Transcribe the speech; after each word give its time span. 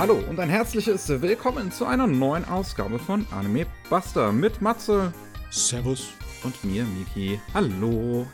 Hallo 0.00 0.18
und 0.30 0.40
ein 0.40 0.48
herzliches 0.48 1.10
Willkommen 1.20 1.70
zu 1.70 1.84
einer 1.84 2.06
neuen 2.06 2.46
Ausgabe 2.46 2.98
von 2.98 3.26
Anime 3.32 3.66
Buster 3.90 4.32
mit 4.32 4.62
Matze 4.62 5.12
Servus. 5.50 6.14
und 6.42 6.64
mir, 6.64 6.86
Miki. 6.86 7.38
Hallo. 7.52 8.26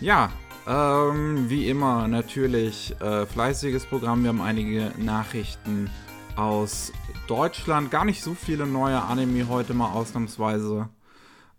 Ja, 0.00 0.32
ähm, 0.66 1.48
wie 1.48 1.68
immer 1.68 2.08
natürlich 2.08 3.00
äh, 3.00 3.26
fleißiges 3.26 3.86
Programm. 3.86 4.24
Wir 4.24 4.30
haben 4.30 4.40
einige 4.40 4.90
Nachrichten 4.98 5.88
aus 6.34 6.92
Deutschland. 7.28 7.92
Gar 7.92 8.04
nicht 8.04 8.20
so 8.20 8.34
viele 8.34 8.66
neue 8.66 9.00
Anime 9.00 9.48
heute 9.48 9.72
mal 9.72 9.92
ausnahmsweise. 9.92 10.88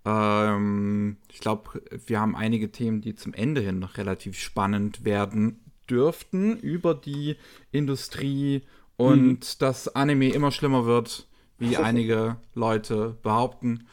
Ähm, 0.03 1.15
ich 1.31 1.39
glaube, 1.39 1.81
wir 2.05 2.19
haben 2.19 2.35
einige 2.35 2.73
Themen, 2.73 2.99
die 2.99 3.15
zum 3.15 3.33
Ende 3.33 3.61
hin 3.61 3.79
noch 3.79 3.95
relativ 3.95 4.37
spannend 4.37 5.05
werden 5.05 5.61
dürften 5.89 6.57
über 6.57 6.93
die 6.93 7.37
Industrie 7.71 8.63
und 8.97 9.61
dass 9.61 9.87
Anime 9.95 10.29
immer 10.29 10.51
schlimmer 10.51 10.85
wird, 10.85 11.27
wie 11.57 11.77
einige 11.77 12.37
Leute 12.53 13.17
behaupten. 13.21 13.87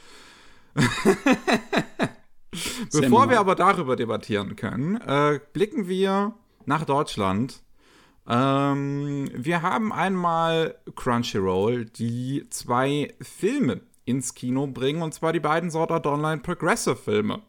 Bevor 2.93 3.31
wir 3.31 3.39
aber 3.41 3.55
darüber 3.55 3.97
debattieren 3.97 4.57
können, 4.57 4.97
äh, 5.01 5.41
blicken 5.53 5.89
wir 5.89 6.35
nach 6.67 6.85
Deutschland. 6.85 7.63
Ähm, 8.27 9.29
wir 9.35 9.63
haben 9.63 9.93
einmal 9.93 10.77
Crunchyroll, 10.95 11.85
die 11.85 12.47
zwei 12.51 13.13
Filme 13.21 13.81
ins 14.05 14.35
Kino 14.35 14.67
bringen, 14.67 15.03
und 15.03 15.15
zwar 15.15 15.33
die 15.33 15.41
beiden 15.41 15.71
Sword 15.71 15.91
Art 15.91 16.07
Online 16.07 16.43
Progressive 16.43 16.97
Filme. 16.97 17.43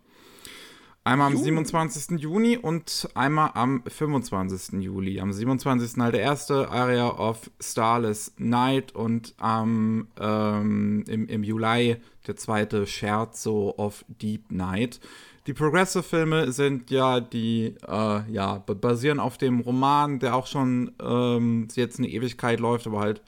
Einmal 1.08 1.27
am 1.27 1.38
27. 1.38 2.20
Juni 2.20 2.58
und 2.58 3.08
einmal 3.13 3.52
am 3.54 3.84
25. 3.86 4.82
Juli. 4.82 5.20
Am 5.20 5.32
27. 5.32 6.02
halt 6.02 6.16
der 6.16 6.21
erste 6.21 6.68
Area 6.71 7.07
of 7.07 7.52
Starless 7.60 8.34
Night 8.40 8.96
und 8.96 9.35
am 9.38 10.07
ähm, 10.20 11.04
im, 11.07 11.27
im 11.27 11.43
Juli 11.43 11.98
der 12.26 12.35
zweite 12.38 12.88
Scherzo 12.88 13.76
of 13.77 14.04
Deep 14.07 14.52
Night. 14.52 14.99
Die 15.46 15.54
Progressive-Filme 15.54 16.52
sind 16.52 16.90
ja 16.90 17.20
die, 17.20 17.76
äh, 17.87 18.32
ja, 18.32 18.63
basieren 18.65 19.20
auf 19.20 19.37
dem 19.37 19.60
Roman, 19.60 20.18
der 20.18 20.35
auch 20.35 20.48
schon 20.48 20.91
ähm, 20.99 21.68
jetzt 21.76 21.99
eine 21.99 22.10
Ewigkeit 22.10 22.60
läuft, 22.60 22.87
aber 22.87 23.02
halt 23.02 23.21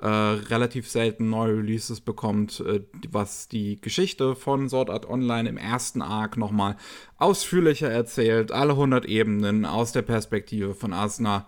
äh, 0.00 0.06
relativ 0.06 0.88
selten 0.88 1.30
neue 1.30 1.58
Releases 1.58 2.00
bekommt, 2.00 2.60
äh, 2.60 2.80
was 3.10 3.48
die 3.48 3.80
Geschichte 3.80 4.34
von 4.34 4.68
Sword 4.68 4.90
Art 4.90 5.08
Online 5.08 5.48
im 5.48 5.56
ersten 5.56 6.02
Arc 6.02 6.36
nochmal 6.36 6.76
ausführlicher 7.18 7.90
erzählt, 7.90 8.52
alle 8.52 8.72
100 8.72 9.04
Ebenen 9.04 9.64
aus 9.64 9.92
der 9.92 10.02
Perspektive 10.02 10.74
von 10.74 10.92
Asuna. 10.92 11.46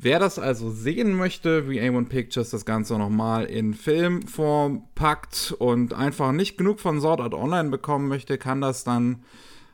Wer 0.00 0.20
das 0.20 0.38
also 0.38 0.70
sehen 0.70 1.12
möchte, 1.14 1.68
wie 1.68 1.80
A1 1.80 2.08
Pictures 2.08 2.50
das 2.50 2.64
Ganze 2.64 2.96
nochmal 2.96 3.46
in 3.46 3.74
Filmform 3.74 4.84
packt 4.94 5.54
und 5.58 5.92
einfach 5.92 6.30
nicht 6.30 6.56
genug 6.56 6.78
von 6.78 7.00
Sword 7.00 7.20
Art 7.20 7.34
Online 7.34 7.70
bekommen 7.70 8.08
möchte, 8.08 8.38
kann 8.38 8.60
das 8.60 8.84
dann 8.84 9.24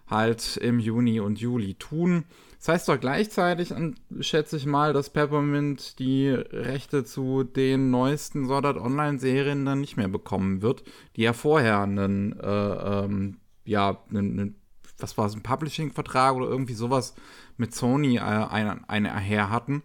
halt 0.07 0.57
im 0.59 0.79
Juni 0.79 1.21
und 1.21 1.39
Juli 1.39 1.75
tun. 1.75 2.25
Das 2.59 2.69
heißt 2.69 2.89
doch 2.89 2.99
gleichzeitig, 2.99 3.75
schätze 4.21 4.57
ich 4.57 4.65
mal, 4.65 4.93
dass 4.93 5.11
Peppermint 5.11 5.99
die 5.99 6.31
Rechte 6.31 7.05
zu 7.05 7.45
den 7.45 7.91
neuesten 7.91 8.47
Sword 8.47 8.65
Art 8.65 8.79
Online-Serien 8.79 9.67
dann 9.67 9.81
nicht 9.81 9.97
mehr 9.97 10.09
bekommen 10.09 10.63
wird, 10.63 10.83
die 11.17 11.23
ja 11.23 11.35
vorher 11.35 11.81
einen, 11.81 12.39
äh, 12.41 12.47
ähm, 12.47 13.37
ja, 13.65 14.03
einen, 14.09 14.41
einen, 14.41 14.55
was 14.99 15.19
war 15.19 15.27
es, 15.27 15.35
ein 15.35 15.43
Publishing-Vertrag 15.43 16.35
oder 16.35 16.47
irgendwie 16.47 16.75
sowas 16.75 17.15
mit 17.59 17.75
Sony 17.75 18.17
äh, 18.17 18.21
ein, 18.21 18.85
eine 18.89 19.19
her 19.19 19.51
hatten 19.51 19.83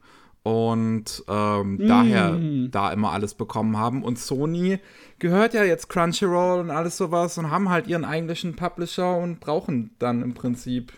und 0.49 1.23
ähm, 1.27 1.75
mm. 1.75 1.87
daher 1.87 2.39
da 2.71 2.91
immer 2.91 3.11
alles 3.11 3.35
bekommen 3.35 3.77
haben. 3.77 4.03
Und 4.03 4.17
Sony 4.17 4.79
gehört 5.19 5.53
ja 5.53 5.63
jetzt 5.63 5.89
Crunchyroll 5.89 6.61
und 6.61 6.71
alles 6.71 6.97
sowas 6.97 7.37
und 7.37 7.51
haben 7.51 7.69
halt 7.69 7.87
ihren 7.87 8.03
eigentlichen 8.03 8.55
Publisher 8.55 9.17
und 9.17 9.39
brauchen 9.39 9.91
dann 9.99 10.23
im 10.23 10.33
Prinzip 10.33 10.93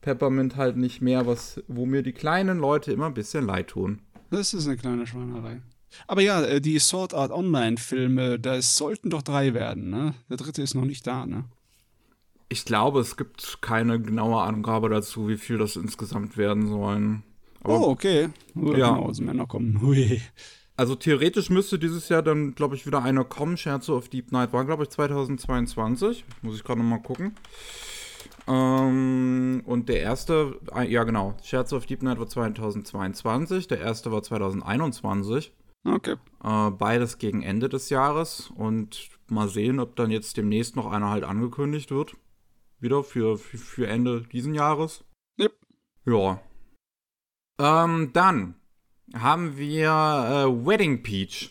Peppermint 0.00 0.56
halt 0.56 0.76
nicht 0.76 1.02
mehr, 1.02 1.26
was, 1.26 1.62
wo 1.68 1.86
mir 1.86 2.02
die 2.02 2.12
kleinen 2.12 2.58
Leute 2.58 2.92
immer 2.92 3.06
ein 3.06 3.14
bisschen 3.14 3.46
leid 3.46 3.68
tun. 3.68 4.00
Das 4.30 4.54
ist 4.54 4.66
eine 4.66 4.76
kleine 4.76 5.06
Schweinerei. 5.06 5.60
Aber 6.06 6.22
ja, 6.22 6.42
äh, 6.42 6.60
die 6.60 6.78
Sword 6.78 7.14
Art 7.14 7.30
Online-Filme, 7.30 8.38
das 8.38 8.76
sollten 8.76 9.10
doch 9.10 9.22
drei 9.22 9.54
werden, 9.54 9.90
ne? 9.90 10.14
Der 10.28 10.36
dritte 10.36 10.62
ist 10.62 10.74
noch 10.74 10.84
nicht 10.84 11.06
da, 11.06 11.26
ne? 11.26 11.44
Ich 12.48 12.64
glaube, 12.64 13.00
es 13.00 13.16
gibt 13.16 13.58
keine 13.60 14.00
genaue 14.00 14.42
Angabe 14.42 14.88
dazu, 14.88 15.28
wie 15.28 15.38
viel 15.38 15.58
das 15.58 15.76
insgesamt 15.76 16.36
werden 16.36 16.68
sollen. 16.68 17.22
Aber, 17.64 17.80
oh, 17.80 17.90
okay. 17.90 18.28
Ja. 18.54 18.72
Genau, 18.72 19.06
aus 19.06 19.20
Männer 19.20 19.46
kommen. 19.46 19.80
Hui. 19.82 20.20
Also 20.76 20.96
theoretisch 20.96 21.50
müsste 21.50 21.78
dieses 21.78 22.08
Jahr 22.08 22.22
dann, 22.22 22.54
glaube 22.54 22.74
ich, 22.74 22.86
wieder 22.86 23.02
eine 23.02 23.24
kommen. 23.24 23.56
Scherzo 23.56 23.96
of 23.96 24.08
Deep 24.08 24.32
Night 24.32 24.52
war, 24.52 24.64
glaube 24.64 24.82
ich, 24.82 24.90
2022. 24.90 26.24
Muss 26.42 26.56
ich 26.56 26.64
gerade 26.64 26.80
nochmal 26.80 27.02
gucken. 27.02 27.34
Ähm, 28.46 29.62
und 29.64 29.88
der 29.88 30.00
erste, 30.00 30.58
ja 30.88 31.04
genau, 31.04 31.34
Scherzo 31.42 31.76
of 31.76 31.86
Deep 31.86 32.02
Night 32.02 32.18
war 32.18 32.26
2022. 32.26 33.68
Der 33.68 33.80
erste 33.80 34.10
war 34.12 34.22
2021. 34.22 35.52
Okay. 35.86 36.16
Äh, 36.42 36.70
beides 36.70 37.18
gegen 37.18 37.42
Ende 37.42 37.68
des 37.68 37.88
Jahres. 37.90 38.50
Und 38.54 39.10
mal 39.28 39.48
sehen, 39.48 39.78
ob 39.78 39.96
dann 39.96 40.10
jetzt 40.10 40.36
demnächst 40.36 40.76
noch 40.76 40.90
einer 40.90 41.10
halt 41.10 41.24
angekündigt 41.24 41.92
wird. 41.92 42.16
Wieder 42.80 43.04
für, 43.04 43.38
für, 43.38 43.58
für 43.58 43.86
Ende 43.86 44.22
diesen 44.32 44.54
Jahres. 44.54 45.04
Yep. 45.38 45.52
Ja, 46.06 46.40
ähm, 47.58 48.10
dann 48.12 48.54
haben 49.14 49.56
wir 49.56 49.88
äh, 49.88 50.66
Wedding 50.66 51.02
Peach. 51.02 51.50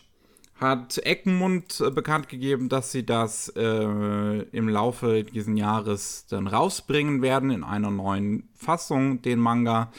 Hat 0.55 0.97
Eckenmund 0.99 1.81
äh, 1.81 1.91
bekannt 1.91 2.29
gegeben, 2.29 2.69
dass 2.69 2.91
sie 2.91 3.05
das 3.05 3.49
äh, 3.55 3.61
im 3.61 4.69
Laufe 4.69 5.23
dieses 5.23 5.57
Jahres 5.57 6.25
dann 6.27 6.47
rausbringen 6.47 7.21
werden 7.21 7.51
in 7.51 7.63
einer 7.63 7.91
neuen 7.91 8.49
Fassung, 8.53 9.21
den 9.21 9.39
Manga, 9.39 9.91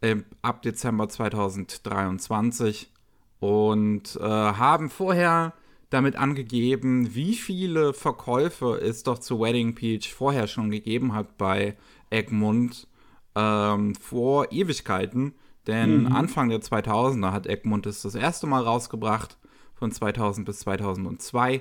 äh, 0.00 0.16
ab 0.42 0.62
Dezember 0.62 1.08
2023. 1.08 2.90
Und 3.40 4.16
äh, 4.20 4.24
haben 4.24 4.90
vorher 4.90 5.52
damit 5.90 6.16
angegeben, 6.16 7.14
wie 7.14 7.34
viele 7.34 7.94
Verkäufe 7.94 8.78
es 8.80 9.04
doch 9.04 9.18
zu 9.18 9.40
Wedding 9.40 9.74
Peach 9.74 10.12
vorher 10.12 10.46
schon 10.46 10.70
gegeben 10.70 11.14
hat 11.14 11.38
bei 11.38 11.76
Egmont 12.10 12.88
ähm, 13.34 13.94
vor 13.94 14.52
Ewigkeiten. 14.52 15.34
Denn 15.68 16.04
mhm. 16.04 16.12
Anfang 16.12 16.48
der 16.48 16.60
2000er 16.60 17.30
hat 17.30 17.46
Egmont 17.46 17.86
es 17.86 18.02
das 18.02 18.14
erste 18.14 18.46
Mal 18.48 18.62
rausgebracht, 18.64 19.36
von 19.74 19.92
2000 19.92 20.46
bis 20.46 20.60
2002. 20.60 21.60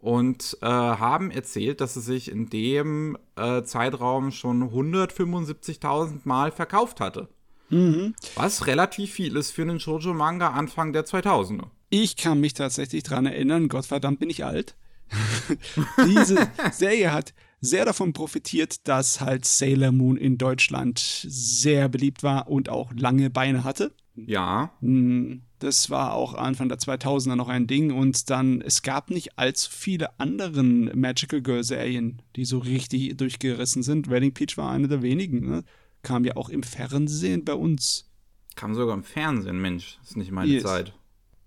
Und 0.00 0.56
äh, 0.62 0.66
haben 0.66 1.32
erzählt, 1.32 1.80
dass 1.80 1.96
es 1.96 2.04
sich 2.04 2.30
in 2.30 2.48
dem 2.48 3.18
äh, 3.34 3.64
Zeitraum 3.64 4.30
schon 4.30 4.70
175.000 4.70 6.20
Mal 6.22 6.52
verkauft 6.52 7.00
hatte. 7.00 7.28
Mhm. 7.68 8.14
Was 8.36 8.68
relativ 8.68 9.10
viel 9.10 9.36
ist 9.36 9.50
für 9.50 9.62
einen 9.62 9.80
Shoujo-Manga 9.80 10.50
Anfang 10.50 10.92
der 10.92 11.04
2000er. 11.04 11.64
Ich 11.90 12.16
kann 12.16 12.38
mich 12.38 12.54
tatsächlich 12.54 13.02
daran 13.02 13.26
erinnern, 13.26 13.68
Gottverdammt 13.68 14.20
bin 14.20 14.30
ich 14.30 14.44
alt. 14.44 14.76
Diese 16.06 16.48
Serie 16.70 17.12
hat 17.12 17.34
sehr 17.60 17.84
davon 17.84 18.12
profitiert, 18.12 18.86
dass 18.86 19.20
halt 19.20 19.44
Sailor 19.44 19.92
Moon 19.92 20.16
in 20.16 20.38
Deutschland 20.38 20.98
sehr 20.98 21.88
beliebt 21.88 22.22
war 22.22 22.48
und 22.48 22.68
auch 22.68 22.92
lange 22.94 23.30
Beine 23.30 23.64
hatte. 23.64 23.92
Ja. 24.14 24.72
Hm, 24.80 25.42
das 25.58 25.90
war 25.90 26.14
auch 26.14 26.34
Anfang 26.34 26.68
der 26.68 26.78
2000er 26.78 27.36
noch 27.36 27.48
ein 27.48 27.66
Ding 27.66 27.92
und 27.92 28.30
dann, 28.30 28.60
es 28.60 28.82
gab 28.82 29.10
nicht 29.10 29.38
allzu 29.38 29.70
viele 29.72 30.18
anderen 30.18 30.90
Magical 30.98 31.42
Girl 31.42 31.64
Serien, 31.64 32.22
die 32.36 32.44
so 32.44 32.58
richtig 32.58 33.16
durchgerissen 33.16 33.82
sind. 33.82 34.08
Wedding 34.08 34.34
Peach 34.34 34.56
war 34.56 34.70
eine 34.70 34.88
der 34.88 35.02
wenigen, 35.02 35.48
ne? 35.48 35.64
Kam 36.02 36.24
ja 36.24 36.36
auch 36.36 36.48
im 36.48 36.62
Fernsehen 36.62 37.44
bei 37.44 37.54
uns. 37.54 38.08
Kam 38.54 38.74
sogar 38.74 38.94
im 38.94 39.02
Fernsehen, 39.02 39.60
Mensch, 39.60 39.98
ist 40.02 40.16
nicht 40.16 40.30
meine 40.30 40.50
yes. 40.50 40.62
Zeit. 40.62 40.92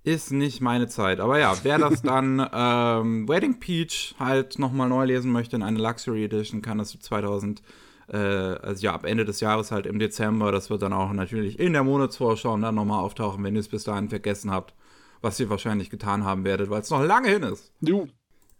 Ist 0.03 0.31
nicht 0.31 0.61
meine 0.61 0.87
Zeit. 0.87 1.19
Aber 1.19 1.37
ja, 1.39 1.55
wer 1.63 1.77
das 1.77 2.01
dann 2.03 2.47
ähm, 2.53 3.27
Wedding 3.29 3.59
Peach 3.59 4.15
halt 4.19 4.57
nochmal 4.57 4.89
neu 4.89 5.05
lesen 5.05 5.31
möchte 5.31 5.55
in 5.55 5.63
eine 5.63 5.79
Luxury 5.79 6.25
Edition, 6.25 6.61
kann 6.63 6.79
das 6.79 6.97
2000, 6.99 7.61
äh, 8.07 8.17
also 8.17 8.83
ja, 8.83 8.93
ab 8.93 9.05
Ende 9.05 9.25
des 9.25 9.41
Jahres 9.41 9.71
halt 9.71 9.85
im 9.85 9.99
Dezember. 9.99 10.51
Das 10.51 10.71
wird 10.71 10.81
dann 10.81 10.93
auch 10.93 11.13
natürlich 11.13 11.59
in 11.59 11.73
der 11.73 11.83
Monatsvorschau 11.83 12.57
dann 12.57 12.75
nochmal 12.75 13.03
auftauchen, 13.03 13.43
wenn 13.43 13.55
ihr 13.55 13.59
es 13.59 13.67
bis 13.67 13.83
dahin 13.83 14.09
vergessen 14.09 14.49
habt, 14.49 14.73
was 15.21 15.39
ihr 15.39 15.51
wahrscheinlich 15.51 15.91
getan 15.91 16.25
haben 16.25 16.45
werdet, 16.45 16.71
weil 16.71 16.81
es 16.81 16.89
noch 16.89 17.03
lange 17.03 17.29
hin 17.29 17.43
ist. 17.43 17.71
Du. 17.81 18.07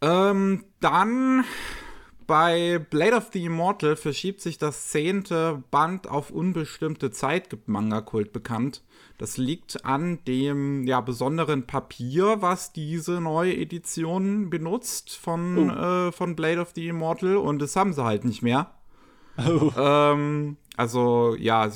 Ähm, 0.03 0.65
dann 0.79 1.43
bei 2.31 2.79
Blade 2.79 3.17
of 3.17 3.31
the 3.33 3.43
Immortal 3.43 3.97
verschiebt 3.97 4.39
sich 4.39 4.57
das 4.57 4.87
zehnte 4.87 5.61
Band 5.69 6.07
auf 6.07 6.31
unbestimmte 6.31 7.11
Zeit, 7.11 7.49
gibt 7.49 7.67
Manga-Kult 7.67 8.31
bekannt. 8.31 8.83
Das 9.17 9.35
liegt 9.35 9.83
an 9.83 10.19
dem 10.25 10.87
ja, 10.87 11.01
besonderen 11.01 11.67
Papier, 11.67 12.41
was 12.41 12.71
diese 12.71 13.19
neue 13.19 13.57
Edition 13.57 14.49
benutzt 14.49 15.13
von, 15.13 15.71
oh. 15.71 15.73
äh, 15.73 16.11
von 16.13 16.37
Blade 16.37 16.61
of 16.61 16.71
the 16.73 16.87
Immortal 16.87 17.35
und 17.35 17.61
das 17.61 17.75
haben 17.75 17.91
sie 17.91 18.05
halt 18.05 18.23
nicht 18.23 18.41
mehr. 18.41 18.71
Oh. 19.37 19.69
Ähm, 19.75 20.55
also 20.77 21.35
ja, 21.37 21.69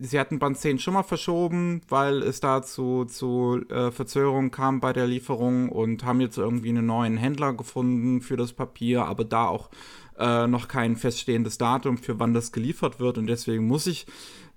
sie 0.00 0.18
hatten 0.18 0.38
Band 0.38 0.58
10 0.58 0.78
schon 0.78 0.94
mal 0.94 1.02
verschoben, 1.02 1.82
weil 1.88 2.22
es 2.22 2.40
da 2.40 2.62
zu, 2.62 3.04
zu 3.04 3.60
äh, 3.68 3.90
Verzögerungen 3.90 4.50
kam 4.50 4.80
bei 4.80 4.92
der 4.92 5.06
Lieferung 5.06 5.68
und 5.68 6.04
haben 6.04 6.20
jetzt 6.20 6.38
irgendwie 6.38 6.70
einen 6.70 6.86
neuen 6.86 7.16
Händler 7.18 7.52
gefunden 7.52 8.22
für 8.22 8.36
das 8.36 8.52
Papier, 8.54 9.04
aber 9.04 9.24
da 9.24 9.46
auch 9.46 9.70
äh, 10.18 10.46
noch 10.46 10.68
kein 10.68 10.96
feststehendes 10.96 11.58
Datum, 11.58 11.98
für 11.98 12.18
wann 12.18 12.34
das 12.34 12.50
geliefert 12.50 12.98
wird. 12.98 13.18
Und 13.18 13.26
deswegen 13.26 13.66
muss 13.66 13.86
ich 13.86 14.06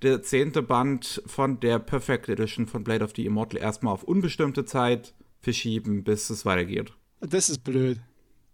der 0.01 0.23
zehnte 0.23 0.61
Band 0.61 1.21
von 1.25 1.59
der 1.59 1.79
Perfect 1.79 2.29
Edition 2.29 2.65
von 2.65 2.83
Blade 2.83 3.03
of 3.03 3.11
the 3.15 3.25
Immortal 3.25 3.59
erstmal 3.59 3.93
auf 3.93 4.03
unbestimmte 4.03 4.65
Zeit 4.65 5.13
verschieben, 5.41 6.03
bis 6.03 6.29
es 6.29 6.45
weitergeht. 6.45 6.93
Das 7.19 7.49
ist 7.49 7.63
blöd. 7.63 7.99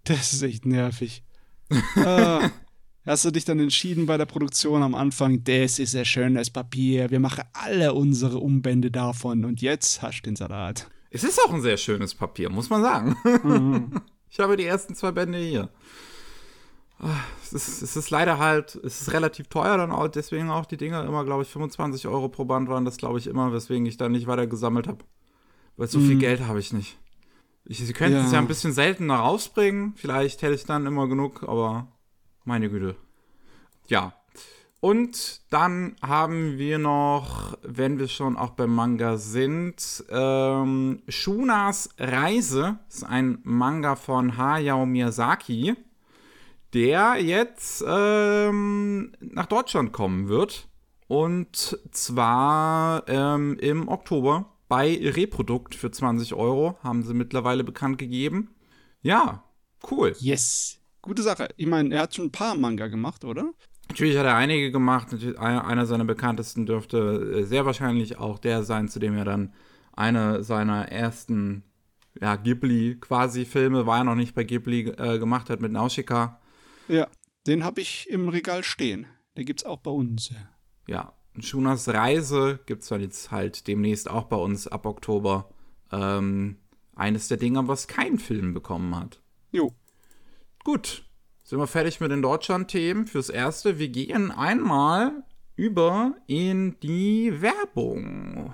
Das 0.06 0.33
ist 0.33 0.41
echt 0.41 0.65
nervig. 0.65 1.24
ah, 1.97 2.50
hast 3.06 3.25
du 3.25 3.31
dich 3.31 3.46
dann 3.46 3.60
entschieden 3.60 4.06
bei 4.06 4.18
der 4.18 4.25
Produktion 4.25 4.84
am 4.84 4.96
Anfang, 4.96 5.44
das 5.44 5.80
ist 5.80 5.96
ein 5.96 6.06
schönes 6.06 6.50
Papier, 6.50 7.10
wir 7.12 7.19
machen 7.19 7.44
alle 7.54 7.94
unsere 7.94 8.40
Umbände 8.40 8.92
davon 8.92 9.46
und 9.46 9.62
jetzt 9.62 10.01
hast 10.01 10.19
du 10.19 10.30
den 10.30 10.36
Salat. 10.36 10.90
Es 11.12 11.24
ist 11.24 11.40
auch 11.44 11.54
ein 11.54 11.62
sehr 11.62 11.78
schönes 11.78 12.13
Papier, 12.13 12.50
muss 12.50 12.69
man 12.69 12.81
sagen. 12.81 13.16
Mhm. 13.44 14.01
Ich 14.31 14.40
habe 14.40 14.56
die 14.56 14.66
ersten 14.66 14.94
zwei 14.94 15.12
Bände 15.12 15.40
hier. 15.40 15.69
Ah, 17.00 17.16
es 17.42 17.54
ist, 17.54 17.81
es 17.81 17.96
ist, 17.96 18.10
leider 18.10 18.38
halt, 18.38 18.75
es 18.75 19.01
ist 19.01 19.13
relativ 19.13 19.48
teuer 19.48 19.78
dann 19.78 19.92
auch, 19.92 20.07
deswegen 20.07 20.51
auch 20.51 20.66
die 20.66 20.78
Dinger 20.78 21.04
immer, 21.06 21.25
glaube 21.25 21.44
ich, 21.44 21.50
25 21.50 22.07
Euro 22.07 22.30
pro 22.30 22.46
Band 22.46 22.69
waren 22.69 22.86
das, 22.86 22.98
glaube 22.98 23.18
ich, 23.18 23.25
immer, 23.25 23.51
weswegen 23.54 23.88
ich 23.88 23.98
da 23.98 24.07
nicht 24.07 24.28
weiter 24.28 24.46
gesammelt 24.46 24.88
habe. 24.88 25.04
Weil 25.78 25.88
so 25.88 25.98
mhm. 25.98 26.07
viel 26.10 26.18
Geld 26.19 26.42
habe 26.42 26.60
ich 26.60 26.74
nicht. 26.74 27.00
Ich, 27.66 27.80
sie 27.80 27.94
könnten 27.94 28.18
ja. 28.18 28.25
es 28.25 28.31
ja 28.31 28.40
ein 28.40 28.48
bisschen 28.48 28.74
seltener 28.74 29.16
rausbringen. 29.16 29.94
Vielleicht 29.96 30.42
hätte 30.42 30.54
ich 30.54 30.66
dann 30.66 30.86
immer 30.86 31.07
genug, 31.07 31.44
aber 31.48 31.88
meine 32.44 32.69
Güte. 32.69 32.95
Ja. 33.88 34.13
Und 34.81 35.41
dann 35.51 35.95
haben 36.01 36.57
wir 36.57 36.77
noch, 36.77 37.57
wenn 37.63 38.00
wir 38.00 38.07
schon 38.07 38.38
auch 38.38 38.51
beim 38.51 38.74
Manga 38.74 39.18
sind, 39.18 40.06
ähm, 40.09 41.01
Shunas 41.09 41.89
Reise. 41.97 42.80
Das 42.88 42.97
ist 42.97 43.03
ein 43.03 43.39
Manga 43.44 43.97
von 43.97 44.38
Hayao 44.38 44.86
Miyazaki, 44.86 45.75
der 46.74 47.18
jetzt 47.19 47.83
ähm, 47.86 49.12
nach 49.19 49.47
Deutschland 49.47 49.91
kommen 49.91 50.30
wird. 50.30 50.69
Und 51.07 51.77
zwar 51.91 53.03
ähm, 53.09 53.57
im 53.59 53.89
Oktober 53.89 54.45
bei 54.69 55.00
Reprodukt 55.01 55.75
für 55.75 55.91
20 55.91 56.36
Euro, 56.36 56.77
haben 56.83 57.03
sie 57.03 57.15
mittlerweile 57.15 57.63
bekannt 57.65 57.97
gegeben. 57.97 58.56
Ja, 59.01 59.44
cool. 59.91 60.15
Yes. 60.19 60.79
Gute 61.10 61.24
Sache. 61.24 61.50
Ich 61.58 61.66
meine, 61.66 61.96
er 61.96 62.04
hat 62.04 62.14
schon 62.14 62.26
ein 62.26 62.32
paar 62.32 62.54
Manga 62.54 62.86
gemacht, 62.86 63.26
oder? 63.26 63.52
Natürlich 63.88 64.16
hat 64.16 64.28
er 64.28 64.36
einige 64.36 64.72
gemacht. 64.72 65.08
Einer 65.40 65.88
seiner 65.88 66.06
bekanntesten 66.06 66.68
dürfte 66.68 67.40
äh, 67.40 67.44
sehr 67.46 67.66
wahrscheinlich 67.66 68.20
auch 68.20 68.38
der 68.38 68.62
sein, 68.62 68.90
zu 68.90 69.00
dem 69.00 69.18
er 69.18 69.26
dann 69.26 69.52
eine 69.92 70.44
seiner 70.44 70.90
ersten 70.90 71.64
ja, 72.22 72.36
Ghibli-Quasi-Filme, 72.36 73.88
war 73.88 73.98
er 73.98 74.04
noch 74.04 74.14
nicht 74.14 74.36
bei 74.36 74.44
Ghibli, 74.44 74.82
äh, 74.82 75.18
gemacht 75.18 75.50
hat 75.50 75.62
mit 75.62 75.72
Nausicaa. 75.72 76.40
Ja, 76.88 77.08
den 77.48 77.64
habe 77.64 77.82
ich 77.82 78.08
im 78.08 78.30
Regal 78.30 78.64
stehen. 78.64 79.08
Der 79.36 79.46
gibt's 79.46 79.66
auch 79.66 79.80
bei 79.80 79.90
uns. 79.90 80.32
Ja, 80.88 81.14
Schunas 81.40 81.90
Reise 81.90 82.60
gibt 82.68 82.84
es 82.84 82.90
dann 82.90 83.02
jetzt 83.02 83.32
halt 83.32 83.66
demnächst 83.68 84.12
auch 84.12 84.26
bei 84.26 84.38
uns 84.38 84.68
ab 84.68 84.86
Oktober. 84.86 85.50
Ähm, 85.92 86.58
eines 86.96 87.30
der 87.30 87.38
Dinge, 87.38 87.68
was 87.68 87.88
keinen 87.88 88.20
Film 88.20 88.54
bekommen 88.54 88.96
hat. 88.96 89.24
Jo. 89.52 89.74
Gut. 90.71 91.01
Sind 91.44 91.57
wir 91.57 91.66
fertig 91.66 92.00
mit 92.00 92.12
den 92.12 92.21
Deutschland-Themen 92.21 93.07
fürs 93.07 93.30
Erste. 93.30 93.80
Wir 93.80 93.89
gehen 93.89 94.30
einmal 94.30 95.24
über 95.56 96.13
in 96.27 96.80
die 96.83 97.42
Werbung. 97.42 98.54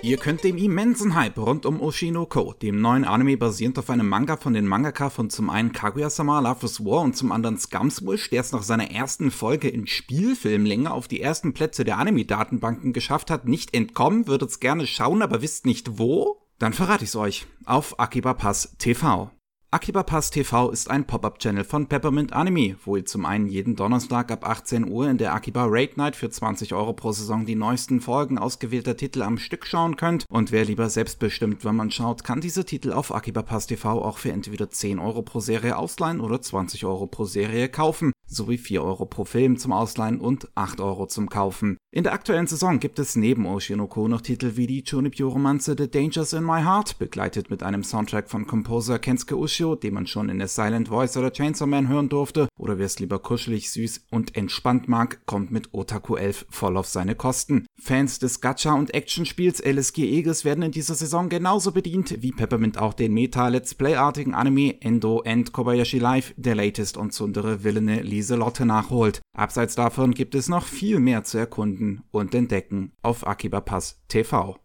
Ihr 0.00 0.16
könnt 0.16 0.42
dem 0.42 0.56
immensen 0.56 1.14
Hype 1.14 1.36
rund 1.36 1.66
um 1.66 1.82
Oshinoko, 1.82 2.54
dem 2.54 2.80
neuen 2.80 3.04
Anime 3.04 3.36
basierend 3.36 3.78
auf 3.78 3.90
einem 3.90 4.08
Manga 4.08 4.38
von 4.38 4.54
den 4.54 4.66
Mangaka 4.66 5.10
von 5.10 5.28
zum 5.28 5.50
einen 5.50 5.72
Kaguya-sama 5.72 6.40
Love 6.40 6.64
is 6.64 6.82
War 6.82 7.02
und 7.02 7.14
zum 7.14 7.30
anderen 7.30 7.58
Scumswish, 7.58 8.30
der 8.30 8.40
es 8.40 8.52
nach 8.52 8.62
seiner 8.62 8.90
ersten 8.90 9.30
Folge 9.30 9.68
in 9.68 9.86
Spielfilmlänge 9.86 10.90
auf 10.90 11.08
die 11.08 11.20
ersten 11.20 11.52
Plätze 11.52 11.84
der 11.84 11.98
Anime-Datenbanken 11.98 12.94
geschafft 12.94 13.30
hat, 13.30 13.46
nicht 13.46 13.74
entkommen, 13.74 14.26
würdet 14.26 14.48
es 14.48 14.60
gerne 14.60 14.86
schauen, 14.86 15.20
aber 15.20 15.42
wisst 15.42 15.66
nicht 15.66 15.98
wo? 15.98 16.40
Dann 16.58 16.72
verrate 16.72 17.04
ich's 17.04 17.16
euch. 17.16 17.46
Auf 17.66 18.00
Akiba 18.00 18.32
Pass 18.32 18.78
TV. 18.78 19.30
Akiba 19.72 20.02
Pass 20.02 20.32
TV 20.32 20.70
ist 20.70 20.90
ein 20.90 21.06
Pop-Up-Channel 21.06 21.62
von 21.62 21.86
Peppermint 21.86 22.32
Anime, 22.32 22.74
wo 22.84 22.96
ihr 22.96 23.06
zum 23.06 23.24
einen 23.24 23.46
jeden 23.46 23.76
Donnerstag 23.76 24.32
ab 24.32 24.44
18 24.44 24.90
Uhr 24.90 25.08
in 25.08 25.16
der 25.16 25.32
Akiba 25.32 25.64
Raid 25.68 25.96
Night 25.96 26.16
für 26.16 26.28
20 26.28 26.74
Euro 26.74 26.92
pro 26.92 27.12
Saison 27.12 27.46
die 27.46 27.54
neuesten 27.54 28.00
Folgen 28.00 28.36
ausgewählter 28.36 28.96
Titel 28.96 29.22
am 29.22 29.38
Stück 29.38 29.64
schauen 29.64 29.94
könnt 29.94 30.24
und 30.28 30.50
wer 30.50 30.64
lieber 30.64 30.90
selbstbestimmt, 30.90 31.64
wenn 31.64 31.76
man 31.76 31.92
schaut, 31.92 32.24
kann 32.24 32.40
diese 32.40 32.64
Titel 32.64 32.92
auf 32.92 33.14
Akiba 33.14 33.42
Pass 33.42 33.68
TV 33.68 34.02
auch 34.02 34.18
für 34.18 34.32
entweder 34.32 34.70
10 34.70 34.98
Euro 34.98 35.22
pro 35.22 35.38
Serie 35.38 35.76
ausleihen 35.76 36.20
oder 36.20 36.42
20 36.42 36.84
Euro 36.84 37.06
pro 37.06 37.24
Serie 37.24 37.68
kaufen 37.68 38.10
sowie 38.30 38.58
4 38.58 38.82
Euro 38.82 39.06
pro 39.06 39.24
Film 39.24 39.58
zum 39.58 39.72
Ausleihen 39.72 40.20
und 40.20 40.48
8 40.54 40.80
Euro 40.80 41.06
zum 41.06 41.28
Kaufen. 41.28 41.76
In 41.92 42.04
der 42.04 42.12
aktuellen 42.12 42.46
Saison 42.46 42.78
gibt 42.78 42.98
es 42.98 43.16
neben 43.16 43.46
Oshinoko 43.46 44.06
noch 44.08 44.20
Titel 44.20 44.52
wie 44.54 44.66
die 44.66 44.84
Chunibyo-Romanze 44.84 45.74
The 45.76 45.90
Dangers 45.90 46.32
in 46.32 46.44
My 46.44 46.62
Heart, 46.62 46.98
begleitet 46.98 47.50
mit 47.50 47.62
einem 47.62 47.82
Soundtrack 47.82 48.30
von 48.30 48.46
Composer 48.46 48.98
Kensuke 48.98 49.36
Ushio, 49.60 49.74
den 49.74 49.94
man 49.94 50.06
schon 50.06 50.30
in 50.30 50.38
der 50.38 50.48
Silent 50.48 50.88
Voice 50.88 51.16
oder 51.18 51.32
Chainsaw 51.32 51.66
Man 51.68 51.88
hören 51.88 52.08
durfte, 52.08 52.48
oder 52.58 52.78
wer 52.78 52.86
es 52.86 52.98
lieber 52.98 53.18
kuschelig, 53.18 53.70
süß 53.70 54.06
und 54.10 54.34
entspannt 54.34 54.88
mag, 54.88 55.26
kommt 55.26 55.50
mit 55.50 55.74
Otaku 55.74 56.16
11 56.16 56.46
voll 56.48 56.78
auf 56.78 56.88
seine 56.88 57.14
Kosten. 57.14 57.66
Fans 57.78 58.18
des 58.18 58.40
Gacha- 58.40 58.74
und 58.74 58.94
Actionspiels 58.94 59.60
LSG 59.60 60.02
Aegis 60.02 60.46
werden 60.46 60.62
in 60.62 60.72
dieser 60.72 60.94
Saison 60.94 61.28
genauso 61.28 61.72
bedient, 61.72 62.22
wie 62.22 62.32
Peppermint 62.32 62.78
auch 62.78 62.94
den 62.94 63.12
Meta-Let's 63.12 63.74
Play-artigen 63.74 64.34
Anime 64.34 64.80
Endo 64.80 65.22
and 65.26 65.52
Kobayashi 65.52 65.98
Life, 65.98 66.32
der 66.38 66.54
latest 66.54 66.96
und 66.96 67.12
zundere 67.12 67.62
Willene 67.62 68.00
Lieselotte 68.00 68.64
nachholt. 68.64 69.20
Abseits 69.36 69.74
davon 69.74 70.14
gibt 70.14 70.34
es 70.34 70.48
noch 70.48 70.64
viel 70.64 71.00
mehr 71.00 71.24
zu 71.24 71.36
erkunden 71.36 72.02
und 72.10 72.34
entdecken 72.34 72.92
auf 73.02 73.26
Akiba 73.26 73.60
Pass 73.60 74.00
TV. 74.08 74.56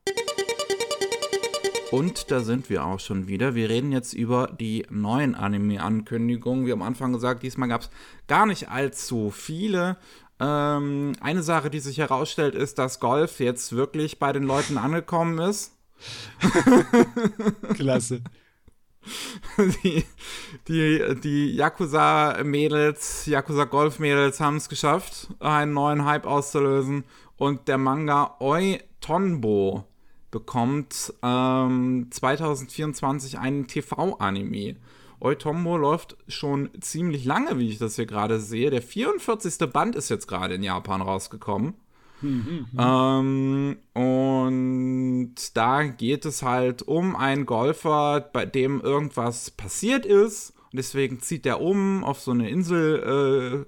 Und 1.91 2.31
da 2.31 2.39
sind 2.41 2.69
wir 2.69 2.85
auch 2.85 2.99
schon 2.99 3.27
wieder. 3.27 3.55
Wir 3.55 3.69
reden 3.69 3.91
jetzt 3.91 4.13
über 4.13 4.47
die 4.59 4.85
neuen 4.89 5.35
Anime-Ankündigungen. 5.35 6.65
Wie 6.65 6.73
am 6.73 6.81
Anfang 6.81 7.13
gesagt, 7.13 7.43
diesmal 7.43 7.69
gab 7.69 7.81
es 7.81 7.89
gar 8.27 8.45
nicht 8.45 8.69
allzu 8.69 9.29
viele. 9.29 9.97
Ähm, 10.39 11.13
eine 11.21 11.43
Sache, 11.43 11.69
die 11.69 11.79
sich 11.79 11.99
herausstellt, 11.99 12.55
ist, 12.55 12.79
dass 12.79 12.99
Golf 12.99 13.39
jetzt 13.39 13.75
wirklich 13.75 14.19
bei 14.19 14.33
den 14.33 14.43
Leuten 14.43 14.77
angekommen 14.77 15.37
ist. 15.39 15.73
Klasse. 17.75 18.21
Die, 19.83 20.03
die, 20.67 21.15
die 21.21 21.55
Yakuza-Mädels, 21.55 23.27
Yakuza-Golf-Mädels 23.27 24.39
haben 24.39 24.57
es 24.57 24.67
geschafft, 24.67 25.29
einen 25.39 25.73
neuen 25.73 26.05
Hype 26.05 26.25
auszulösen. 26.25 27.03
Und 27.37 27.67
der 27.67 27.77
Manga 27.77 28.35
Oi 28.39 28.79
Tonbo 29.01 29.85
bekommt 30.35 31.13
ähm, 31.23 32.07
2024 32.11 33.39
einen 33.39 33.67
TV-Anime. 33.67 34.75
Oitombo 35.21 35.77
läuft 35.77 36.17
schon 36.27 36.71
ziemlich 36.81 37.23
lange, 37.23 37.57
wie 37.57 37.69
ich 37.69 37.77
das 37.77 37.95
hier 37.95 38.05
gerade 38.05 38.41
sehe. 38.41 38.69
Der 38.69 38.81
44. 38.81 39.71
Band 39.71 39.95
ist 39.95 40.09
jetzt 40.09 40.27
gerade 40.27 40.55
in 40.55 40.61
Japan 40.61 41.01
rausgekommen. 41.01 41.75
Mhm, 42.21 42.67
ähm, 42.77 43.77
und 43.93 45.35
da 45.53 45.83
geht 45.83 46.25
es 46.25 46.43
halt 46.43 46.81
um 46.81 47.15
einen 47.15 47.45
Golfer, 47.45 48.19
bei 48.19 48.45
dem 48.45 48.81
irgendwas 48.81 49.51
passiert 49.51 50.05
ist. 50.05 50.49
Und 50.65 50.79
deswegen 50.79 51.21
zieht 51.21 51.45
er 51.45 51.61
um 51.61 52.03
auf 52.03 52.19
so 52.19 52.31
eine 52.31 52.49
Inselkette. 52.49 53.65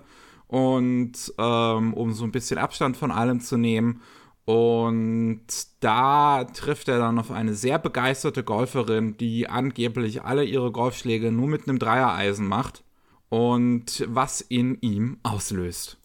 Äh, 0.00 0.04
und 0.48 1.32
ähm, 1.38 1.94
um 1.94 2.12
so 2.12 2.24
ein 2.24 2.32
bisschen 2.32 2.58
Abstand 2.58 2.96
von 2.96 3.12
allem 3.12 3.38
zu 3.38 3.56
nehmen. 3.56 4.02
Und 4.50 5.46
da 5.78 6.42
trifft 6.42 6.88
er 6.88 6.98
dann 6.98 7.20
auf 7.20 7.30
eine 7.30 7.54
sehr 7.54 7.78
begeisterte 7.78 8.42
Golferin, 8.42 9.16
die 9.16 9.48
angeblich 9.48 10.24
alle 10.24 10.42
ihre 10.42 10.72
Golfschläge 10.72 11.30
nur 11.30 11.46
mit 11.46 11.68
einem 11.68 11.78
Dreiereisen 11.78 12.48
macht. 12.48 12.82
Und 13.28 14.04
was 14.08 14.40
in 14.40 14.76
ihm 14.80 15.18
auslöst. 15.22 15.98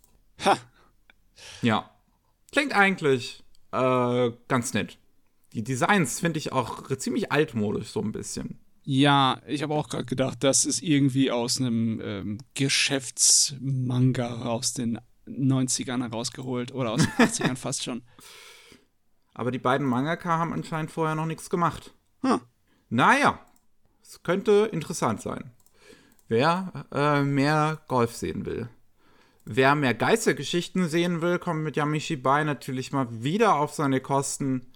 Ha. 0.46 0.60
Ja. 1.64 1.90
Klingt 2.52 2.76
eigentlich 2.76 3.44
äh, 3.72 4.32
ganz 4.48 4.76
nett. 4.76 5.00
Die 5.54 5.64
Designs 5.64 6.20
finde 6.20 6.38
ich 6.38 6.52
auch 6.52 6.88
ziemlich 6.98 7.32
altmodisch, 7.32 7.88
so 7.88 8.02
ein 8.02 8.12
bisschen. 8.12 8.60
Ja, 8.84 9.42
ich 9.48 9.64
habe 9.64 9.74
auch 9.74 9.90
gerade 9.90 10.06
gedacht, 10.06 10.44
das 10.44 10.66
ist 10.66 10.84
irgendwie 10.84 11.32
aus 11.32 11.60
einem 11.60 12.00
ähm, 12.00 12.38
Geschäftsmanga 12.54 14.44
aus 14.46 14.74
den 14.74 15.00
90ern 15.28 16.02
herausgeholt 16.02 16.74
oder 16.74 16.92
aus 16.92 17.02
den 17.02 17.12
80ern 17.28 17.56
fast 17.56 17.84
schon. 17.84 18.04
Aber 19.34 19.52
die 19.52 19.60
beiden 19.60 19.86
Mangaka 19.86 20.38
haben 20.38 20.54
anscheinend 20.54 20.92
vorher 20.92 21.16
noch 21.16 21.26
nichts 21.26 21.50
gemacht. 21.50 21.94
Hm. 22.22 22.40
Naja, 22.90 23.40
es 24.02 24.24
könnte 24.24 24.70
interessant 24.72 25.22
sein. 25.22 25.52
Wer 26.28 26.86
äh, 26.92 27.22
mehr 27.22 27.82
Golf 27.88 28.16
sehen 28.16 28.46
will. 28.46 28.70
wer 29.46 29.76
mehr 29.76 29.94
Geistergeschichten 29.94 30.90
sehen 30.90 31.22
will, 31.22 31.38
kommt 31.38 31.64
mit 31.64 31.76
Yamishibai 31.76 32.44
natürlich 32.44 32.92
mal 32.92 33.08
wieder 33.24 33.56
auf 33.56 33.74
seine 33.74 34.02
Kosten. 34.02 34.72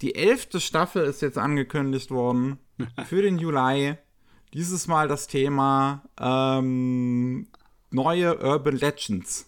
Die 0.00 0.14
elfte 0.14 0.60
Staffel 0.60 1.04
ist 1.04 1.22
jetzt 1.22 1.38
angekündigt 1.38 2.10
worden 2.10 2.58
für 3.06 3.22
den 3.22 3.38
Juli. 3.38 3.96
Dieses 4.54 4.86
Mal 4.86 5.08
das 5.08 5.26
Thema 5.26 6.02
ähm, 6.18 7.48
neue 7.90 8.38
Urban 8.38 8.76
Legends. 8.76 9.47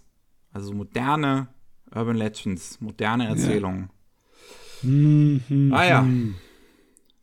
Also 0.52 0.73
moderne 0.73 1.49
Urban 1.95 2.16
Legends, 2.16 2.80
moderne 2.80 3.28
Erzählungen. 3.28 3.90
Ja. 4.83 4.88
Mhm. 4.88 5.73
Ah 5.73 5.85
ja. 5.85 6.09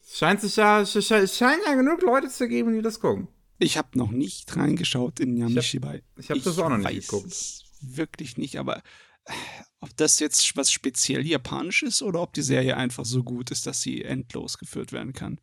Es 0.02 0.18
scheint 0.18 0.42
sich 0.42 0.56
ja, 0.56 0.82
es 0.82 0.92
scheint 0.92 1.62
ja 1.66 1.76
genug 1.76 2.02
Leute 2.02 2.30
zu 2.30 2.48
geben, 2.48 2.74
die 2.74 2.82
das 2.82 3.00
gucken. 3.00 3.28
Ich 3.60 3.78
habe 3.78 3.98
noch 3.98 4.12
nicht 4.12 4.56
reingeschaut 4.56 5.20
in 5.20 5.36
Yamishibai. 5.36 6.04
Ich 6.18 6.30
habe 6.30 6.40
hab 6.40 6.46
das 6.46 6.60
auch 6.60 6.70
noch 6.70 6.78
nicht 6.78 7.10
geguckt. 7.10 7.64
Wirklich 7.82 8.38
nicht, 8.38 8.60
aber 8.60 8.78
äh, 9.26 9.34
ob 9.80 9.96
das 9.98 10.20
jetzt 10.20 10.56
was 10.56 10.72
speziell 10.72 11.26
japanisch 11.26 11.84
ist 11.84 12.02
oder 12.02 12.22
ob 12.22 12.34
die 12.34 12.42
Serie 12.42 12.78
einfach 12.78 13.06
so 13.06 13.24
gut 13.24 13.52
ist, 13.52 13.66
dass 13.68 13.82
sie 13.82 14.04
endlos 14.04 14.58
geführt 14.58 14.92
werden 14.92 15.14
kann. 15.14 15.40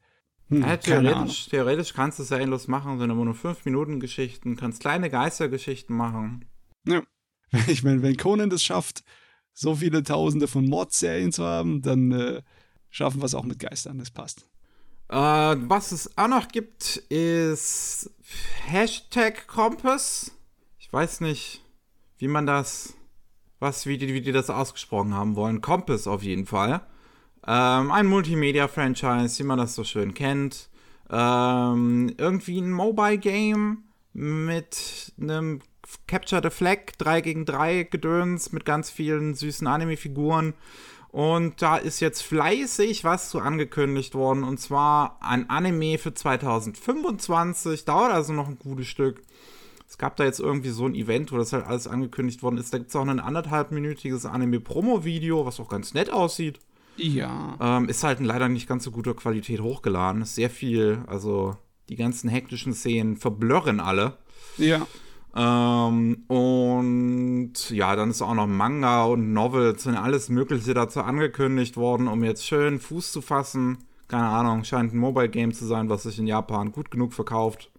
Hm, 0.48 0.62
ja, 0.62 0.76
theoretisch, 0.76 1.46
theoretisch 1.46 1.94
kannst 1.94 2.18
du 2.18 2.22
es 2.22 2.28
ja 2.28 2.38
endlos 2.38 2.68
machen, 2.68 2.98
sind 2.98 3.10
immer 3.10 3.24
nur 3.24 3.34
5-Minuten-Geschichten, 3.34 4.56
kannst 4.56 4.80
kleine 4.80 5.10
Geistergeschichten 5.10 5.96
machen. 5.96 6.44
Ja. 6.86 7.02
Ich 7.68 7.82
meine, 7.82 8.02
wenn 8.02 8.16
Conan 8.16 8.50
das 8.50 8.62
schafft, 8.62 9.04
so 9.52 9.76
viele 9.76 10.02
Tausende 10.02 10.48
von 10.48 10.66
Mordserien 10.66 11.32
zu 11.32 11.44
haben, 11.44 11.82
dann 11.82 12.12
äh, 12.12 12.42
schaffen 12.90 13.20
wir 13.20 13.26
es 13.26 13.34
auch 13.34 13.44
mit 13.44 13.58
Geistern, 13.58 13.98
das 13.98 14.10
passt. 14.10 14.48
Äh, 15.08 15.16
was 15.16 15.92
es 15.92 16.16
auch 16.18 16.28
noch 16.28 16.48
gibt, 16.48 16.96
ist 17.08 18.10
Hashtag 18.66 19.46
Kompass. 19.46 20.32
Ich 20.78 20.92
weiß 20.92 21.20
nicht, 21.20 21.62
wie 22.18 22.28
man 22.28 22.46
das, 22.46 22.94
was, 23.60 23.86
wie 23.86 23.98
die, 23.98 24.12
wie 24.12 24.20
die 24.20 24.32
das 24.32 24.50
ausgesprochen 24.50 25.14
haben 25.14 25.36
wollen. 25.36 25.60
Kompass 25.60 26.06
auf 26.06 26.22
jeden 26.22 26.46
Fall. 26.46 26.80
Ähm, 27.46 27.90
ein 27.90 28.06
Multimedia-Franchise, 28.06 29.38
wie 29.38 29.46
man 29.46 29.58
das 29.58 29.74
so 29.74 29.84
schön 29.84 30.14
kennt. 30.14 30.70
Ähm, 31.10 32.14
irgendwie 32.16 32.58
ein 32.60 32.72
Mobile-Game 32.72 33.84
mit 34.14 35.12
einem 35.20 35.60
Capture 36.06 36.42
the 36.42 36.50
Flag 36.50 36.92
3 36.98 37.20
gegen 37.20 37.44
3 37.44 37.84
Gedöns 37.84 38.52
mit 38.52 38.64
ganz 38.64 38.90
vielen 38.90 39.34
süßen 39.34 39.66
Anime-Figuren. 39.66 40.54
Und 41.14 41.62
da 41.62 41.76
ist 41.76 42.00
jetzt 42.00 42.22
fleißig 42.22 43.04
was 43.04 43.30
zu 43.30 43.38
angekündigt 43.38 44.14
worden. 44.14 44.42
Und 44.42 44.58
zwar 44.58 45.18
ein 45.20 45.48
Anime 45.48 45.96
für 45.98 46.12
2025. 46.12 47.84
Dauert 47.84 48.12
also 48.12 48.32
noch 48.32 48.48
ein 48.48 48.58
gutes 48.58 48.88
Stück. 48.88 49.22
Es 49.88 49.96
gab 49.96 50.16
da 50.16 50.24
jetzt 50.24 50.40
irgendwie 50.40 50.70
so 50.70 50.86
ein 50.86 50.96
Event, 50.96 51.30
wo 51.30 51.36
das 51.36 51.52
halt 51.52 51.66
alles 51.66 51.86
angekündigt 51.86 52.42
worden 52.42 52.58
ist. 52.58 52.74
Da 52.74 52.78
gibt 52.78 52.90
es 52.90 52.96
auch 52.96 53.06
ein 53.06 53.20
anderthalbminütiges 53.20 54.26
Anime-Promo-Video, 54.26 55.46
was 55.46 55.60
auch 55.60 55.68
ganz 55.68 55.94
nett 55.94 56.10
aussieht. 56.10 56.58
Ja. 56.96 57.56
Ähm, 57.60 57.88
ist 57.88 58.02
halt 58.02 58.18
in 58.18 58.24
leider 58.24 58.48
nicht 58.48 58.68
ganz 58.68 58.84
so 58.84 58.90
guter 58.90 59.14
Qualität 59.14 59.60
hochgeladen. 59.60 60.22
Ist 60.22 60.34
sehr 60.34 60.50
viel, 60.50 61.04
also 61.06 61.56
die 61.88 61.96
ganzen 61.96 62.28
hektischen 62.28 62.72
Szenen 62.72 63.16
verblurren 63.16 63.78
alle. 63.78 64.18
Ja. 64.56 64.86
Ähm, 65.36 66.24
und 66.28 67.70
ja, 67.70 67.96
dann 67.96 68.10
ist 68.10 68.22
auch 68.22 68.34
noch 68.34 68.46
Manga 68.46 69.04
und 69.04 69.32
Novels 69.32 69.86
und 69.86 69.96
alles 69.96 70.28
Mögliche 70.28 70.74
dazu 70.74 71.00
angekündigt 71.00 71.76
worden, 71.76 72.06
um 72.06 72.22
jetzt 72.22 72.46
schön 72.46 72.78
Fuß 72.78 73.10
zu 73.10 73.20
fassen. 73.20 73.78
Keine 74.06 74.28
Ahnung, 74.28 74.64
scheint 74.64 74.92
ein 74.92 74.98
Mobile 74.98 75.28
Game 75.28 75.52
zu 75.52 75.66
sein, 75.66 75.88
was 75.88 76.04
sich 76.04 76.18
in 76.18 76.26
Japan 76.26 76.70
gut 76.70 76.90
genug 76.90 77.12
verkauft. 77.12 77.72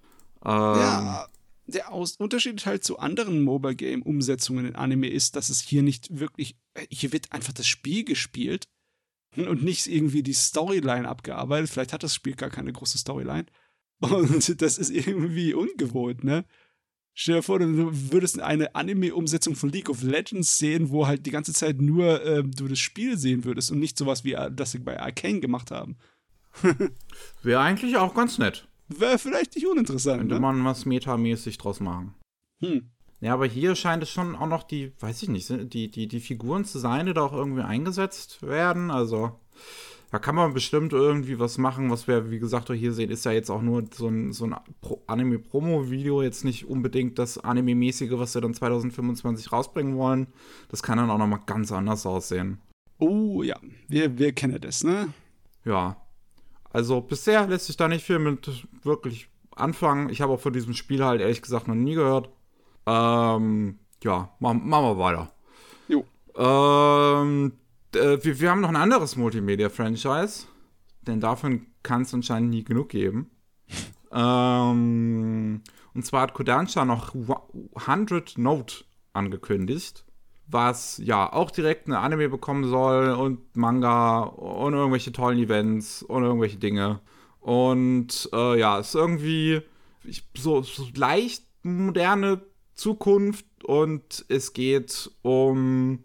Ähm, 0.43 0.51
ja, 0.51 1.27
der 1.67 1.93
Aus 1.93 2.17
Unterschied 2.17 2.65
halt 2.65 2.83
zu 2.83 3.00
anderen 3.00 3.41
Mobile 3.41 3.75
Game 3.75 4.01
Umsetzungen 4.01 4.65
in 4.65 4.75
Anime 4.75 5.07
ist, 5.07 5.35
dass 5.35 5.50
es 5.50 5.62
hier 5.62 5.81
nicht 5.81 6.19
wirklich, 6.19 6.57
hier 6.89 7.13
wird 7.13 7.31
einfach 7.31 7.53
das 7.53 7.67
Spiel 7.67 8.03
gespielt 8.03 8.65
und 9.38 9.63
nicht 9.63 9.88
irgendwie 9.88 10.24
die 10.24 10.33
Storyline 10.33 11.07
abgearbeitet. 11.07 11.69
Vielleicht 11.69 11.93
hat 11.93 12.03
das 12.03 12.13
Spiel 12.13 12.35
gar 12.35 12.50
keine 12.50 12.74
große 12.74 12.97
Storyline. 12.97 13.45
Und 14.01 14.62
das 14.62 14.77
ist 14.77 14.89
irgendwie 14.89 15.53
ungewohnt, 15.53 16.25
ne? 16.25 16.43
Stell 17.17 17.36
dir 17.36 17.43
vor, 17.43 17.60
du 17.60 18.12
würdest 18.12 18.41
eine 18.41 18.75
Anime-Umsetzung 18.75 19.55
von 19.55 19.69
League 19.72 19.89
of 19.89 20.03
Legends 20.03 20.57
sehen, 20.57 20.89
wo 20.89 21.07
halt 21.07 21.25
die 21.25 21.31
ganze 21.31 21.53
Zeit 21.53 21.79
nur 21.79 22.22
äh, 22.25 22.43
du 22.43 22.67
das 22.67 22.79
Spiel 22.79 23.17
sehen 23.17 23.45
würdest 23.45 23.72
und 23.72 23.79
nicht 23.79 23.98
sowas 23.98 24.25
wie 24.25 24.34
äh, 24.34 24.51
das 24.51 24.72
sie 24.72 24.79
bei 24.79 25.00
Arcane 25.00 25.39
gemacht 25.39 25.72
haben. 25.72 25.95
Wäre 27.41 27.62
eigentlich 27.62 27.95
auch 27.95 28.13
ganz 28.13 28.38
nett. 28.38 28.67
Wäre 28.89 29.17
vielleicht 29.17 29.55
nicht 29.55 29.65
uninteressant. 29.65 30.19
Könnte 30.19 30.36
ne? 30.36 30.41
man 30.41 30.65
was 30.65 30.86
metamäßig 30.86 31.57
draus 31.57 31.79
machen. 31.79 32.15
Hm. 32.60 32.89
Ja, 33.22 33.34
aber 33.34 33.45
hier 33.45 33.75
scheint 33.75 34.03
es 34.03 34.10
schon 34.10 34.36
auch 34.36 34.48
noch 34.48 34.63
die, 34.63 34.91
weiß 35.00 35.24
ich 35.24 35.29
nicht, 35.29 35.50
die, 35.74 35.89
die, 35.89 36.07
die 36.10 36.19
Figuren 36.19 36.65
zu 36.65 36.79
sein, 36.79 37.05
die 37.05 37.13
da 37.13 37.22
auch 37.22 37.34
irgendwie 37.34 37.63
eingesetzt 37.63 38.41
werden. 38.41 38.91
Also, 38.91 39.39
da 40.15 40.19
kann 40.19 40.36
man 40.36 40.53
bestimmt 40.53 40.93
irgendwie 40.93 41.39
was 41.39 41.57
machen, 41.57 41.91
was 41.91 42.07
wir, 42.07 42.31
wie 42.31 42.39
gesagt, 42.39 42.72
hier 42.72 42.93
sehen, 42.93 43.12
ist 43.12 43.25
ja 43.25 43.34
jetzt 43.34 43.50
auch 43.50 43.62
nur 43.62 43.84
so 43.93 44.07
ein, 44.07 44.31
so 44.31 44.45
ein 44.45 44.55
Anime-Promo-Video, 45.07 46.22
jetzt 46.22 46.45
nicht 46.45 46.69
unbedingt 46.69 47.19
das 47.19 47.38
Anime-mäßige, 47.38 48.12
was 48.12 48.34
wir 48.34 48.39
dann 48.39 48.53
2025 48.53 49.51
rausbringen 49.51 49.98
wollen. 49.98 50.27
Das 50.69 50.81
kann 50.81 51.00
dann 51.00 51.10
auch 51.10 51.17
nochmal 51.17 51.41
ganz 51.45 51.69
anders 51.74 52.05
aussehen. 52.05 52.62
Oh 52.98 53.43
ja, 53.43 53.60
wir, 53.89 54.17
wir 54.17 54.31
kennen 54.31 54.62
das, 54.62 54.86
ne? 54.86 55.10
Ja. 55.65 55.98
Also 56.72 57.01
bisher 57.01 57.45
lässt 57.48 57.65
sich 57.65 57.75
da 57.75 57.89
nicht 57.89 58.05
viel 58.05 58.19
mit 58.19 58.65
wirklich 58.84 59.27
anfangen. 59.53 60.07
Ich 60.07 60.22
habe 60.22 60.31
auch 60.31 60.39
von 60.39 60.53
diesem 60.53 60.75
Spiel 60.75 61.03
halt 61.03 61.19
ehrlich 61.19 61.41
gesagt 61.41 61.67
noch 61.67 61.75
nie 61.75 61.95
gehört. 61.95 62.29
Ähm, 62.86 63.79
ja, 64.01 64.34
machen, 64.39 64.65
machen 64.65 64.86
wir 64.86 64.98
weiter. 64.98 65.31
Jo. 65.89 66.05
Ähm, 66.38 67.51
äh, 67.96 68.24
wir, 68.24 68.40
wir 68.40 68.52
haben 68.52 68.62
noch 68.62 68.70
ein 68.70 68.75
anderes 68.75 69.16
Multimedia-Franchise, 69.16 70.46
denn 71.02 71.20
davon 71.20 71.68
kann 71.84 72.04
es 72.04 72.14
anscheinend 72.14 72.50
nie 72.50 72.64
genug 72.64 72.90
geben. 72.90 73.32
ähm, 74.12 75.62
und 75.94 76.06
zwar 76.06 76.22
hat 76.22 76.34
Kodansha 76.34 76.86
noch 76.86 77.16
100 77.75 78.38
Note 78.38 78.84
angekündigt, 79.14 80.06
was 80.48 81.02
ja 81.04 81.32
auch 81.32 81.52
direkt 81.52 81.88
eine 81.88 82.00
Anime 82.00 82.30
bekommen 82.30 82.66
soll 82.66 83.12
und 83.12 83.56
Manga 83.56 84.20
und 84.20 84.74
irgendwelche 84.74 85.12
tollen 85.12 85.40
Events 85.40 86.04
und 86.04 86.24
irgendwelche 86.24 86.58
Dinge. 86.58 87.00
Und 87.40 88.30
äh, 88.34 88.60
ja, 88.60 88.80
ist 88.80 88.96
irgendwie 88.96 89.62
so, 90.36 90.62
so 90.62 90.88
leicht 90.96 91.44
moderne 91.64 92.42
Zukunft 92.74 93.46
und 93.64 94.25
es 94.28 94.54
geht 94.54 95.10
um 95.22 96.04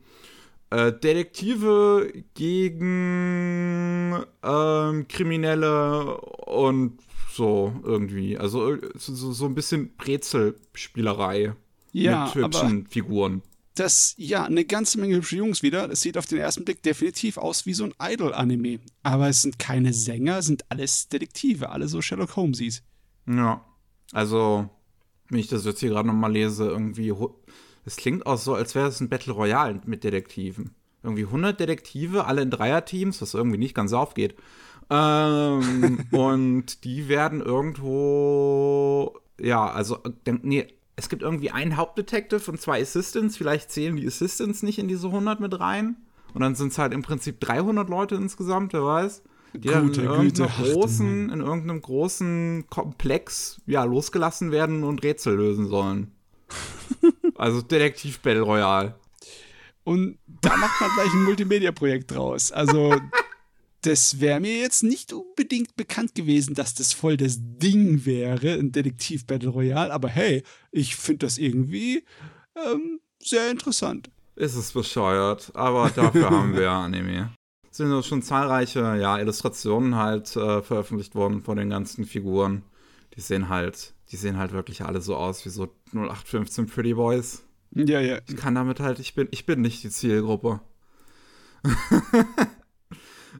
äh, 0.70 0.92
Detektive 0.92 2.12
gegen 2.34 4.24
ähm, 4.42 5.08
Kriminelle 5.08 6.20
und 6.20 6.98
so 7.32 7.72
irgendwie. 7.82 8.38
Also 8.38 8.76
so, 8.94 9.32
so 9.32 9.46
ein 9.46 9.54
bisschen 9.54 9.96
Brezelspielerei 9.96 11.54
ja, 11.92 12.26
mit 12.26 12.34
hübschen 12.34 12.86
Figuren. 12.86 13.42
Das, 13.74 14.14
ja, 14.18 14.44
eine 14.44 14.64
ganze 14.64 14.98
Menge 14.98 15.16
hübsche 15.16 15.36
Jungs 15.36 15.62
wieder. 15.62 15.88
Das 15.88 16.00
sieht 16.00 16.18
auf 16.18 16.26
den 16.26 16.38
ersten 16.38 16.64
Blick 16.64 16.82
definitiv 16.82 17.38
aus 17.38 17.66
wie 17.66 17.72
so 17.72 17.84
ein 17.84 17.94
Idol-Anime. 18.00 18.80
Aber 19.02 19.28
es 19.28 19.42
sind 19.42 19.58
keine 19.58 19.92
Sänger, 19.92 20.42
sind 20.42 20.64
alles 20.68 21.08
Detektive, 21.08 21.70
alle 21.70 21.88
so 21.88 22.02
Sherlock 22.02 22.36
Holmeses. 22.36 22.82
Ja, 23.26 23.64
also, 24.12 24.68
wenn 25.28 25.38
ich 25.38 25.48
das 25.48 25.64
jetzt 25.64 25.80
hier 25.80 25.90
gerade 25.90 26.08
nochmal 26.08 26.32
lese, 26.32 26.66
irgendwie 26.66 27.12
es 27.84 27.96
klingt 27.96 28.26
auch 28.26 28.38
so, 28.38 28.54
als 28.54 28.74
wäre 28.74 28.88
es 28.88 29.00
ein 29.00 29.08
Battle 29.08 29.32
Royale 29.32 29.80
mit 29.86 30.04
Detektiven. 30.04 30.74
Irgendwie 31.02 31.24
100 31.24 31.58
Detektive, 31.58 32.26
alle 32.26 32.42
in 32.42 32.50
Dreierteams, 32.50 33.22
was 33.22 33.34
irgendwie 33.34 33.58
nicht 33.58 33.74
ganz 33.74 33.92
aufgeht. 33.92 34.34
Ähm, 34.90 36.06
und 36.10 36.84
die 36.84 37.08
werden 37.08 37.40
irgendwo, 37.40 39.18
ja, 39.40 39.66
also, 39.70 39.98
nee, 40.42 40.66
es 40.96 41.08
gibt 41.08 41.22
irgendwie 41.22 41.50
einen 41.50 41.76
Hauptdetective 41.76 42.50
und 42.50 42.60
zwei 42.60 42.82
Assistants. 42.82 43.38
Vielleicht 43.38 43.70
zählen 43.70 43.96
die 43.96 44.06
Assistants 44.06 44.62
nicht 44.62 44.78
in 44.78 44.88
diese 44.88 45.06
100 45.06 45.40
mit 45.40 45.58
rein. 45.58 45.96
Und 46.34 46.42
dann 46.42 46.54
sind 46.54 46.72
es 46.72 46.78
halt 46.78 46.92
im 46.92 47.02
Prinzip 47.02 47.40
300 47.40 47.88
Leute 47.88 48.14
insgesamt, 48.16 48.72
wer 48.72 48.84
weiß. 48.84 49.22
Die 49.54 49.58
Gute, 49.58 49.72
dann 49.72 49.88
in 49.88 50.04
irgendeinem, 50.04 50.48
großen, 50.48 51.30
in 51.30 51.40
irgendeinem 51.40 51.80
großen 51.80 52.66
Komplex 52.68 53.60
ja, 53.66 53.82
losgelassen 53.82 54.52
werden 54.52 54.84
und 54.84 55.02
Rätsel 55.02 55.34
lösen 55.34 55.66
sollen. 55.66 56.12
Also 57.40 57.62
Detektiv 57.62 58.20
Battle 58.20 58.42
Royale. 58.42 58.94
Und 59.84 60.18
da 60.42 60.54
macht 60.58 60.78
man 60.78 60.90
gleich 60.94 61.10
ein 61.10 61.24
Multimedia-Projekt 61.24 62.10
draus. 62.10 62.52
Also, 62.52 62.94
das 63.80 64.20
wäre 64.20 64.40
mir 64.40 64.58
jetzt 64.58 64.82
nicht 64.82 65.14
unbedingt 65.14 65.74
bekannt 65.74 66.14
gewesen, 66.14 66.52
dass 66.52 66.74
das 66.74 66.92
voll 66.92 67.16
das 67.16 67.38
Ding 67.40 68.04
wäre, 68.04 68.52
ein 68.52 68.72
Detektiv 68.72 69.26
Battle 69.26 69.48
Royale. 69.48 69.90
Aber 69.90 70.08
hey, 70.08 70.42
ich 70.70 70.96
finde 70.96 71.24
das 71.24 71.38
irgendwie 71.38 72.04
ähm, 72.56 73.00
sehr 73.22 73.50
interessant. 73.50 74.10
Ist 74.36 74.56
es 74.56 74.72
bescheuert, 74.72 75.50
aber 75.54 75.88
dafür 75.88 76.30
haben 76.30 76.54
wir 76.54 76.70
Anime. 76.70 77.32
Es 77.70 77.78
sind 77.78 78.04
schon 78.04 78.20
zahlreiche 78.20 78.98
ja, 79.00 79.18
Illustrationen 79.18 79.96
halt 79.96 80.36
äh, 80.36 80.60
veröffentlicht 80.60 81.14
worden 81.14 81.40
von 81.40 81.56
den 81.56 81.70
ganzen 81.70 82.04
Figuren. 82.04 82.64
Die 83.16 83.20
sehen 83.20 83.48
halt 83.48 83.94
die 84.10 84.16
sehen 84.16 84.38
halt 84.38 84.52
wirklich 84.52 84.82
alle 84.82 85.00
so 85.00 85.16
aus 85.16 85.44
wie 85.44 85.50
so 85.50 85.68
0815 85.92 86.66
Pretty 86.66 86.94
Boys. 86.94 87.42
Ja, 87.72 88.00
ja. 88.00 88.18
Ich 88.28 88.36
kann 88.36 88.54
damit 88.54 88.80
halt, 88.80 88.98
ich 88.98 89.14
bin, 89.14 89.28
ich 89.30 89.46
bin 89.46 89.60
nicht 89.60 89.84
die 89.84 89.90
Zielgruppe. 89.90 90.60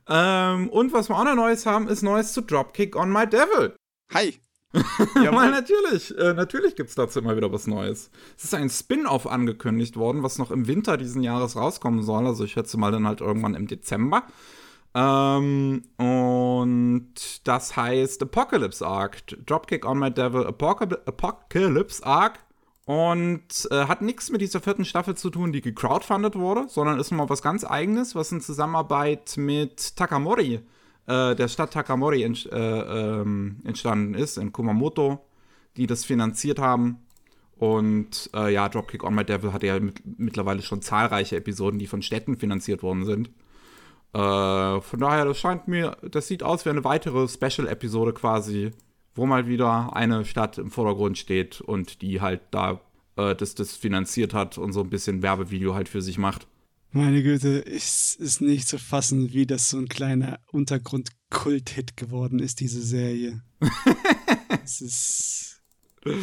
ähm, 0.08 0.68
und 0.68 0.92
was 0.92 1.08
wir 1.08 1.18
auch 1.18 1.24
noch 1.24 1.34
Neues 1.34 1.66
haben, 1.66 1.88
ist 1.88 2.02
Neues 2.02 2.32
zu 2.32 2.42
Dropkick 2.42 2.94
on 2.94 3.12
My 3.12 3.26
Devil. 3.26 3.74
Hi. 4.12 4.40
ja, 5.16 5.32
mal 5.32 5.50
natürlich. 5.50 6.16
Äh, 6.16 6.34
natürlich 6.34 6.76
gibt 6.76 6.90
es 6.90 6.94
dazu 6.94 7.18
immer 7.18 7.36
wieder 7.36 7.52
was 7.52 7.66
Neues. 7.66 8.12
Es 8.38 8.44
ist 8.44 8.54
ein 8.54 8.70
Spin-off 8.70 9.26
angekündigt 9.26 9.96
worden, 9.96 10.22
was 10.22 10.38
noch 10.38 10.52
im 10.52 10.68
Winter 10.68 10.96
diesen 10.96 11.24
Jahres 11.24 11.56
rauskommen 11.56 12.04
soll. 12.04 12.28
Also 12.28 12.44
ich 12.44 12.52
schätze 12.52 12.78
mal 12.78 12.92
dann 12.92 13.08
halt 13.08 13.20
irgendwann 13.20 13.56
im 13.56 13.66
Dezember. 13.66 14.22
Ähm, 14.94 15.82
und 15.97 17.14
das 17.44 17.76
heißt 17.76 18.23
Apocalypse 18.23 18.87
Arc. 18.87 19.23
Dropkick 19.47 19.87
on 19.87 19.99
My 19.99 20.11
Devil 20.11 20.47
Apocalypse 20.47 22.04
Arc. 22.04 22.40
Und 22.87 23.68
äh, 23.70 23.85
hat 23.85 24.02
nichts 24.02 24.32
mit 24.32 24.40
dieser 24.40 24.61
vierten 24.61 24.85
Staffel 24.85 25.16
zu 25.16 25.30
tun, 25.30 25.52
die 25.52 25.61
gecrowdfundet 25.61 26.35
wurde, 26.35 26.66
sondern 26.68 26.99
ist 26.99 27.12
mal 27.12 27.28
was 27.28 27.40
ganz 27.40 27.64
eigenes, 27.64 28.16
was 28.16 28.32
in 28.32 28.40
Zusammenarbeit 28.40 29.37
mit 29.37 29.94
Takamori, 29.94 30.61
äh, 31.06 31.37
der 31.37 31.47
Stadt 31.47 31.73
Takamori 31.73 32.25
ent, 32.25 32.50
äh, 32.50 32.56
ähm, 32.56 33.61
entstanden 33.62 34.14
ist, 34.14 34.38
in 34.38 34.50
Kumamoto, 34.50 35.25
die 35.76 35.87
das 35.87 36.04
finanziert 36.04 36.59
haben. 36.59 36.99
Und 37.56 38.28
äh, 38.35 38.52
ja, 38.52 38.68
Dropkick 38.68 39.04
on 39.04 39.14
My 39.14 39.25
Devil 39.25 39.52
hat 39.52 39.62
ja 39.62 39.78
mit, 39.78 40.02
mittlerweile 40.18 40.62
schon 40.62 40.82
zahlreiche 40.82 41.37
Episoden, 41.37 41.78
die 41.78 41.87
von 41.87 42.02
Städten 42.02 42.38
finanziert 42.38 42.82
worden 42.82 43.04
sind. 43.04 43.30
Äh, 44.12 44.80
von 44.80 45.00
daher, 45.00 45.24
das 45.24 45.38
scheint 45.38 45.68
mir, 45.68 45.96
das 46.10 46.26
sieht 46.28 46.42
aus 46.42 46.64
wie 46.64 46.70
eine 46.70 46.84
weitere 46.84 47.28
Special-Episode 47.28 48.12
quasi 48.12 48.72
wo 49.14 49.26
mal 49.26 49.46
wieder 49.46 49.94
eine 49.94 50.24
Stadt 50.24 50.58
im 50.58 50.70
Vordergrund 50.70 51.18
steht 51.18 51.60
und 51.60 52.02
die 52.02 52.20
halt 52.20 52.40
da 52.50 52.80
äh, 53.16 53.34
das, 53.34 53.54
das 53.54 53.76
finanziert 53.76 54.34
hat 54.34 54.58
und 54.58 54.72
so 54.72 54.80
ein 54.80 54.90
bisschen 54.90 55.22
Werbevideo 55.22 55.74
halt 55.74 55.88
für 55.88 56.02
sich 56.02 56.18
macht. 56.18 56.46
Meine 56.92 57.22
Güte, 57.22 57.64
es 57.64 58.16
ist 58.16 58.40
nicht 58.40 58.66
zu 58.66 58.78
fassen, 58.78 59.32
wie 59.32 59.46
das 59.46 59.70
so 59.70 59.78
ein 59.78 59.88
kleiner 59.88 60.40
Untergrund-Kult-Hit 60.50 61.96
geworden 61.96 62.40
ist, 62.40 62.58
diese 62.58 62.82
Serie. 62.82 63.42
es 64.64 64.80
ist. 64.80 65.62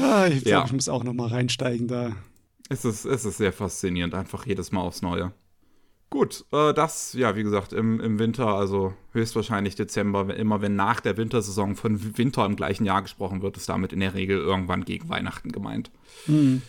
Ah, 0.02 0.28
ich 0.28 0.44
glaube, 0.44 0.50
ja. 0.50 0.66
ich 0.66 0.74
muss 0.74 0.90
auch 0.90 1.04
noch 1.04 1.14
mal 1.14 1.30
reinsteigen 1.30 1.88
da. 1.88 2.16
Es 2.68 2.84
ist, 2.84 3.06
es 3.06 3.24
ist 3.24 3.38
sehr 3.38 3.54
faszinierend, 3.54 4.14
einfach 4.14 4.46
jedes 4.46 4.74
Mal 4.74 4.82
aufs 4.82 5.02
Neue. 5.02 5.32
Gut, 6.10 6.46
äh, 6.54 6.74
das, 6.74 7.14
ja, 7.14 7.36
wie 7.36 7.44
gesagt, 7.44 7.74
im, 7.74 8.00
im 8.00 8.18
Winter, 8.18 8.48
also 8.48 8.94
höchstwahrscheinlich 9.12 9.76
Dezember, 9.76 10.34
immer 10.36 10.62
wenn 10.62 10.76
nach 10.76 11.02
der 11.02 11.18
Wintersaison 11.18 11.76
von 11.76 12.18
Winter 12.18 12.46
im 12.46 12.56
gleichen 12.56 12.86
Jahr 12.86 13.02
gesprochen 13.02 13.42
wird, 13.42 13.58
ist 13.58 13.68
damit 13.68 13.92
in 13.92 14.00
der 14.00 14.14
Regel 14.14 14.38
irgendwann 14.38 14.86
gegen 14.86 15.10
Weihnachten 15.10 15.52
gemeint. 15.52 15.92
Mhm. 16.28 16.62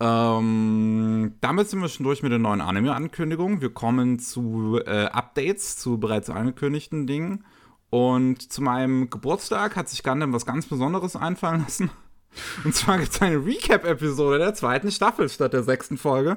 Ähm, 0.00 1.34
damit 1.40 1.68
sind 1.68 1.80
wir 1.80 1.88
schon 1.88 2.04
durch 2.04 2.22
mit 2.22 2.30
den 2.30 2.42
neuen 2.42 2.60
Anime-Ankündigungen. 2.60 3.60
Wir 3.60 3.70
kommen 3.70 4.20
zu 4.20 4.80
äh, 4.86 5.06
Updates 5.06 5.76
zu 5.76 5.98
bereits 5.98 6.30
angekündigten 6.30 7.08
Dingen. 7.08 7.44
Und 7.90 8.52
zu 8.52 8.62
meinem 8.62 9.10
Geburtstag 9.10 9.74
hat 9.74 9.88
sich 9.88 10.04
Gundam 10.04 10.32
was 10.32 10.46
ganz 10.46 10.66
Besonderes 10.66 11.16
einfallen 11.16 11.62
lassen. 11.62 11.90
Und 12.64 12.76
zwar 12.76 12.98
gibt 12.98 13.12
es 13.12 13.22
eine 13.22 13.44
Recap-Episode 13.44 14.38
der 14.38 14.54
zweiten 14.54 14.92
Staffel 14.92 15.28
statt 15.28 15.52
der 15.52 15.64
sechsten 15.64 15.96
Folge. 15.96 16.36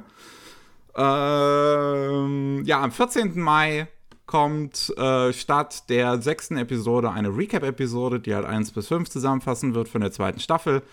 Ähm, 0.96 2.64
ja, 2.66 2.82
am 2.82 2.92
14. 2.92 3.40
Mai 3.40 3.88
kommt 4.26 4.94
äh, 4.98 5.34
statt 5.34 5.90
der 5.90 6.22
sechsten 6.22 6.58
Episode 6.58 7.12
eine 7.12 7.36
Recap-Episode, 7.36 8.20
die 8.20 8.34
halt 8.34 8.46
1 8.46 8.72
bis 8.72 8.88
5 8.88 9.10
zusammenfassen 9.10 9.76
wird 9.76 9.90
von 9.90 10.02
der 10.02 10.12
zweiten 10.12 10.40
Staffel. 10.40 10.84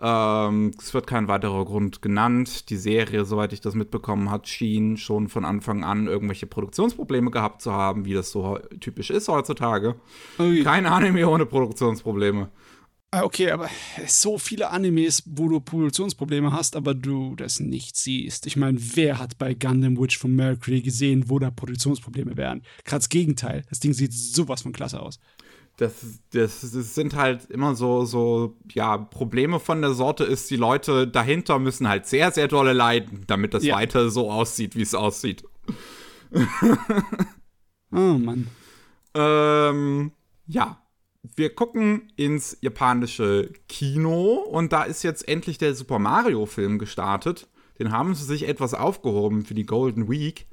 Ähm, 0.00 0.72
es 0.78 0.94
wird 0.94 1.08
kein 1.08 1.26
weiterer 1.26 1.64
Grund 1.64 2.02
genannt. 2.02 2.70
Die 2.70 2.76
Serie, 2.76 3.24
soweit 3.24 3.52
ich 3.52 3.60
das 3.60 3.74
mitbekommen 3.74 4.30
habe, 4.30 4.46
schien 4.46 4.96
schon 4.96 5.28
von 5.28 5.44
Anfang 5.44 5.82
an 5.82 6.06
irgendwelche 6.06 6.46
Produktionsprobleme 6.46 7.30
gehabt 7.30 7.62
zu 7.62 7.72
haben, 7.72 8.04
wie 8.04 8.14
das 8.14 8.30
so 8.30 8.58
typisch 8.80 9.10
ist 9.10 9.28
heutzutage. 9.28 9.96
Ui. 10.38 10.62
Kein 10.62 10.86
Anime 10.86 11.28
ohne 11.28 11.46
Produktionsprobleme. 11.46 12.48
Ah, 13.10 13.22
okay, 13.22 13.50
aber 13.50 13.70
so 14.06 14.36
viele 14.36 14.68
Animes, 14.68 15.22
wo 15.24 15.48
du 15.48 15.60
Produktionsprobleme 15.60 16.52
hast, 16.52 16.76
aber 16.76 16.92
du 16.92 17.34
das 17.36 17.58
nicht 17.58 17.96
siehst. 17.96 18.46
Ich 18.46 18.56
meine, 18.56 18.78
wer 18.78 19.18
hat 19.18 19.38
bei 19.38 19.54
Gundam 19.54 19.98
Witch 19.98 20.18
von 20.18 20.36
Mercury 20.36 20.82
gesehen, 20.82 21.30
wo 21.30 21.38
da 21.38 21.50
Produktionsprobleme 21.50 22.36
wären? 22.36 22.62
Gerade 22.84 23.00
das 23.00 23.08
Gegenteil. 23.08 23.64
Das 23.70 23.80
Ding 23.80 23.94
sieht 23.94 24.12
sowas 24.12 24.60
von 24.60 24.72
klasse 24.72 25.00
aus. 25.00 25.20
Das, 25.78 25.94
das, 26.32 26.60
das, 26.60 26.94
sind 26.94 27.14
halt 27.14 27.50
immer 27.50 27.74
so, 27.76 28.04
so, 28.04 28.58
ja, 28.72 28.98
Probleme 28.98 29.58
von 29.58 29.80
der 29.80 29.94
Sorte 29.94 30.24
ist, 30.24 30.50
die 30.50 30.56
Leute 30.56 31.08
dahinter 31.08 31.58
müssen 31.58 31.88
halt 31.88 32.06
sehr, 32.06 32.30
sehr 32.30 32.48
dolle 32.48 32.74
leiden, 32.74 33.24
damit 33.26 33.54
das 33.54 33.64
ja. 33.64 33.76
weiter 33.76 34.10
so 34.10 34.30
aussieht, 34.30 34.76
wie 34.76 34.82
es 34.82 34.94
aussieht. 34.94 35.44
oh 37.90 38.18
Mann. 38.18 38.48
Ähm, 39.14 40.12
ja, 40.46 40.82
wir 41.36 41.54
gucken 41.54 42.12
ins 42.16 42.58
japanische 42.60 43.52
Kino 43.68 44.34
und 44.34 44.72
da 44.72 44.82
ist 44.82 45.02
jetzt 45.02 45.26
endlich 45.28 45.58
der 45.58 45.74
Super 45.74 45.98
Mario-Film 45.98 46.78
gestartet. 46.78 47.48
Den 47.78 47.92
haben 47.92 48.14
sie 48.14 48.24
sich 48.24 48.48
etwas 48.48 48.74
aufgehoben 48.74 49.44
für 49.44 49.54
die 49.54 49.66
Golden 49.66 50.08
Week. 50.08 50.46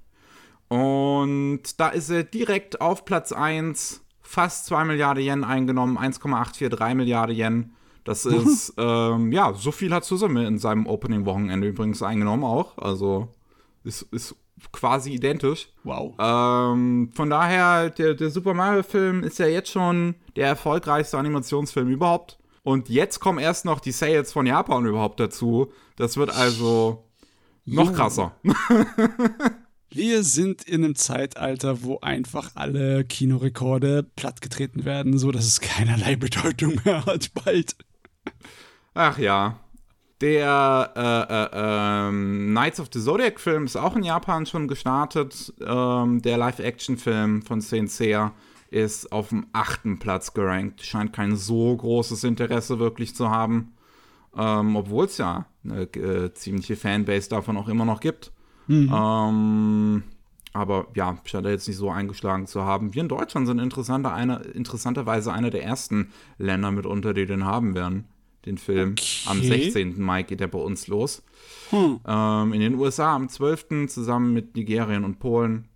Und 0.67 1.79
da 1.79 1.89
ist 1.89 2.09
er 2.09 2.23
direkt 2.23 2.81
auf 2.81 3.05
Platz 3.05 3.31
1, 3.31 4.03
fast 4.21 4.65
2 4.67 4.85
Milliarden 4.85 5.23
Yen 5.23 5.43
eingenommen, 5.43 5.97
1,843 5.97 6.95
Milliarden 6.95 7.35
Yen. 7.35 7.73
Das 8.03 8.25
ist, 8.25 8.73
ähm, 8.77 9.31
ja, 9.31 9.53
so 9.53 9.71
viel 9.71 9.93
hat 9.93 10.05
Susume 10.05 10.45
in 10.47 10.57
seinem 10.57 10.87
Opening-Wochenende 10.87 11.67
übrigens 11.67 12.01
eingenommen 12.01 12.43
auch. 12.43 12.77
Also 12.77 13.29
ist, 13.83 14.03
ist 14.11 14.35
quasi 14.71 15.13
identisch. 15.13 15.69
Wow. 15.83 16.13
Ähm, 16.19 17.11
von 17.13 17.29
daher, 17.29 17.89
der, 17.89 18.13
der 18.13 18.29
Super 18.29 18.53
Mario-Film 18.53 19.23
ist 19.23 19.39
ja 19.39 19.47
jetzt 19.47 19.69
schon 19.69 20.15
der 20.35 20.47
erfolgreichste 20.47 21.17
Animationsfilm 21.17 21.89
überhaupt. 21.89 22.37
Und 22.63 22.89
jetzt 22.89 23.19
kommen 23.19 23.39
erst 23.39 23.65
noch 23.65 23.79
die 23.79 23.91
Sales 23.91 24.33
von 24.33 24.45
Japan 24.45 24.85
überhaupt 24.85 25.19
dazu. 25.19 25.71
Das 25.97 26.17
wird 26.17 26.31
also 26.31 27.05
noch 27.65 27.93
krasser. 27.93 28.35
Wir 29.91 30.23
sind 30.23 30.63
in 30.63 30.83
einem 30.83 30.95
Zeitalter, 30.95 31.83
wo 31.83 31.99
einfach 32.01 32.51
alle 32.55 33.05
Kinorekorde 33.05 34.03
plattgetreten 34.03 34.83
werden, 34.83 35.17
so 35.17 35.31
dass 35.31 35.45
es 35.45 35.61
keinerlei 35.61 36.15
Bedeutung 36.15 36.81
mehr 36.83 37.05
hat 37.05 37.31
bald. 37.33 37.77
Ach 38.93 39.17
ja. 39.17 39.59
Der 40.25 40.91
äh, 40.95 41.33
äh, 41.33 41.49
ähm, 42.09 42.47
Knights 42.49 42.79
of 42.79 42.89
the 42.91 42.99
Zodiac 42.99 43.39
Film 43.39 43.65
ist 43.65 43.75
auch 43.75 43.95
in 43.95 44.01
Japan 44.01 44.47
schon 44.47 44.67
gestartet. 44.67 45.53
Ähm, 45.63 46.23
der 46.23 46.39
Live-Action-Film 46.39 47.43
von 47.43 47.61
Sensei 47.61 48.31
ist 48.71 49.11
auf 49.11 49.29
dem 49.29 49.45
achten 49.53 49.99
Platz 49.99 50.33
gerankt. 50.33 50.81
Scheint 50.81 51.13
kein 51.13 51.35
so 51.35 51.77
großes 51.77 52.23
Interesse 52.23 52.79
wirklich 52.79 53.13
zu 53.13 53.29
haben. 53.29 53.75
Ähm, 54.35 54.75
Obwohl 54.75 55.05
es 55.05 55.19
ja 55.19 55.45
eine 55.63 55.83
äh, 55.83 56.33
ziemliche 56.33 56.75
Fanbase 56.75 57.29
davon 57.29 57.55
auch 57.55 57.67
immer 57.67 57.85
noch 57.85 57.99
gibt. 57.99 58.31
Mhm. 58.65 58.91
Ähm, 58.91 60.03
aber 60.53 60.87
ja, 60.95 61.19
scheint 61.25 61.45
er 61.45 61.51
jetzt 61.51 61.67
nicht 61.67 61.77
so 61.77 61.91
eingeschlagen 61.91 62.47
zu 62.47 62.63
haben. 62.63 62.95
Wir 62.95 63.03
in 63.03 63.09
Deutschland 63.09 63.45
sind 63.45 63.59
interessanter 63.59 64.11
eine, 64.11 64.37
interessanterweise 64.37 65.31
einer 65.31 65.51
der 65.51 65.63
ersten 65.63 66.11
Länder 66.39 66.71
mitunter, 66.71 67.13
die 67.13 67.27
den 67.27 67.45
haben 67.45 67.75
werden 67.75 68.07
den 68.45 68.57
Film. 68.57 68.91
Okay. 68.91 69.29
Am 69.29 69.41
16. 69.41 70.01
Mai 70.01 70.23
geht 70.23 70.41
er 70.41 70.47
bei 70.47 70.59
uns 70.59 70.87
los. 70.87 71.23
Hm. 71.71 71.99
Ähm, 72.05 72.53
in 72.53 72.59
den 72.59 72.75
USA 72.75 73.15
am 73.15 73.29
12. 73.29 73.87
zusammen 73.87 74.33
mit 74.33 74.55
Nigerien 74.55 75.03
und 75.03 75.19
Polen. 75.19 75.67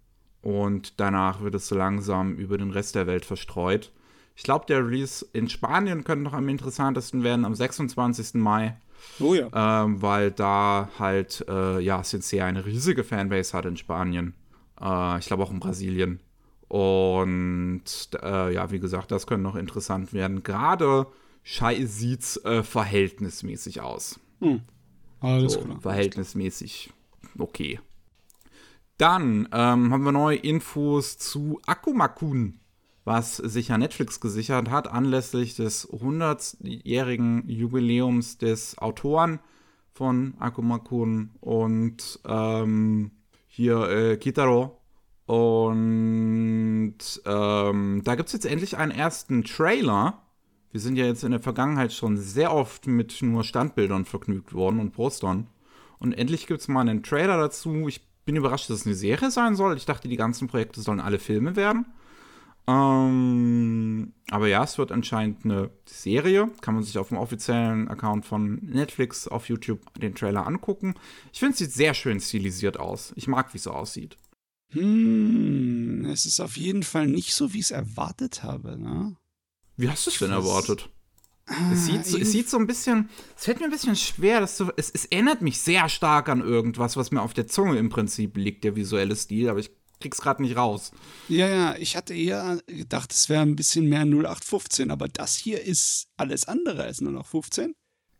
Und 0.42 1.00
danach 1.00 1.42
wird 1.42 1.56
es 1.56 1.68
so 1.68 1.76
langsam 1.76 2.36
über 2.36 2.58
den 2.58 2.72
Rest 2.72 2.96
der 2.96 3.08
Welt 3.08 3.26
verstreut. 3.26 3.92
Ich 4.36 4.44
glaube, 4.44 4.66
der 4.68 4.86
Release 4.86 5.26
in 5.34 5.50
Spanien 5.50 6.06
könnte 6.06 6.24
noch 6.24 6.34
am 6.34 6.48
interessantesten 6.48 7.24
werden, 7.24 7.44
am 7.44 7.56
26. 7.56 8.36
Mai. 8.36 8.78
Oh 9.20 9.34
ja. 9.34 9.84
Ähm, 9.84 10.02
weil 10.02 10.32
da 10.32 10.90
halt, 10.98 11.46
äh, 11.50 11.80
ja, 11.80 12.04
Sincere 12.04 12.46
eine 12.46 12.66
riesige 12.66 13.04
Fanbase 13.04 13.58
hat 13.58 13.66
in 13.66 13.76
Spanien. 13.76 14.34
Äh, 14.80 15.20
ich 15.20 15.26
glaube 15.26 15.44
auch 15.44 15.52
in 15.52 15.60
Brasilien. 15.60 16.22
Und 16.70 17.84
äh, 18.22 18.54
ja, 18.54 18.72
wie 18.72 18.80
gesagt, 18.80 19.12
das 19.12 19.28
könnte 19.28 19.44
noch 19.44 19.56
interessant 19.56 20.14
werden. 20.14 20.44
Gerade 20.44 21.08
sieht's 21.44 22.38
äh, 22.46 22.64
verhältnismäßig 22.64 23.82
aus. 23.82 24.20
Hm. 24.40 24.62
Alles 25.20 25.54
so, 25.54 25.62
klar. 25.62 25.82
Verhältnismäßig 25.82 26.92
okay. 27.38 27.80
Dann 28.98 29.48
ähm, 29.52 29.94
haben 29.94 30.04
wir 30.04 30.12
neue 30.12 30.38
Infos 30.38 31.18
zu 31.18 31.62
Akumakun, 31.66 32.60
was 33.06 33.38
sich 33.38 33.70
ja 33.70 33.78
Netflix 33.78 34.20
gesichert 34.20 34.70
hat, 34.70 34.90
anlässlich 34.90 35.56
des 35.56 35.90
100-jährigen 35.90 37.48
Jubiläums 37.48 38.38
des 38.38 38.78
Autoren 38.78 39.40
von 39.94 40.34
Akumakun 40.40 41.32
und 41.40 42.20
ähm, 42.26 43.12
hier 43.48 43.90
äh, 43.90 44.18
Kitaro. 44.18 44.78
Und 45.26 46.98
ähm, 47.26 48.02
da 48.04 48.16
gibt 48.16 48.28
es 48.28 48.34
jetzt 48.34 48.46
endlich 48.46 48.78
einen 48.78 48.92
ersten 48.92 49.44
Trailer 49.44 50.22
wir 50.72 50.80
sind 50.80 50.96
ja 50.96 51.06
jetzt 51.06 51.24
in 51.24 51.32
der 51.32 51.40
Vergangenheit 51.40 51.94
schon 51.94 52.18
sehr 52.18 52.54
oft 52.54 52.88
mit 52.88 53.22
nur 53.22 53.44
Standbildern 53.44 54.06
vergnügt 54.06 54.54
worden 54.54 54.80
und 54.80 54.92
Postern. 54.92 55.48
Und 56.00 56.14
endlich 56.14 56.48
gibt 56.48 56.62
es 56.62 56.68
mal 56.68 56.82
einen 56.82 57.04
Trailer 57.04 57.38
dazu. 57.38 57.88
Ich 57.88 58.02
bin 58.26 58.36
überrascht, 58.36 58.70
dass 58.70 58.82
es 58.82 58.86
eine 58.86 58.96
Serie 58.96 59.32
sein 59.32 59.56
soll. 59.56 59.76
Ich 59.78 59.86
dachte, 59.86 60.08
die 60.08 60.16
ganzen 60.16 60.48
Projekte 60.48 60.82
sollen 60.82 61.00
alle 61.00 61.20
Filme 61.20 61.56
werden. 61.56 61.86
Ähm, 62.68 64.14
aber 64.30 64.48
ja, 64.48 64.64
es 64.64 64.78
wird 64.78 64.92
anscheinend 64.92 65.44
eine 65.44 65.72
Serie. 65.86 66.52
Kann 66.62 66.76
man 66.76 66.84
sich 66.84 67.00
auf 67.00 67.08
dem 67.08 67.18
offiziellen 67.18 67.88
Account 67.88 68.28
von 68.28 68.60
Netflix 68.62 69.28
auf 69.28 69.50
YouTube 69.50 69.82
den 70.00 70.14
Trailer 70.14 70.46
angucken. 70.46 70.94
Ich 71.34 71.40
finde, 71.40 71.54
es 71.54 71.60
sieht 71.60 71.72
sehr 71.72 71.96
schön 71.96 72.20
stilisiert 72.20 72.80
aus. 72.80 73.12
Ich 73.16 73.28
mag, 73.28 73.54
wie 73.54 73.58
es 73.58 73.64
so 73.64 73.72
aussieht. 73.72 74.18
Hm, 74.72 76.06
es 76.06 76.28
ist 76.28 76.40
auf 76.40 76.58
jeden 76.58 76.84
Fall 76.84 77.08
nicht 77.08 77.34
so, 77.34 77.54
wie 77.54 77.60
ich 77.60 77.66
es 77.66 77.72
erwartet 77.72 78.44
habe, 78.44 78.78
ne? 78.78 79.16
Wie 79.80 79.90
hast 79.90 80.06
du 80.06 80.12
es 80.12 80.20
denn 80.20 80.32
erwartet? 80.32 80.90
Es 81.72 81.86
sieht, 81.86 82.06
so, 82.06 82.18
es 82.18 82.34
sieht 82.34 82.50
so 82.50 82.58
ein 82.58 82.68
bisschen, 82.68 83.10
es 83.38 83.46
fällt 83.46 83.60
mir 83.60 83.66
ein 83.66 83.72
bisschen 83.72 83.96
schwer, 83.96 84.42
dass 84.42 84.58
so, 84.58 84.72
es, 84.76 84.92
es 84.92 85.06
erinnert 85.06 85.42
mich 85.42 85.62
sehr 85.62 85.88
stark 85.88 86.28
an 86.28 86.42
irgendwas, 86.42 86.98
was 86.98 87.12
mir 87.12 87.22
auf 87.22 87.34
der 87.34 87.48
Zunge 87.48 87.80
im 87.80 87.88
Prinzip 87.88 88.36
liegt, 88.36 88.66
der 88.66 88.76
visuelle 88.76 89.16
Stil, 89.16 89.50
aber 89.50 89.60
ich 89.60 89.72
krieg's 90.02 90.20
gerade 90.20 90.42
nicht 90.42 90.58
raus. 90.58 90.92
Ja, 91.30 91.48
ja, 91.48 91.76
ich 91.78 91.96
hatte 91.96 92.14
eher 92.14 92.60
gedacht, 92.68 93.14
es 93.14 93.30
wäre 93.30 93.42
ein 93.42 93.56
bisschen 93.56 93.88
mehr 93.88 94.02
0815, 94.02 94.92
aber 94.92 95.08
das 95.08 95.38
hier 95.38 95.64
ist 95.64 96.10
alles 96.18 96.46
andere 96.46 96.84
als 96.84 97.00
0815. 97.00 97.74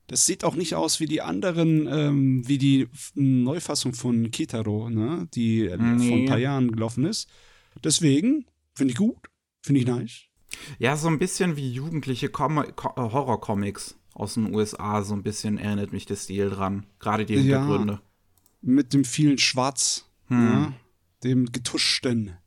Das 0.08 0.26
sieht 0.26 0.46
auch 0.46 0.56
nicht 0.56 0.76
aus 0.76 1.02
wie 1.02 1.08
die 1.08 1.22
anderen, 1.22 1.88
ähm, 1.88 2.48
wie 2.48 2.58
die 2.58 2.88
Neufassung 3.16 3.94
von 3.94 4.32
Kitaro, 4.32 4.90
ne? 4.90 5.28
die 5.34 5.66
äh, 5.66 5.78
nee. 5.78 6.08
vor 6.08 6.18
ein 6.18 6.26
paar 6.26 6.40
Jahren 6.40 6.72
gelaufen 6.72 7.06
ist. 7.06 7.30
Deswegen 7.84 8.46
finde 8.74 8.94
ich 8.94 8.98
gut, 8.98 9.28
finde 9.62 9.82
ich 9.82 9.88
nice. 9.88 10.29
Ja, 10.78 10.96
so 10.96 11.08
ein 11.08 11.20
bisschen 11.20 11.56
wie 11.56 11.72
jugendliche 11.72 12.30
Com 12.30 12.58
äh, 12.58 12.72
Horrorcomics 12.78 13.98
aus 14.14 14.34
den 14.34 14.54
USA, 14.54 15.04
so 15.04 15.14
ein 15.14 15.24
bisschen 15.24 15.58
erinnert 15.58 15.94
mich 15.94 16.06
der 16.06 16.16
Stil 16.16 16.50
dran. 16.50 16.86
Gerade 17.00 17.26
die 17.26 17.38
Hintergründe. 17.38 17.94
Ja, 17.94 18.02
mit 18.62 18.94
dem 18.94 19.06
vielen 19.06 19.38
Schwarz. 19.38 20.10
Hm. 20.28 20.50
Ja 20.52 20.74
dem 21.24 21.52
Getuschten. 21.52 22.38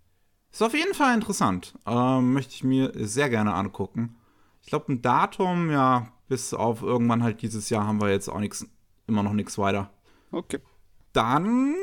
Ist 0.51 0.63
auf 0.63 0.75
jeden 0.75 0.95
Fall 0.95 1.15
interessant. 1.15 1.75
Ähm, 1.87 2.33
möchte 2.33 2.55
ich 2.55 2.65
mir 2.65 2.93
sehr 2.95 3.31
gerne 3.31 3.55
angucken. 3.55 4.17
Ich 4.63 4.69
glaube, 4.69 4.93
ein 4.93 5.03
Datum, 5.03 5.71
ja, 5.71 6.13
bis 6.29 6.55
auf 6.55 6.83
irgendwann 6.83 7.23
halt 7.23 7.43
dieses 7.43 7.71
Jahr 7.71 7.87
haben 7.87 8.01
wir 8.01 8.11
jetzt 8.11 8.29
auch 8.29 8.39
nichts, 8.39 8.67
immer 9.07 9.23
noch 9.23 9.33
nichts 9.33 9.59
weiter. 9.59 9.91
Okay. 10.31 10.59
Dann 11.13 11.75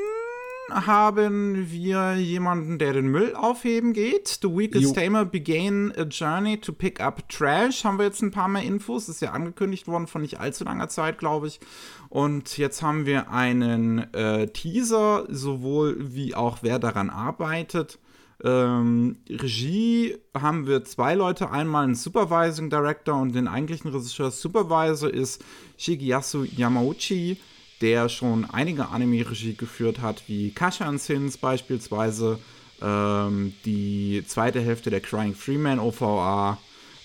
haben 0.72 1.70
wir 1.70 2.16
jemanden, 2.16 2.78
der 2.78 2.92
den 2.92 3.08
Müll 3.08 3.34
aufheben 3.34 3.92
geht. 3.92 4.38
The 4.42 4.48
Weakest 4.48 4.94
Tamer 4.94 5.24
began 5.24 5.92
a 5.96 6.02
journey 6.02 6.58
to 6.58 6.72
pick 6.72 7.00
up 7.00 7.28
trash. 7.28 7.84
Haben 7.84 7.98
wir 7.98 8.06
jetzt 8.06 8.22
ein 8.22 8.30
paar 8.30 8.48
mehr 8.48 8.62
Infos. 8.62 9.08
Ist 9.08 9.22
ja 9.22 9.32
angekündigt 9.32 9.86
worden 9.86 10.06
von 10.06 10.22
nicht 10.22 10.40
allzu 10.40 10.64
langer 10.64 10.88
Zeit, 10.88 11.18
glaube 11.18 11.48
ich. 11.48 11.60
Und 12.08 12.58
jetzt 12.58 12.82
haben 12.82 13.06
wir 13.06 13.30
einen 13.30 14.12
äh, 14.14 14.48
Teaser, 14.48 15.26
sowohl 15.28 15.96
wie 15.98 16.34
auch 16.34 16.58
wer 16.62 16.78
daran 16.78 17.10
arbeitet. 17.10 17.98
Ähm, 18.42 19.18
Regie 19.28 20.16
haben 20.34 20.66
wir 20.66 20.84
zwei 20.84 21.14
Leute, 21.14 21.50
einmal 21.50 21.84
einen 21.84 21.94
Supervising 21.94 22.70
Director 22.70 23.20
und 23.20 23.34
den 23.34 23.48
eigentlichen 23.48 23.90
Regisseur. 23.90 24.30
Supervisor 24.30 25.12
ist 25.12 25.44
Shigeyasu 25.76 26.44
Yamauchi 26.44 27.38
der 27.80 28.08
schon 28.08 28.44
einige 28.44 28.88
Anime-Regie 28.88 29.54
geführt 29.54 30.00
hat, 30.00 30.22
wie 30.26 30.50
Kashan 30.50 30.98
Sins 30.98 31.38
beispielsweise, 31.38 32.38
ähm, 32.82 33.54
die 33.64 34.22
zweite 34.26 34.60
Hälfte 34.60 34.90
der 34.90 35.00
Crying 35.00 35.34
Freeman 35.34 35.78
OVA, 35.78 36.58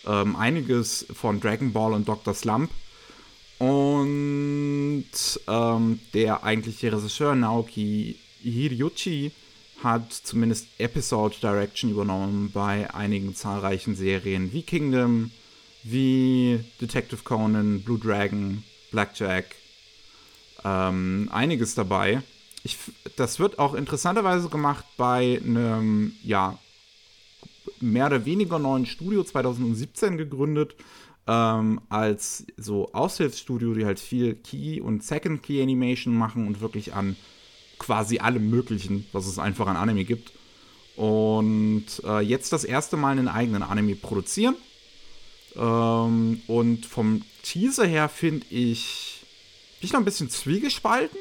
ähm, 0.06 0.36
einiges 0.36 1.06
von 1.14 1.40
Dragon 1.40 1.74
Ball 1.74 1.94
und 1.94 2.08
Dr. 2.08 2.34
Slump. 2.34 2.72
Und 3.58 5.06
ähm, 5.48 6.00
der 6.14 6.44
eigentliche 6.44 6.92
Regisseur 6.92 7.36
Naoki 7.36 8.20
Hiryuchi 8.42 9.32
hat 9.82 10.12
zumindest 10.12 10.68
Episode 10.78 11.36
Direction 11.42 11.92
übernommen 11.92 12.52
bei 12.52 12.94
einigen 12.94 13.36
zahlreichen 13.36 13.96
Serien 13.96 14.52
wie 14.52 14.64
Kingdom, 14.64 15.32
wie 15.84 16.60
Detective 16.82 17.24
Conan, 17.24 17.82
Blue 17.82 18.00
Dragon, 18.00 18.64
Blackjack, 18.92 19.56
ähm, 20.64 21.30
einiges 21.32 21.76
dabei. 21.76 22.22
Ich, 22.64 22.78
das 23.16 23.40
wird 23.40 23.60
auch 23.60 23.74
interessanterweise 23.74 24.50
gemacht 24.50 24.86
bei 24.98 25.40
einem, 25.44 26.14
ja, 26.24 26.58
mehr 27.80 28.08
oder 28.08 28.26
weniger 28.26 28.60
neuen 28.60 28.86
Studio, 28.86 29.24
2017 29.24 30.18
gegründet, 30.18 30.76
ähm, 31.28 31.82
als 31.90 32.46
so 32.58 32.92
Aushilfsstudio, 32.94 33.74
die 33.74 33.86
halt 33.86 34.00
viel 34.00 34.36
Key- 34.36 34.82
und 34.82 35.04
Second-Key-Animation 35.04 36.16
machen 36.16 36.48
und 36.48 36.62
wirklich 36.62 36.94
an 36.94 37.16
quasi 37.78 38.20
allem 38.20 38.50
Möglichen, 38.50 39.06
was 39.12 39.28
es 39.28 39.40
einfach 39.40 39.68
an 39.68 39.78
Anime 39.78 40.06
gibt. 40.06 40.32
Und 40.96 41.86
äh, 42.06 42.22
jetzt 42.22 42.54
das 42.54 42.64
erste 42.64 42.96
Mal 42.96 43.12
einen 43.12 43.28
eigenen 43.28 43.64
Anime 43.64 43.96
produzieren. 43.96 44.56
Ähm, 45.56 46.42
und 46.48 46.86
vom 46.86 47.22
Teaser 47.44 47.86
her 47.86 48.08
finde 48.10 48.46
ich 48.50 49.15
ich 49.86 49.94
noch 49.94 50.00
ein 50.00 50.06
bisschen 50.06 50.30
zwiegespalten. 50.30 51.18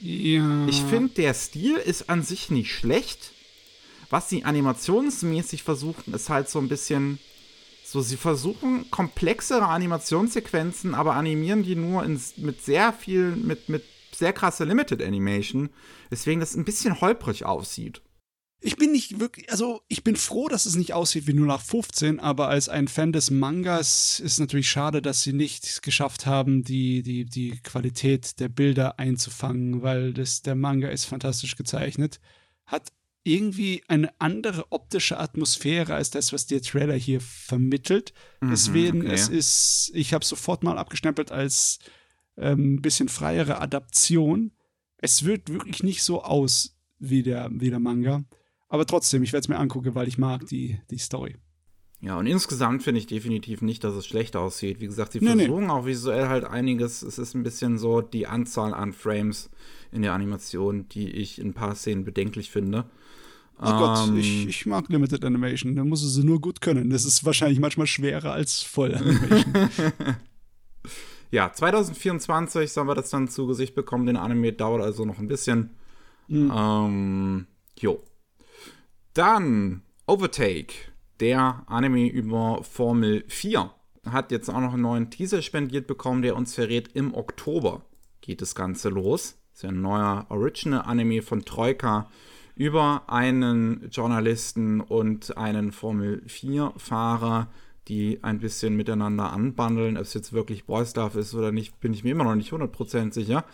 Ja. 0.00 0.66
Ich 0.66 0.82
finde, 0.82 1.14
der 1.14 1.34
Stil 1.34 1.76
ist 1.76 2.08
an 2.10 2.22
sich 2.22 2.50
nicht 2.50 2.72
schlecht. 2.72 3.32
Was 4.10 4.28
sie 4.28 4.44
animationsmäßig 4.44 5.62
versuchen, 5.62 6.12
ist 6.12 6.28
halt 6.28 6.48
so 6.48 6.58
ein 6.58 6.68
bisschen. 6.68 7.18
So, 7.84 8.00
sie 8.00 8.16
versuchen 8.16 8.90
komplexere 8.90 9.66
Animationssequenzen, 9.66 10.94
aber 10.94 11.14
animieren 11.14 11.62
die 11.62 11.76
nur 11.76 12.04
in, 12.04 12.20
mit 12.36 12.64
sehr 12.64 12.92
viel, 12.92 13.36
mit, 13.36 13.68
mit 13.68 13.84
sehr 14.14 14.32
krasser 14.32 14.64
Limited 14.64 15.02
Animation. 15.02 15.68
Deswegen 16.10 16.40
das 16.40 16.54
ein 16.54 16.64
bisschen 16.64 17.00
holprig 17.00 17.44
aussieht. 17.44 18.00
Ich 18.64 18.76
bin 18.76 18.92
nicht 18.92 19.18
wirklich, 19.18 19.50
also 19.50 19.82
ich 19.88 20.04
bin 20.04 20.14
froh, 20.14 20.46
dass 20.46 20.66
es 20.66 20.76
nicht 20.76 20.92
aussieht 20.92 21.26
wie 21.26 21.32
nur 21.32 21.48
nach 21.48 21.60
15, 21.60 22.20
aber 22.20 22.48
als 22.48 22.68
ein 22.68 22.86
Fan 22.86 23.12
des 23.12 23.32
Mangas 23.32 24.20
ist 24.20 24.38
natürlich 24.38 24.70
schade, 24.70 25.02
dass 25.02 25.22
sie 25.22 25.32
nicht 25.32 25.82
geschafft 25.82 26.26
haben, 26.26 26.62
die, 26.62 27.02
die, 27.02 27.24
die 27.24 27.58
Qualität 27.62 28.38
der 28.38 28.48
Bilder 28.48 29.00
einzufangen, 29.00 29.82
weil 29.82 30.12
das, 30.12 30.42
der 30.42 30.54
Manga 30.54 30.88
ist 30.88 31.06
fantastisch 31.06 31.56
gezeichnet, 31.56 32.20
hat 32.64 32.92
irgendwie 33.24 33.82
eine 33.88 34.12
andere 34.20 34.70
optische 34.70 35.18
Atmosphäre 35.18 35.94
als 35.94 36.10
das, 36.10 36.32
was 36.32 36.46
der 36.46 36.62
Trailer 36.62 36.94
hier 36.94 37.20
vermittelt. 37.20 38.12
Mhm, 38.40 38.50
Deswegen, 38.50 39.02
okay. 39.02 39.12
es 39.12 39.28
ist, 39.28 39.90
ich 39.94 40.14
habe 40.14 40.24
sofort 40.24 40.62
mal 40.62 40.78
abgestempelt 40.78 41.32
als 41.32 41.80
ein 42.36 42.52
ähm, 42.52 42.82
bisschen 42.82 43.08
freiere 43.08 43.60
Adaption. 43.60 44.52
Es 44.98 45.24
wird 45.24 45.48
wirklich 45.48 45.82
nicht 45.82 46.02
so 46.04 46.22
aus 46.22 46.76
wie 47.00 47.24
der, 47.24 47.50
wie 47.52 47.70
der 47.70 47.80
Manga. 47.80 48.24
Aber 48.72 48.86
trotzdem, 48.86 49.22
ich 49.22 49.34
werde 49.34 49.44
es 49.44 49.48
mir 49.48 49.58
angucken, 49.58 49.94
weil 49.94 50.08
ich 50.08 50.16
mag 50.16 50.46
die, 50.46 50.80
die 50.90 50.96
Story. 50.96 51.36
Ja, 52.00 52.16
und 52.16 52.24
insgesamt 52.24 52.82
finde 52.82 53.00
ich 53.00 53.06
definitiv 53.06 53.60
nicht, 53.60 53.84
dass 53.84 53.92
es 53.92 54.06
schlecht 54.06 54.34
aussieht. 54.34 54.80
Wie 54.80 54.86
gesagt, 54.86 55.12
sie 55.12 55.20
nee, 55.20 55.36
versuchen 55.36 55.66
nee. 55.66 55.70
auch 55.70 55.84
visuell 55.84 56.28
halt 56.28 56.44
einiges. 56.44 57.02
Es 57.02 57.18
ist 57.18 57.34
ein 57.34 57.42
bisschen 57.42 57.76
so 57.76 58.00
die 58.00 58.26
Anzahl 58.26 58.72
an 58.72 58.94
Frames 58.94 59.50
in 59.90 60.00
der 60.00 60.14
Animation, 60.14 60.88
die 60.88 61.10
ich 61.10 61.38
in 61.38 61.48
ein 61.48 61.52
paar 61.52 61.74
Szenen 61.74 62.06
bedenklich 62.06 62.50
finde. 62.50 62.86
Ach 63.58 63.72
ähm, 63.72 63.78
Gott, 64.14 64.18
ich, 64.18 64.48
ich, 64.48 64.64
mag 64.64 64.88
Limited 64.88 65.22
Animation. 65.22 65.76
Da 65.76 65.84
muss 65.84 66.00
sie 66.00 66.24
nur 66.24 66.40
gut 66.40 66.62
können. 66.62 66.88
Das 66.88 67.04
ist 67.04 67.26
wahrscheinlich 67.26 67.60
manchmal 67.60 67.86
schwerer 67.86 68.32
als 68.32 68.62
Voll 68.62 68.94
Animation. 68.94 69.52
ja, 71.30 71.52
2024 71.52 72.72
sollen 72.72 72.88
wir 72.88 72.94
das 72.94 73.10
dann 73.10 73.28
zu 73.28 73.46
Gesicht 73.46 73.74
bekommen. 73.74 74.06
Den 74.06 74.16
Anime 74.16 74.54
dauert 74.54 74.80
also 74.80 75.04
noch 75.04 75.18
ein 75.18 75.28
bisschen. 75.28 75.68
Mhm. 76.28 76.50
Ähm, 76.56 77.46
jo. 77.78 78.02
Dann 79.14 79.82
Overtake, 80.06 80.74
der 81.20 81.64
Anime 81.66 82.08
über 82.08 82.62
Formel 82.64 83.24
4, 83.28 83.70
hat 84.10 84.32
jetzt 84.32 84.48
auch 84.48 84.60
noch 84.60 84.72
einen 84.72 84.82
neuen 84.82 85.10
Teaser 85.10 85.42
spendiert 85.42 85.86
bekommen, 85.86 86.22
der 86.22 86.34
uns 86.34 86.54
verrät, 86.54 86.88
im 86.94 87.14
Oktober 87.14 87.82
geht 88.20 88.40
das 88.40 88.54
Ganze 88.54 88.88
los. 88.88 89.36
Das 89.50 89.58
ist 89.58 89.62
ja 89.64 89.68
ein 89.68 89.82
neuer 89.82 90.26
Original-Anime 90.30 91.22
von 91.22 91.44
Troika 91.44 92.08
über 92.54 93.04
einen 93.08 93.88
Journalisten 93.90 94.80
und 94.80 95.36
einen 95.36 95.72
Formel 95.72 96.22
4-Fahrer, 96.26 97.48
die 97.88 98.22
ein 98.22 98.38
bisschen 98.38 98.76
miteinander 98.76 99.32
anbandeln. 99.32 99.96
Ob 99.96 100.04
es 100.04 100.14
jetzt 100.14 100.32
wirklich 100.32 100.64
Boys 100.64 100.94
Love 100.96 101.20
ist 101.20 101.34
oder 101.34 101.52
nicht, 101.52 101.80
bin 101.80 101.92
ich 101.92 102.04
mir 102.04 102.10
immer 102.12 102.24
noch 102.24 102.34
nicht 102.34 102.52
100% 102.52 103.12
sicher. 103.12 103.44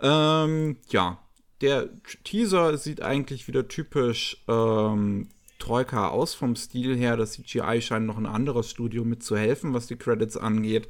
Ähm, 0.00 0.76
ja, 0.88 1.18
der 1.60 1.88
Teaser 2.24 2.76
sieht 2.76 3.00
eigentlich 3.00 3.48
wieder 3.48 3.68
typisch 3.68 4.42
ähm, 4.48 5.28
Troika 5.58 6.08
aus 6.08 6.34
vom 6.34 6.54
Stil 6.56 6.96
her. 6.96 7.16
Das 7.16 7.32
CGI 7.32 7.80
scheint 7.80 8.06
noch 8.06 8.18
ein 8.18 8.26
anderes 8.26 8.70
Studio 8.70 9.04
mitzuhelfen, 9.04 9.72
was 9.72 9.86
die 9.86 9.96
Credits 9.96 10.36
angeht. 10.36 10.88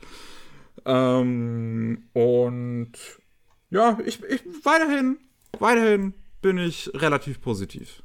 Ähm, 0.84 2.04
und 2.12 2.92
ja, 3.70 3.98
ich, 4.04 4.22
ich 4.24 4.42
weiterhin, 4.64 5.18
weiterhin 5.58 6.14
bin 6.42 6.58
ich 6.58 6.90
relativ 6.94 7.40
positiv, 7.40 8.02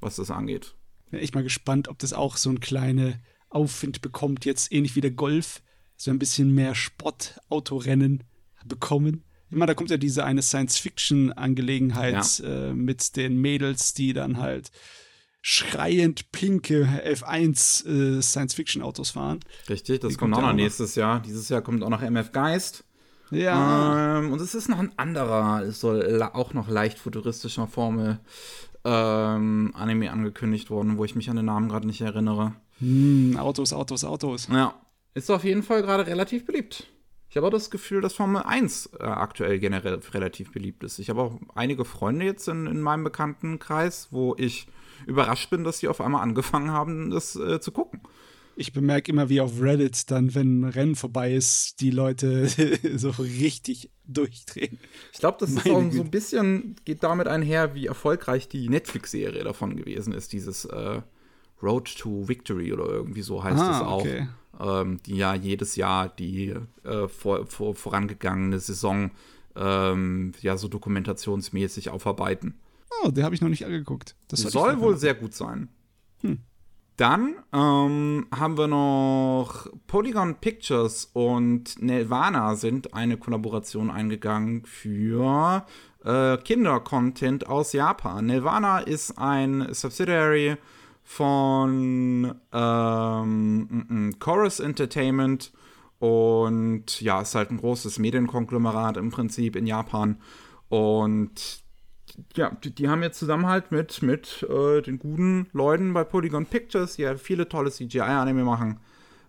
was 0.00 0.16
das 0.16 0.30
angeht. 0.30 0.74
Bin 1.10 1.20
echt 1.20 1.34
mal 1.34 1.42
gespannt, 1.42 1.88
ob 1.88 1.98
das 1.98 2.12
auch 2.12 2.36
so 2.36 2.50
ein 2.50 2.60
kleiner 2.60 3.14
Aufwind 3.48 4.00
bekommt, 4.00 4.44
jetzt 4.44 4.72
ähnlich 4.72 4.94
wie 4.94 5.00
der 5.00 5.10
Golf, 5.10 5.62
so 5.96 6.10
ein 6.10 6.18
bisschen 6.18 6.54
mehr 6.54 6.74
Sport-Autorennen 6.74 8.24
bekommen 8.64 9.24
Immer, 9.50 9.66
da 9.66 9.74
kommt 9.74 9.90
ja 9.90 9.96
diese 9.96 10.24
eine 10.24 10.42
Science-Fiction-Angelegenheit 10.42 12.38
ja. 12.38 12.68
äh, 12.68 12.72
mit 12.72 13.16
den 13.16 13.40
Mädels, 13.40 13.94
die 13.94 14.12
dann 14.12 14.38
halt 14.38 14.70
schreiend 15.42 16.30
pinke 16.32 16.86
F1 17.04 17.86
äh, 17.86 18.22
Science-Fiction-Autos 18.22 19.10
fahren. 19.10 19.40
Richtig, 19.68 20.00
das 20.00 20.12
die 20.12 20.16
kommt, 20.16 20.34
auch 20.34 20.42
noch 20.42 20.52
nächstes 20.52 20.94
Jahr. 20.94 21.20
Dieses 21.20 21.48
Jahr 21.48 21.62
kommt 21.62 21.82
auch 21.82 21.88
noch 21.88 22.02
MF 22.02 22.32
Geist. 22.32 22.84
Ja. 23.30 24.18
Ähm, 24.18 24.32
und 24.32 24.40
es 24.40 24.54
ist 24.54 24.68
noch 24.68 24.78
ein 24.78 24.92
anderer, 24.96 25.62
es 25.62 25.80
soll 25.80 26.22
auch 26.22 26.52
noch 26.52 26.68
leicht 26.68 26.98
futuristischer 26.98 27.66
Formel 27.66 28.18
ähm, 28.84 29.72
Anime 29.74 30.10
angekündigt 30.10 30.70
worden, 30.70 30.98
wo 30.98 31.04
ich 31.04 31.14
mich 31.14 31.30
an 31.30 31.36
den 31.36 31.46
Namen 31.46 31.68
gerade 31.68 31.86
nicht 31.86 32.00
erinnere. 32.00 32.54
Hm, 32.78 33.36
Autos, 33.38 33.72
Autos, 33.72 34.04
Autos. 34.04 34.48
Ja, 34.50 34.74
ist 35.14 35.30
auf 35.30 35.44
jeden 35.44 35.62
Fall 35.62 35.82
gerade 35.82 36.06
relativ 36.06 36.44
beliebt. 36.44 36.86
Ich 37.30 37.36
habe 37.36 37.46
auch 37.46 37.52
das 37.52 37.70
Gefühl, 37.70 38.00
dass 38.00 38.14
Formel 38.14 38.42
1 38.42 38.90
äh, 38.98 39.04
aktuell 39.04 39.58
generell 39.58 40.00
relativ 40.12 40.52
beliebt 40.52 40.82
ist. 40.84 40.98
Ich 40.98 41.10
habe 41.10 41.22
auch 41.22 41.38
einige 41.54 41.84
Freunde 41.84 42.24
jetzt 42.26 42.48
in, 42.48 42.66
in 42.66 42.80
meinem 42.80 43.04
Bekanntenkreis, 43.04 44.08
wo 44.10 44.34
ich 44.36 44.66
überrascht 45.06 45.48
bin, 45.48 45.64
dass 45.64 45.78
sie 45.78 45.88
auf 45.88 46.00
einmal 46.00 46.22
angefangen 46.22 46.72
haben, 46.72 47.10
das 47.10 47.36
äh, 47.36 47.60
zu 47.60 47.72
gucken 47.72 48.00
ich 48.60 48.74
bemerke 48.74 49.10
immer, 49.10 49.30
wie 49.30 49.40
auf 49.40 49.60
Reddit 49.60 50.10
dann, 50.10 50.34
wenn 50.34 50.60
ein 50.60 50.64
Rennen 50.64 50.94
vorbei 50.94 51.32
ist, 51.32 51.80
die 51.80 51.90
Leute 51.90 52.46
so 52.96 53.10
richtig 53.10 53.90
durchdrehen. 54.06 54.78
Ich 55.12 55.18
glaube, 55.18 55.38
das 55.40 55.50
ist 55.50 55.70
auch 55.70 55.90
so 55.90 56.02
ein 56.02 56.10
bisschen, 56.10 56.76
geht 56.84 57.02
damit 57.02 57.26
einher, 57.26 57.74
wie 57.74 57.86
erfolgreich 57.86 58.48
die 58.48 58.68
Netflix-Serie 58.68 59.44
davon 59.44 59.76
gewesen 59.76 60.12
ist, 60.12 60.34
dieses 60.34 60.66
äh, 60.66 61.00
Road 61.62 61.96
to 61.98 62.28
Victory 62.28 62.72
oder 62.72 62.86
irgendwie 62.86 63.22
so 63.22 63.42
heißt 63.42 63.60
ah, 63.60 63.76
es 63.76 63.86
auch. 63.86 64.00
Okay. 64.00 64.28
Ähm, 64.60 64.98
die 65.04 65.16
ja 65.16 65.34
jedes 65.34 65.76
Jahr 65.76 66.08
die 66.08 66.54
äh, 66.84 67.08
vor, 67.08 67.46
vor, 67.46 67.74
vorangegangene 67.74 68.60
Saison 68.60 69.10
ähm, 69.56 70.32
ja 70.40 70.56
so 70.56 70.68
dokumentationsmäßig 70.68 71.90
aufarbeiten. 71.90 72.60
Oh, 73.02 73.10
der 73.10 73.24
habe 73.24 73.34
ich 73.34 73.40
noch 73.40 73.48
nicht 73.48 73.64
angeguckt. 73.64 74.16
Das 74.28 74.40
soll 74.40 74.80
wohl 74.80 74.96
sehr 74.96 75.14
gut 75.14 75.34
sein. 75.34 75.68
Hm. 76.20 76.40
Dann 76.96 77.36
ähm, 77.54 78.26
haben 78.30 78.58
wir 78.58 78.68
noch 78.68 79.68
Polygon 79.86 80.34
Pictures 80.34 81.08
und 81.14 81.80
Nelvana 81.80 82.54
sind 82.56 82.92
eine 82.92 83.16
Kollaboration 83.16 83.90
eingegangen 83.90 84.66
für 84.66 85.64
äh, 86.04 86.36
Kinder-Content 86.36 87.46
aus 87.46 87.72
Japan. 87.72 88.26
Nelvana 88.26 88.80
ist 88.80 89.16
ein 89.16 89.72
Subsidiary 89.72 90.58
von 91.10 92.36
ähm, 92.52 93.68
m 93.68 93.86
-m, 93.90 94.18
Chorus 94.20 94.60
Entertainment 94.60 95.52
und 95.98 97.00
ja, 97.00 97.20
ist 97.20 97.34
halt 97.34 97.50
ein 97.50 97.56
großes 97.56 97.98
Medienkonglomerat 97.98 98.96
im 98.96 99.10
Prinzip 99.10 99.56
in 99.56 99.66
Japan. 99.66 100.20
Und 100.68 101.64
ja, 102.36 102.50
die, 102.62 102.72
die, 102.72 102.88
haben 102.88 103.02
jetzt 103.02 103.18
zusammen 103.18 103.46
halt 103.46 103.72
mit, 103.72 104.02
mit 104.02 104.46
äh, 104.48 104.82
den 104.82 105.00
guten 105.00 105.48
Leuten 105.52 105.92
bei 105.94 106.04
Polygon 106.04 106.46
Pictures, 106.46 106.94
die 106.94 107.02
ja 107.02 107.16
viele 107.16 107.48
tolle 107.48 107.72
CGI-Anime 107.72 108.44
machen, 108.44 108.78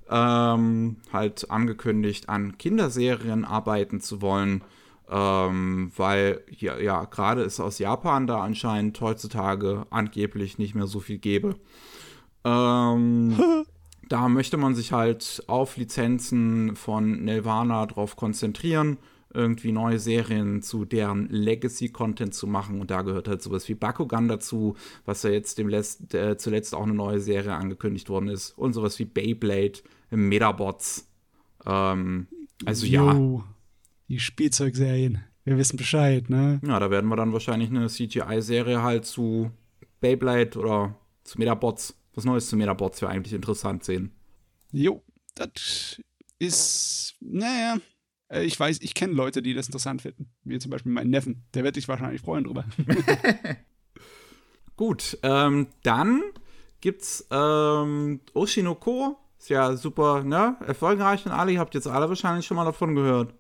ähm, 0.08 0.98
halt 1.12 1.50
angekündigt, 1.50 2.30
an 2.30 2.60
Kinderserien 2.60 3.44
arbeiten 3.44 4.02
zu 4.02 4.22
wollen. 4.22 4.64
Ähm, 5.12 5.92
weil 5.98 6.42
ja, 6.50 6.80
ja 6.80 7.04
gerade 7.06 7.42
ist 7.42 7.60
aus 7.60 7.80
Japan 7.80 8.28
da 8.28 8.42
anscheinend 8.42 9.00
heutzutage 9.02 9.86
angeblich 9.90 10.58
nicht 10.58 10.74
mehr 10.74 10.88
so 10.88 11.02
viel 11.02 11.18
gäbe. 11.18 11.58
Ähm, 12.46 13.38
da 14.10 14.30
möchte 14.30 14.58
man 14.58 14.74
sich 14.74 14.94
halt 14.94 15.44
auf 15.48 15.76
Lizenzen 15.76 16.76
von 16.76 17.24
Nelvana 17.26 17.86
drauf 17.86 18.16
konzentrieren 18.16 18.98
irgendwie 19.34 19.72
neue 19.72 20.00
Serien 20.00 20.62
zu 20.62 20.86
deren 20.86 21.30
Legacy-Content 21.30 22.34
zu 22.34 22.48
machen. 22.48 22.82
Und 22.82 22.92
da 22.92 23.02
gehört 23.02 23.28
halt 23.28 23.42
sowas 23.42 23.68
wie 23.70 23.76
Bakugan 23.76 24.28
dazu, 24.28 24.76
was 25.06 25.24
ja 25.24 25.30
jetzt 25.30 25.58
dem 25.58 25.70
Letzt, 25.70 26.14
äh, 26.14 26.38
zuletzt 26.38 26.76
auch 26.76 26.84
eine 26.84 26.94
neue 26.94 27.20
Serie 27.20 27.54
angekündigt 27.54 28.10
worden 28.10 28.30
ist. 28.30 28.58
Und 28.58 28.74
sowas 28.74 29.00
wie 29.00 29.06
Beyblade, 29.06 29.80
Metabots. 30.10 31.08
Ähm, 31.66 32.28
also 32.66 32.86
Yo, 32.86 33.06
ja. 33.06 33.44
Die 34.12 34.20
Spielzeugserien. 34.20 35.24
Wir 35.46 35.58
wissen 35.58 35.78
Bescheid, 35.78 36.30
ne? 36.30 36.60
Ja, 36.68 36.82
da 36.82 36.92
werden 36.92 37.08
wir 37.08 37.16
dann 37.16 37.32
wahrscheinlich 37.32 37.70
eine 37.70 37.88
CGI-Serie 37.88 38.84
halt 38.84 39.06
zu 39.06 39.52
Beyblade 40.02 40.60
oder 40.60 40.98
zu 41.24 41.40
Metabots. 41.40 41.98
Was 42.14 42.26
Neues 42.26 42.50
zu 42.50 42.58
Metabots 42.58 43.02
wäre 43.02 43.10
eigentlich 43.10 43.32
interessant 43.32 43.86
sehen. 43.86 44.12
Jo, 44.74 45.02
das 45.34 46.02
ist, 46.40 47.16
naja, 47.22 47.78
äh, 48.28 48.44
ich 48.44 48.60
weiß, 48.60 48.80
ich 48.82 48.96
kenne 48.96 49.14
Leute, 49.14 49.42
die 49.42 49.54
das 49.54 49.68
interessant 49.68 50.02
finden. 50.02 50.30
Wie 50.44 50.60
zum 50.60 50.72
Beispiel 50.72 50.92
meinen 50.92 51.10
Neffen. 51.10 51.46
Der 51.54 51.64
wird 51.64 51.76
sich 51.76 51.88
wahrscheinlich 51.88 52.20
freuen 52.20 52.44
drüber. 52.44 52.66
Gut, 54.76 55.20
ähm, 55.24 55.68
dann 55.84 56.22
gibt's 56.82 57.26
ähm, 57.32 58.20
Oshinoko. 58.34 59.18
Ist 59.40 59.48
ja 59.48 59.78
super, 59.78 60.26
ne? 60.26 60.58
Erfolgreich 60.68 61.26
und 61.26 61.32
alle. 61.32 61.54
Ihr 61.54 61.60
habt 61.62 61.76
jetzt 61.76 61.88
alle 61.88 62.10
wahrscheinlich 62.10 62.46
schon 62.46 62.58
mal 62.58 62.66
davon 62.66 62.94
gehört. 62.94 63.36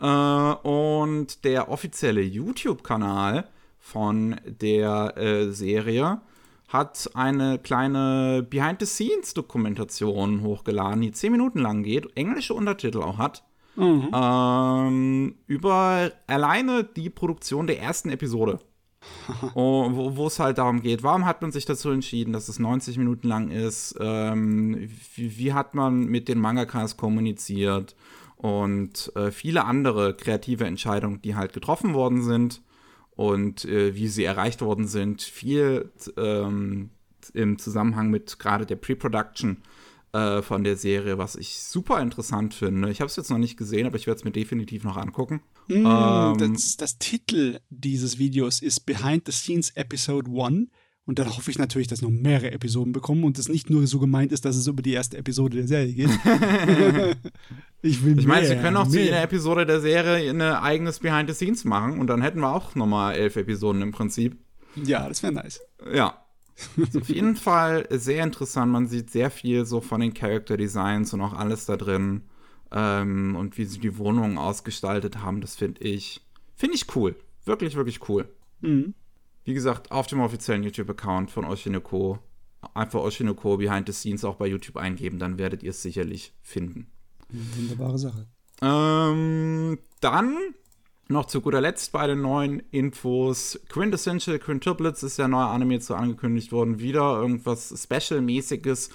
Äh, 0.00 0.06
und 0.06 1.44
der 1.44 1.70
offizielle 1.70 2.22
YouTube-Kanal 2.22 3.46
von 3.78 4.40
der 4.44 5.16
äh, 5.16 5.50
Serie 5.50 6.20
hat 6.68 7.10
eine 7.14 7.58
kleine 7.58 8.46
Behind-the-Scenes-Dokumentation 8.48 10.42
hochgeladen, 10.42 11.02
die 11.02 11.10
10 11.10 11.32
Minuten 11.32 11.58
lang 11.58 11.82
geht, 11.82 12.16
englische 12.16 12.54
Untertitel 12.54 13.02
auch 13.02 13.18
hat. 13.18 13.42
Mhm. 13.76 14.10
Ähm, 14.12 15.34
über 15.46 16.12
alleine 16.26 16.84
die 16.84 17.10
Produktion 17.10 17.66
der 17.66 17.80
ersten 17.80 18.10
Episode. 18.10 18.60
oh, 19.54 19.88
wo 20.14 20.26
es 20.26 20.38
halt 20.38 20.58
darum 20.58 20.82
geht, 20.82 21.02
warum 21.02 21.24
hat 21.24 21.40
man 21.40 21.52
sich 21.52 21.64
dazu 21.64 21.90
entschieden, 21.90 22.34
dass 22.34 22.48
es 22.48 22.58
90 22.58 22.98
Minuten 22.98 23.28
lang 23.28 23.50
ist? 23.50 23.96
Ähm, 23.98 24.90
wie, 25.14 25.38
wie, 25.38 25.52
hat 25.54 25.74
man 25.74 26.04
mit 26.04 26.28
den 26.28 26.38
Mangakas 26.38 26.98
kommuniziert? 26.98 27.96
Und 28.40 29.12
äh, 29.16 29.30
viele 29.30 29.66
andere 29.66 30.16
kreative 30.16 30.64
Entscheidungen, 30.64 31.20
die 31.20 31.34
halt 31.34 31.52
getroffen 31.52 31.92
worden 31.92 32.22
sind 32.22 32.62
und 33.10 33.66
äh, 33.66 33.94
wie 33.94 34.08
sie 34.08 34.24
erreicht 34.24 34.62
worden 34.62 34.86
sind. 34.86 35.20
Viel 35.20 35.92
ähm, 36.16 36.88
im 37.34 37.58
Zusammenhang 37.58 38.08
mit 38.08 38.38
gerade 38.38 38.64
der 38.64 38.76
Pre-Production 38.76 39.58
äh, 40.12 40.40
von 40.40 40.64
der 40.64 40.76
Serie, 40.76 41.18
was 41.18 41.36
ich 41.36 41.62
super 41.62 42.00
interessant 42.00 42.54
finde. 42.54 42.90
Ich 42.90 43.02
habe 43.02 43.10
es 43.10 43.16
jetzt 43.16 43.28
noch 43.28 43.36
nicht 43.36 43.58
gesehen, 43.58 43.86
aber 43.86 43.96
ich 43.96 44.06
werde 44.06 44.18
es 44.18 44.24
mir 44.24 44.32
definitiv 44.32 44.84
noch 44.84 44.96
angucken. 44.96 45.42
Mm, 45.68 45.86
ähm, 45.86 46.54
das, 46.54 46.78
das, 46.78 46.98
Titel 46.98 47.60
dieses 47.68 48.18
Videos 48.18 48.62
ist 48.62 48.86
Behind 48.86 49.26
the 49.26 49.32
Scenes 49.32 49.70
Episode 49.76 50.30
1. 50.30 50.68
Und 51.06 51.18
dann 51.18 51.28
hoffe 51.28 51.50
ich 51.50 51.58
natürlich, 51.58 51.88
dass 51.88 52.02
noch 52.02 52.10
mehrere 52.10 52.52
Episoden 52.52 52.92
bekommen 52.92 53.24
und 53.24 53.38
es 53.38 53.48
nicht 53.48 53.68
nur 53.68 53.86
so 53.86 53.98
gemeint 53.98 54.32
ist, 54.32 54.44
dass 54.44 54.56
es 54.56 54.66
über 54.66 54.82
die 54.82 54.92
erste 54.92 55.16
Episode 55.16 55.56
der 55.56 55.66
Serie 55.66 55.92
geht. 55.92 56.10
ich 57.82 58.04
will 58.04 58.18
Ich 58.18 58.26
meine, 58.26 58.46
sie 58.46 58.56
können 58.56 58.76
auch 58.76 58.84
mehr. 58.84 58.92
zu 58.92 59.00
jeder 59.00 59.22
Episode 59.22 59.66
der 59.66 59.80
Serie 59.80 60.30
ein 60.30 60.40
eigenes 60.40 61.00
Behind 61.00 61.28
the 61.28 61.34
Scenes 61.34 61.64
machen 61.64 61.98
und 61.98 62.06
dann 62.06 62.22
hätten 62.22 62.40
wir 62.40 62.54
auch 62.54 62.74
nochmal 62.74 63.14
elf 63.14 63.36
Episoden 63.36 63.82
im 63.82 63.92
Prinzip. 63.92 64.36
Ja, 64.76 65.08
das 65.08 65.22
wäre 65.22 65.32
nice. 65.32 65.60
Ja, 65.92 66.22
auf 66.96 67.08
jeden 67.08 67.36
Fall 67.36 67.86
sehr 67.90 68.22
interessant. 68.22 68.70
Man 68.70 68.86
sieht 68.86 69.10
sehr 69.10 69.30
viel 69.30 69.64
so 69.64 69.80
von 69.80 70.00
den 70.00 70.14
Character 70.14 70.56
Designs 70.56 71.12
und 71.12 71.20
auch 71.22 71.32
alles 71.32 71.66
da 71.66 71.76
drin. 71.76 72.22
Ähm, 72.72 73.34
und 73.36 73.58
wie 73.58 73.64
sie 73.64 73.80
die 73.80 73.98
Wohnungen 73.98 74.38
ausgestaltet 74.38 75.22
haben, 75.22 75.40
das 75.40 75.56
finde 75.56 75.82
ich, 75.82 76.20
finde 76.54 76.76
ich 76.76 76.94
cool. 76.94 77.16
Wirklich, 77.44 77.74
wirklich 77.74 78.08
cool. 78.08 78.28
Mhm. 78.60 78.94
Wie 79.44 79.54
gesagt, 79.54 79.90
auf 79.90 80.06
dem 80.06 80.20
offiziellen 80.20 80.62
YouTube-Account 80.62 81.30
von 81.30 81.44
Oshinoko 81.44 82.18
einfach 82.74 83.00
Oshinoko 83.00 83.56
Behind 83.56 83.86
the 83.86 83.92
Scenes 83.92 84.24
auch 84.24 84.36
bei 84.36 84.46
YouTube 84.46 84.76
eingeben, 84.76 85.18
dann 85.18 85.38
werdet 85.38 85.62
ihr 85.62 85.70
es 85.70 85.82
sicherlich 85.82 86.34
finden. 86.42 86.88
Wunderbare 87.30 87.98
Sache. 87.98 88.26
Ähm, 88.62 89.78
dann 90.00 90.36
noch 91.08 91.26
zu 91.26 91.40
guter 91.40 91.60
Letzt 91.60 91.92
bei 91.92 92.06
den 92.06 92.20
neuen 92.20 92.60
Infos. 92.70 93.58
Quintessential 93.68 94.38
Quintuplets 94.38 95.02
ist 95.02 95.18
ja 95.18 95.26
neuer 95.26 95.48
Anime 95.48 95.80
zu 95.80 95.94
angekündigt 95.94 96.52
worden. 96.52 96.78
Wieder 96.78 97.20
irgendwas 97.20 97.74
Special-mäßiges. 97.76 98.90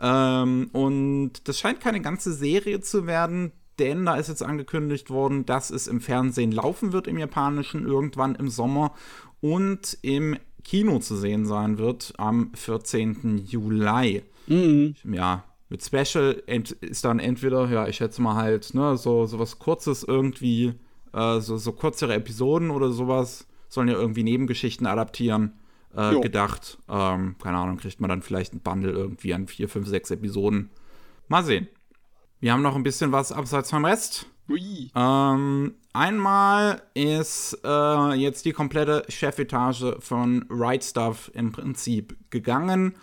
Ähm, 0.00 0.70
und 0.72 1.32
das 1.44 1.58
scheint 1.58 1.80
keine 1.80 2.00
ganze 2.00 2.32
Serie 2.32 2.80
zu 2.80 3.06
werden, 3.06 3.52
denn 3.78 4.06
da 4.06 4.16
ist 4.16 4.28
jetzt 4.28 4.42
angekündigt 4.42 5.10
worden, 5.10 5.44
dass 5.44 5.70
es 5.70 5.86
im 5.86 6.00
Fernsehen 6.00 6.52
laufen 6.52 6.92
wird 6.92 7.06
im 7.06 7.18
Japanischen 7.18 7.84
irgendwann 7.86 8.34
im 8.34 8.48
Sommer 8.48 8.94
und 9.40 9.98
im 10.02 10.36
Kino 10.64 10.98
zu 10.98 11.16
sehen 11.16 11.46
sein 11.46 11.78
wird 11.78 12.12
am 12.18 12.52
14. 12.54 13.46
Juli. 13.46 14.22
Mhm. 14.46 14.94
Ja, 15.04 15.44
mit 15.68 15.84
Special 15.84 16.42
ist 16.80 17.04
dann 17.04 17.18
entweder, 17.18 17.68
ja, 17.68 17.86
ich 17.86 17.96
schätze 17.96 18.22
mal 18.22 18.34
halt, 18.34 18.74
ne, 18.74 18.96
so, 18.96 19.26
so 19.26 19.38
was 19.38 19.58
Kurzes 19.58 20.02
irgendwie 20.02 20.74
äh, 21.12 21.40
so, 21.40 21.56
so 21.56 21.72
kürzere 21.72 22.14
Episoden 22.14 22.70
oder 22.70 22.90
sowas 22.90 23.46
sollen 23.68 23.88
ja 23.88 23.94
irgendwie 23.94 24.22
Nebengeschichten 24.22 24.86
adaptieren. 24.86 25.52
Äh, 25.96 26.20
gedacht. 26.20 26.78
Ähm, 26.88 27.36
keine 27.42 27.56
Ahnung, 27.56 27.78
kriegt 27.78 27.98
man 28.00 28.10
dann 28.10 28.20
vielleicht 28.22 28.52
ein 28.52 28.60
Bundle 28.60 28.92
irgendwie 28.92 29.32
an 29.32 29.46
vier, 29.46 29.68
fünf, 29.70 29.88
sechs 29.88 30.10
Episoden. 30.10 30.70
Mal 31.28 31.44
sehen. 31.44 31.66
wir 32.40 32.52
haben 32.52 32.62
noch 32.62 32.76
ein 32.76 32.82
bisschen 32.82 33.10
was 33.10 33.32
abseits 33.32 33.70
vom 33.70 33.84
Rest. 33.84 34.26
Ähm, 34.96 35.74
einmal 35.92 36.82
ist 36.94 37.58
äh, 37.64 38.14
jetzt 38.14 38.44
die 38.44 38.52
komplette 38.52 39.04
Chefetage 39.08 39.96
von 40.00 40.46
Right 40.48 40.82
Stuff 40.82 41.30
im 41.34 41.52
Prinzip 41.52 42.16
gegangen, 42.30 42.94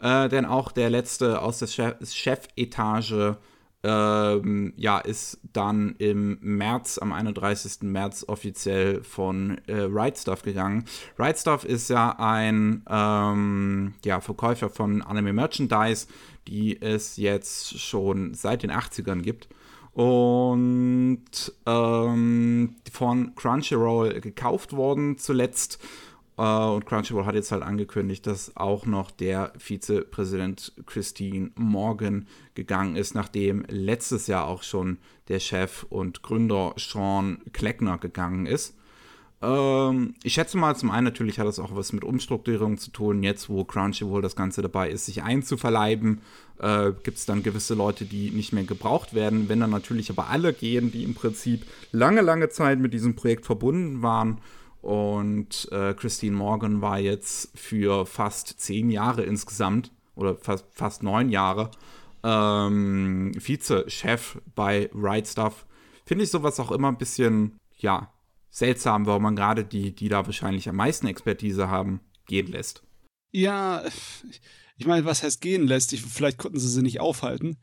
äh, 0.00 0.28
denn 0.28 0.46
auch 0.46 0.72
der 0.72 0.90
letzte 0.90 1.42
aus 1.42 1.58
der 1.58 1.66
Chef 1.66 1.96
Chefetage 2.10 3.36
ähm, 3.84 4.72
ja, 4.76 4.98
ist 4.98 5.40
dann 5.52 5.94
im 5.98 6.38
März, 6.40 6.96
am 6.96 7.12
31. 7.12 7.82
März 7.82 8.24
offiziell 8.26 9.04
von 9.04 9.60
äh, 9.66 9.82
Right 9.90 10.16
Stuff 10.16 10.42
gegangen. 10.42 10.86
Right 11.18 11.38
Stuff 11.38 11.64
ist 11.64 11.90
ja 11.90 12.16
ein 12.18 12.82
ähm, 12.88 13.92
ja, 14.02 14.20
Verkäufer 14.20 14.70
von 14.70 15.02
Anime 15.02 15.34
Merchandise, 15.34 16.06
die 16.48 16.80
es 16.80 17.18
jetzt 17.18 17.78
schon 17.78 18.32
seit 18.32 18.62
den 18.62 18.72
80ern 18.72 19.20
gibt 19.20 19.48
und 19.94 21.22
ähm, 21.66 22.76
von 22.92 23.34
Crunchyroll 23.36 24.20
gekauft 24.20 24.74
worden 24.74 25.18
zuletzt. 25.18 25.78
Äh, 26.36 26.42
und 26.42 26.84
Crunchyroll 26.84 27.26
hat 27.26 27.36
jetzt 27.36 27.52
halt 27.52 27.62
angekündigt, 27.62 28.26
dass 28.26 28.56
auch 28.56 28.86
noch 28.86 29.10
der 29.12 29.52
Vizepräsident 29.56 30.72
Christine 30.86 31.50
Morgan 31.54 32.26
gegangen 32.54 32.96
ist, 32.96 33.14
nachdem 33.14 33.64
letztes 33.68 34.26
Jahr 34.26 34.48
auch 34.48 34.64
schon 34.64 34.98
der 35.28 35.38
Chef 35.38 35.84
und 35.88 36.22
Gründer 36.22 36.74
Sean 36.76 37.40
Kleckner 37.52 37.98
gegangen 37.98 38.46
ist. 38.46 38.76
Ähm, 39.42 40.14
ich 40.22 40.34
schätze 40.34 40.56
mal, 40.56 40.74
zum 40.76 40.90
einen 40.90 41.04
natürlich 41.04 41.38
hat 41.38 41.46
das 41.46 41.58
auch 41.58 41.74
was 41.74 41.92
mit 41.92 42.04
Umstrukturierung 42.04 42.78
zu 42.78 42.90
tun. 42.90 43.22
Jetzt, 43.22 43.48
wo 43.48 43.64
Crunchyroll 43.64 44.22
das 44.22 44.36
Ganze 44.36 44.62
dabei 44.62 44.90
ist, 44.90 45.06
sich 45.06 45.22
einzuverleiben, 45.22 46.20
äh, 46.58 46.92
gibt 47.02 47.18
es 47.18 47.26
dann 47.26 47.42
gewisse 47.42 47.74
Leute, 47.74 48.04
die 48.04 48.30
nicht 48.30 48.52
mehr 48.52 48.64
gebraucht 48.64 49.14
werden. 49.14 49.48
Wenn 49.48 49.60
dann 49.60 49.70
natürlich 49.70 50.10
aber 50.10 50.28
alle 50.28 50.52
gehen, 50.52 50.90
die 50.90 51.04
im 51.04 51.14
Prinzip 51.14 51.66
lange, 51.92 52.20
lange 52.20 52.48
Zeit 52.48 52.78
mit 52.78 52.94
diesem 52.94 53.16
Projekt 53.16 53.46
verbunden 53.46 54.02
waren. 54.02 54.38
Und 54.80 55.68
äh, 55.72 55.94
Christine 55.94 56.36
Morgan 56.36 56.82
war 56.82 56.98
jetzt 56.98 57.50
für 57.58 58.04
fast 58.04 58.60
zehn 58.60 58.90
Jahre 58.90 59.22
insgesamt 59.22 59.90
oder 60.14 60.36
fast, 60.36 60.66
fast 60.72 61.02
neun 61.02 61.30
Jahre 61.30 61.70
ähm, 62.24 63.32
Vize-Chef 63.38 64.38
bei 64.54 64.90
Right 64.94 65.28
Stuff. 65.28 65.66
Finde 66.06 66.24
ich 66.24 66.30
sowas 66.30 66.58
auch 66.58 66.72
immer 66.72 66.88
ein 66.88 66.98
bisschen, 66.98 67.58
ja, 67.76 68.10
seltsam, 68.54 69.04
warum 69.04 69.24
man 69.24 69.36
gerade 69.36 69.64
die, 69.64 69.94
die 69.94 70.08
da 70.08 70.24
wahrscheinlich 70.24 70.68
am 70.68 70.76
meisten 70.76 71.08
Expertise 71.08 71.68
haben, 71.68 72.00
gehen 72.26 72.46
lässt. 72.46 72.84
Ja, 73.32 73.82
ich 74.76 74.86
meine, 74.86 75.04
was 75.04 75.24
heißt 75.24 75.40
gehen 75.40 75.66
lässt? 75.66 75.92
Ich, 75.92 76.02
vielleicht 76.02 76.38
konnten 76.38 76.60
sie 76.60 76.68
sie 76.68 76.82
nicht 76.82 77.00
aufhalten. 77.00 77.58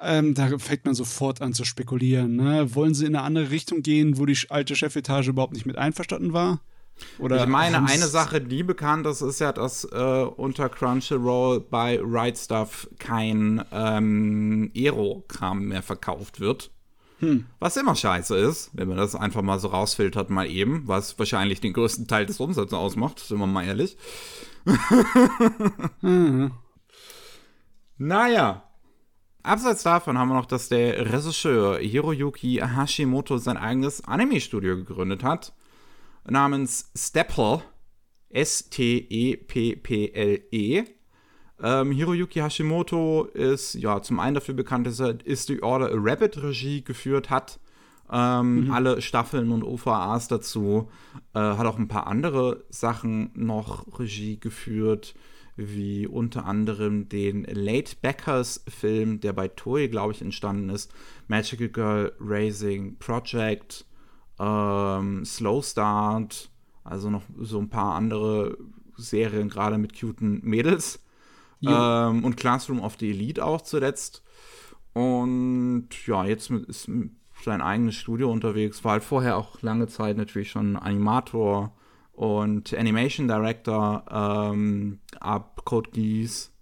Ähm, 0.00 0.34
da 0.34 0.56
fängt 0.58 0.84
man 0.84 0.94
sofort 0.94 1.42
an 1.42 1.52
zu 1.52 1.64
spekulieren. 1.64 2.36
Ne? 2.36 2.74
Wollen 2.76 2.94
sie 2.94 3.06
in 3.06 3.16
eine 3.16 3.24
andere 3.24 3.50
Richtung 3.50 3.82
gehen, 3.82 4.18
wo 4.18 4.24
die 4.24 4.38
alte 4.50 4.76
Chefetage 4.76 5.28
überhaupt 5.28 5.52
nicht 5.52 5.66
mit 5.66 5.76
einverstanden 5.76 6.32
war? 6.32 6.60
Oder 7.18 7.42
ich 7.42 7.48
meine, 7.48 7.84
eine 7.84 8.06
Sache, 8.06 8.40
die 8.40 8.62
bekannt 8.62 9.06
ist, 9.06 9.22
ist 9.22 9.40
ja, 9.40 9.52
dass 9.52 9.84
äh, 9.84 10.24
unter 10.36 10.68
Crunchyroll 10.68 11.60
bei 11.60 11.98
Right 12.00 12.38
Stuff 12.38 12.88
kein 12.98 13.64
ähm, 13.72 14.70
Aero-Kram 14.76 15.64
mehr 15.64 15.82
verkauft 15.82 16.38
wird. 16.38 16.70
Hm. 17.20 17.46
Was 17.58 17.76
immer 17.76 17.94
scheiße 17.94 18.36
ist, 18.36 18.70
wenn 18.72 18.88
man 18.88 18.96
das 18.96 19.14
einfach 19.14 19.42
mal 19.42 19.58
so 19.60 19.68
rausfiltert, 19.68 20.30
mal 20.30 20.48
eben, 20.48 20.88
was 20.88 21.18
wahrscheinlich 21.18 21.60
den 21.60 21.74
größten 21.74 22.08
Teil 22.08 22.26
des 22.26 22.40
Umsatzes 22.40 22.72
ausmacht, 22.72 23.20
sind 23.20 23.38
wir 23.38 23.46
mal 23.46 23.64
ehrlich. 23.64 23.96
mhm. 26.00 26.52
Naja. 27.98 28.64
Abseits 29.42 29.82
davon 29.82 30.18
haben 30.18 30.28
wir 30.28 30.34
noch, 30.34 30.46
dass 30.46 30.68
der 30.68 31.12
Regisseur 31.12 31.78
Hiroyuki 31.78 32.56
Hashimoto 32.62 33.38
sein 33.38 33.56
eigenes 33.56 34.04
Anime-Studio 34.04 34.76
gegründet 34.76 35.24
hat, 35.24 35.54
namens 36.24 36.90
Stepple. 36.94 37.62
S-T-E-P-P-L-E. 38.30 39.40
Ähm, 41.62 41.92
Hiroyuki 41.92 42.40
Hashimoto 42.40 43.24
ist 43.34 43.74
ja 43.74 44.00
zum 44.02 44.18
einen 44.18 44.34
dafür 44.34 44.54
bekannt, 44.54 44.86
dass 44.86 45.00
er 45.00 45.24
Is 45.26 45.46
the 45.46 45.62
Order 45.62 45.90
a 45.92 45.96
Rabbit 45.96 46.42
Regie 46.42 46.82
geführt 46.82 47.30
hat. 47.30 47.60
Ähm, 48.10 48.64
mhm. 48.64 48.70
Alle 48.72 49.00
Staffeln 49.02 49.52
und 49.52 49.62
OVAs 49.62 50.28
dazu. 50.28 50.88
Äh, 51.34 51.38
hat 51.38 51.66
auch 51.66 51.78
ein 51.78 51.88
paar 51.88 52.06
andere 52.06 52.64
Sachen 52.70 53.30
noch 53.34 53.98
Regie 53.98 54.40
geführt, 54.40 55.14
wie 55.56 56.06
unter 56.06 56.46
anderem 56.46 57.08
den 57.08 57.44
Late 57.44 57.96
Backers 58.00 58.64
Film, 58.68 59.20
der 59.20 59.32
bei 59.32 59.48
Toei, 59.48 59.86
glaube 59.86 60.12
ich, 60.12 60.22
entstanden 60.22 60.70
ist. 60.70 60.92
Magical 61.28 61.68
Girl 61.68 62.12
Racing 62.18 62.96
Project, 62.98 63.84
ähm, 64.38 65.24
Slow 65.24 65.62
Start, 65.62 66.50
also 66.82 67.10
noch 67.10 67.22
so 67.38 67.58
ein 67.58 67.68
paar 67.68 67.94
andere 67.94 68.56
Serien, 68.96 69.48
gerade 69.48 69.78
mit 69.78 69.98
cuten 69.98 70.40
Mädels. 70.42 71.00
Ähm, 71.66 72.24
und 72.24 72.36
Classroom 72.36 72.80
of 72.80 72.96
the 72.98 73.10
Elite 73.10 73.44
auch 73.44 73.60
zuletzt. 73.60 74.22
Und 74.92 75.88
ja, 76.06 76.24
jetzt 76.24 76.50
ist 76.50 76.90
sein 77.42 77.62
eigenes 77.62 77.96
Studio 77.96 78.30
unterwegs. 78.30 78.84
War 78.84 78.92
halt 78.92 79.04
vorher 79.04 79.36
auch 79.36 79.62
lange 79.62 79.86
Zeit 79.86 80.16
natürlich 80.16 80.50
schon 80.50 80.76
Animator 80.76 81.72
und 82.12 82.74
Animation 82.74 83.28
Director 83.28 84.04
ähm, 84.10 85.00
ab 85.20 85.62
Code 85.64 85.90
Geass. 85.90 86.52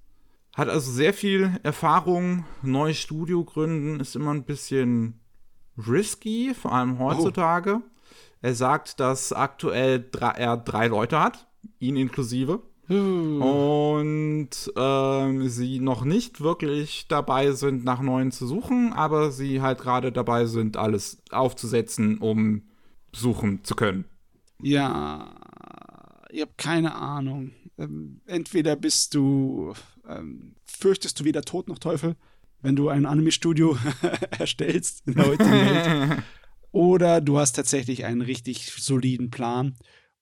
Hat 0.55 0.69
also 0.69 0.91
sehr 0.91 1.15
viel 1.15 1.59
Erfahrung. 1.63 2.45
Neues 2.63 2.99
Studio 2.99 3.45
gründen 3.45 4.01
ist 4.01 4.17
immer 4.17 4.33
ein 4.33 4.45
bisschen 4.45 5.21
risky, 5.77 6.55
vor 6.55 6.73
allem 6.73 6.99
heutzutage. 6.99 7.81
Oh. 7.81 7.91
Er 8.41 8.55
sagt, 8.55 9.01
dass 9.01 9.33
aktuell 9.33 10.07
drei, 10.11 10.31
er 10.31 10.57
drei 10.57 10.89
Leute 10.89 11.21
hat, 11.21 11.49
ihn 11.79 11.97
inklusive. 11.97 12.63
Und 12.89 14.49
ähm, 14.77 15.49
sie 15.49 15.79
noch 15.79 16.05
nicht 16.05 16.41
wirklich 16.41 17.07
dabei 17.09 17.53
sind, 17.53 17.85
nach 17.85 18.01
neuen 18.01 18.33
zu 18.33 18.47
suchen, 18.47 18.93
aber 18.95 19.31
sie 19.31 19.61
halt 19.61 19.79
gerade 19.79 20.11
dabei 20.11 20.47
sind, 20.47 20.77
alles 20.79 21.23
aufzusetzen, 21.31 22.19
um 22.19 22.63
suchen 23.13 23.63
zu 23.63 23.75
können. 23.75 24.07
Ja, 24.63 25.35
ich 26.31 26.41
habe 26.41 26.53
keine 26.57 26.95
Ahnung. 26.95 27.53
Ähm, 27.77 28.21
entweder 28.27 28.75
bist 28.75 29.15
du, 29.15 29.75
ähm, 30.09 30.55
fürchtest 30.65 31.21
du 31.21 31.25
weder 31.25 31.43
Tod 31.43 31.69
noch 31.69 31.79
Teufel, 31.79 32.17
wenn 32.63 32.75
du 32.75 32.89
ein 32.89 33.07
Anime-Studio 33.07 33.77
erstellst 34.39 35.07
in 35.07 35.15
der 35.15 35.27
heutigen 35.27 35.51
Welt. 35.51 36.23
Oder 36.71 37.21
du 37.21 37.39
hast 37.39 37.53
tatsächlich 37.53 38.05
einen 38.05 38.21
richtig 38.21 38.73
soliden 38.73 39.31
Plan 39.31 39.75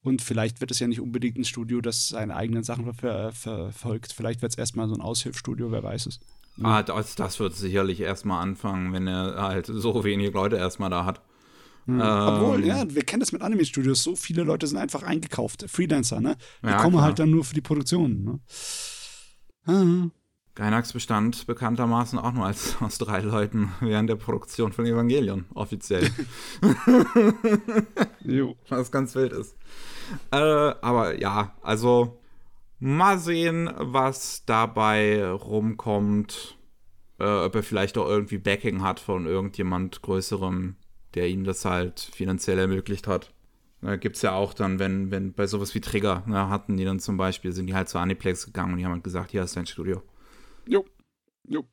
und 0.07 0.23
vielleicht 0.23 0.61
wird 0.61 0.71
es 0.71 0.79
ja 0.79 0.87
nicht 0.87 1.01
unbedingt 1.01 1.37
ein 1.37 1.45
Studio, 1.45 1.81
das 1.81 2.09
seine 2.09 2.37
eigenen 2.37 2.62
Sachen 2.62 2.95
ver 2.95 3.33
verfolgt. 3.33 4.12
Vielleicht 4.12 4.40
wird 4.40 4.53
es 4.53 4.59
erstmal 4.59 4.88
so 4.88 4.95
ein 4.95 5.01
Aushilfsstudio, 5.01 5.73
wer 5.73 5.83
weiß 5.83 6.07
es. 6.07 6.21
Ah, 6.62 6.85
das, 6.85 7.16
das 7.16 7.40
wird 7.40 7.57
sicherlich 7.57 8.01
erstmal 8.01 8.40
anfangen, 8.40 8.92
wenn 8.92 9.09
er 9.09 9.35
halt 9.42 9.66
so 9.66 10.05
wenige 10.05 10.31
Leute 10.31 10.57
erstmal 10.57 10.90
da 10.90 11.05
hat. 11.05 11.23
Mhm. 11.87 12.01
Ähm, 12.01 12.07
Obwohl, 12.07 12.64
ja, 12.64 12.85
wir 12.88 13.03
kennen 13.03 13.19
das 13.19 13.33
mit 13.33 13.42
Anime-Studios. 13.42 14.05
So 14.05 14.14
viele 14.14 14.45
Leute 14.45 14.69
sind 14.69 14.79
einfach 14.79 15.03
eingekauft. 15.03 15.64
Freelancer, 15.69 16.21
ne? 16.21 16.37
Die 16.62 16.69
ja, 16.69 16.77
kommen 16.77 16.92
klar. 16.92 17.07
halt 17.07 17.19
dann 17.19 17.31
nur 17.31 17.45
für 17.45 17.55
die 17.55 17.61
Produktion, 17.61 18.23
ne? 18.23 18.40
Ah. 19.66 20.09
Gainax 20.55 20.92
bestand 20.92 21.47
bekanntermaßen 21.49 22.19
auch 22.19 22.33
nur 22.33 22.47
als 22.47 22.77
aus 22.81 22.99
drei 22.99 23.21
Leuten 23.21 23.73
während 23.81 24.09
der 24.09 24.16
Produktion 24.16 24.73
von 24.73 24.87
Evangelion, 24.87 25.47
offiziell. 25.53 26.09
Was 28.69 28.92
ganz 28.92 29.16
wild 29.16 29.33
ist. 29.33 29.57
Äh, 30.31 30.37
aber 30.37 31.19
ja, 31.19 31.57
also 31.62 32.21
mal 32.79 33.19
sehen, 33.19 33.71
was 33.77 34.45
dabei 34.45 35.27
rumkommt. 35.31 36.59
Äh, 37.19 37.25
ob 37.25 37.54
er 37.54 37.63
vielleicht 37.63 37.96
auch 37.96 38.07
irgendwie 38.07 38.38
Backing 38.38 38.83
hat 38.83 39.00
von 39.00 39.27
irgendjemand 39.27 40.02
Größerem, 40.02 40.77
der 41.15 41.29
ihm 41.29 41.44
das 41.44 41.65
halt 41.65 42.00
finanziell 42.00 42.59
ermöglicht 42.59 43.07
hat. 43.07 43.33
Da 43.81 43.96
gibt 43.96 44.17
es 44.17 44.23
ja 44.23 44.33
auch 44.33 44.52
dann, 44.52 44.79
wenn, 44.79 45.11
wenn 45.11 45.33
bei 45.33 45.46
sowas 45.46 45.75
wie 45.75 45.81
Trigger 45.81 46.23
ne, 46.27 46.48
hatten 46.48 46.77
die 46.77 46.85
dann 46.85 46.98
zum 46.98 47.17
Beispiel, 47.17 47.52
sind 47.52 47.67
die 47.67 47.75
halt 47.75 47.88
zu 47.88 47.98
Aniplex 47.98 48.46
gegangen 48.46 48.73
und 48.73 48.79
die 48.79 48.85
haben 48.85 48.92
halt 48.92 49.04
gesagt, 49.04 49.31
hier 49.31 49.42
ist 49.42 49.57
dein 49.57 49.67
Studio. 49.67 50.02
Jo. 50.67 50.85
Jo. 51.48 51.65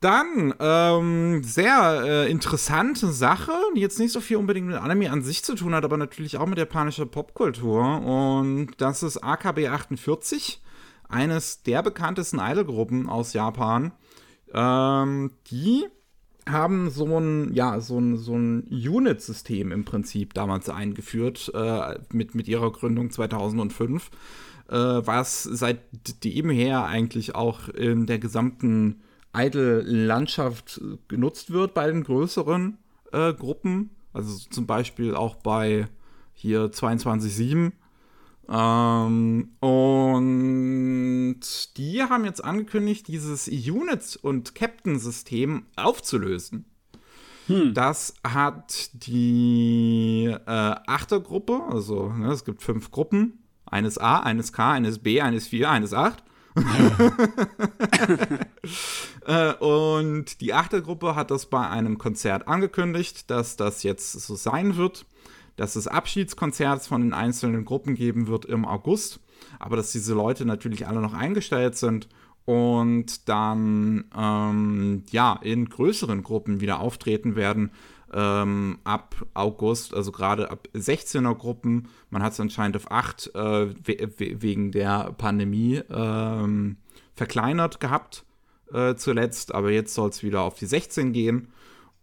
Dann, 0.00 0.54
ähm, 0.60 1.42
sehr 1.42 2.02
äh, 2.04 2.30
interessante 2.30 3.06
Sache, 3.08 3.52
die 3.74 3.80
jetzt 3.80 3.98
nicht 3.98 4.12
so 4.12 4.20
viel 4.20 4.36
unbedingt 4.36 4.66
mit 4.66 4.76
Anime 4.76 5.10
an 5.10 5.22
sich 5.22 5.42
zu 5.42 5.54
tun 5.54 5.74
hat, 5.74 5.84
aber 5.84 5.96
natürlich 5.96 6.36
auch 6.36 6.46
mit 6.46 6.58
japanischer 6.58 7.06
Popkultur. 7.06 8.02
Und 8.02 8.72
das 8.76 9.02
ist 9.02 9.18
AKB 9.18 9.68
48, 9.68 10.60
eines 11.08 11.62
der 11.62 11.82
bekanntesten 11.82 12.40
Idolgruppen 12.40 13.08
aus 13.08 13.32
Japan. 13.32 13.92
Ähm, 14.52 15.30
die 15.50 15.86
haben 16.46 16.90
so 16.90 17.18
ein, 17.18 17.54
ja, 17.54 17.80
so 17.80 17.98
ein, 17.98 18.18
so 18.18 18.36
ein 18.36 18.64
Unit-System 18.64 19.72
im 19.72 19.84
Prinzip 19.84 20.34
damals 20.34 20.68
eingeführt, 20.68 21.50
äh, 21.54 21.98
mit, 22.12 22.34
mit 22.34 22.48
ihrer 22.48 22.70
Gründung 22.70 23.10
2005 23.10 24.10
äh, 24.68 24.74
was 24.74 25.42
seitdem 25.44 26.50
her 26.50 26.84
eigentlich 26.84 27.34
auch 27.34 27.68
in 27.68 28.06
der 28.06 28.18
gesamten 28.18 29.02
Idle-Landschaft 29.36 30.80
genutzt 31.08 31.50
wird 31.50 31.74
bei 31.74 31.86
den 31.86 32.04
größeren 32.04 32.78
äh, 33.12 33.32
Gruppen. 33.34 33.90
Also 34.12 34.48
zum 34.48 34.66
Beispiel 34.66 35.14
auch 35.14 35.36
bei 35.36 35.88
hier 36.32 36.70
22.7. 36.70 37.72
Ähm, 38.48 39.48
und 39.60 41.40
die 41.76 42.02
haben 42.02 42.24
jetzt 42.24 42.44
angekündigt, 42.44 43.08
dieses 43.08 43.48
Unit- 43.48 44.18
und 44.22 44.54
Captain-System 44.54 45.66
aufzulösen. 45.76 46.64
Hm. 47.48 47.74
Das 47.74 48.14
hat 48.24 48.90
die 49.06 50.26
äh, 50.28 50.40
Achtergruppe, 50.46 51.62
also 51.70 52.10
ne, 52.10 52.32
es 52.32 52.44
gibt 52.44 52.62
fünf 52.62 52.90
Gruppen, 52.90 53.44
eines 53.64 53.98
A, 53.98 54.20
eines 54.20 54.52
K, 54.52 54.72
eines 54.72 54.98
B, 54.98 55.20
eines 55.20 55.46
4, 55.48 55.70
eines 55.70 55.92
8. 55.92 56.22
äh, 59.26 59.52
und 59.54 60.40
die 60.40 60.54
Achtergruppe 60.54 61.14
hat 61.14 61.30
das 61.30 61.46
bei 61.46 61.68
einem 61.68 61.98
Konzert 61.98 62.48
angekündigt, 62.48 63.30
dass 63.30 63.56
das 63.56 63.82
jetzt 63.82 64.12
so 64.12 64.34
sein 64.34 64.76
wird, 64.76 65.06
dass 65.56 65.76
es 65.76 65.86
Abschiedskonzerts 65.86 66.86
von 66.86 67.02
den 67.02 67.12
einzelnen 67.12 67.64
Gruppen 67.64 67.94
geben 67.94 68.26
wird 68.26 68.46
im 68.46 68.64
August, 68.64 69.20
aber 69.58 69.76
dass 69.76 69.92
diese 69.92 70.14
Leute 70.14 70.44
natürlich 70.44 70.86
alle 70.86 71.00
noch 71.00 71.14
eingestellt 71.14 71.76
sind 71.76 72.08
und 72.44 73.28
dann 73.28 74.04
ähm, 74.16 75.04
ja 75.10 75.38
in 75.42 75.68
größeren 75.68 76.22
Gruppen 76.22 76.60
wieder 76.60 76.80
auftreten 76.80 77.36
werden 77.36 77.70
ähm, 78.12 78.78
ab 78.84 79.14
August, 79.34 79.94
also 79.94 80.12
gerade 80.12 80.50
ab 80.50 80.68
16er 80.74 81.34
Gruppen. 81.34 81.88
Man 82.10 82.22
hat 82.22 82.32
es 82.32 82.40
anscheinend 82.40 82.76
auf 82.76 82.90
8 82.90 83.32
äh, 83.34 83.68
we 83.84 84.42
wegen 84.42 84.72
der 84.72 85.12
Pandemie 85.16 85.82
ähm, 85.90 86.76
verkleinert 87.14 87.80
gehabt 87.80 88.24
äh, 88.72 88.94
zuletzt, 88.94 89.54
aber 89.54 89.70
jetzt 89.70 89.94
soll 89.94 90.10
es 90.10 90.22
wieder 90.22 90.42
auf 90.42 90.56
die 90.58 90.66
16 90.66 91.12
gehen. 91.12 91.48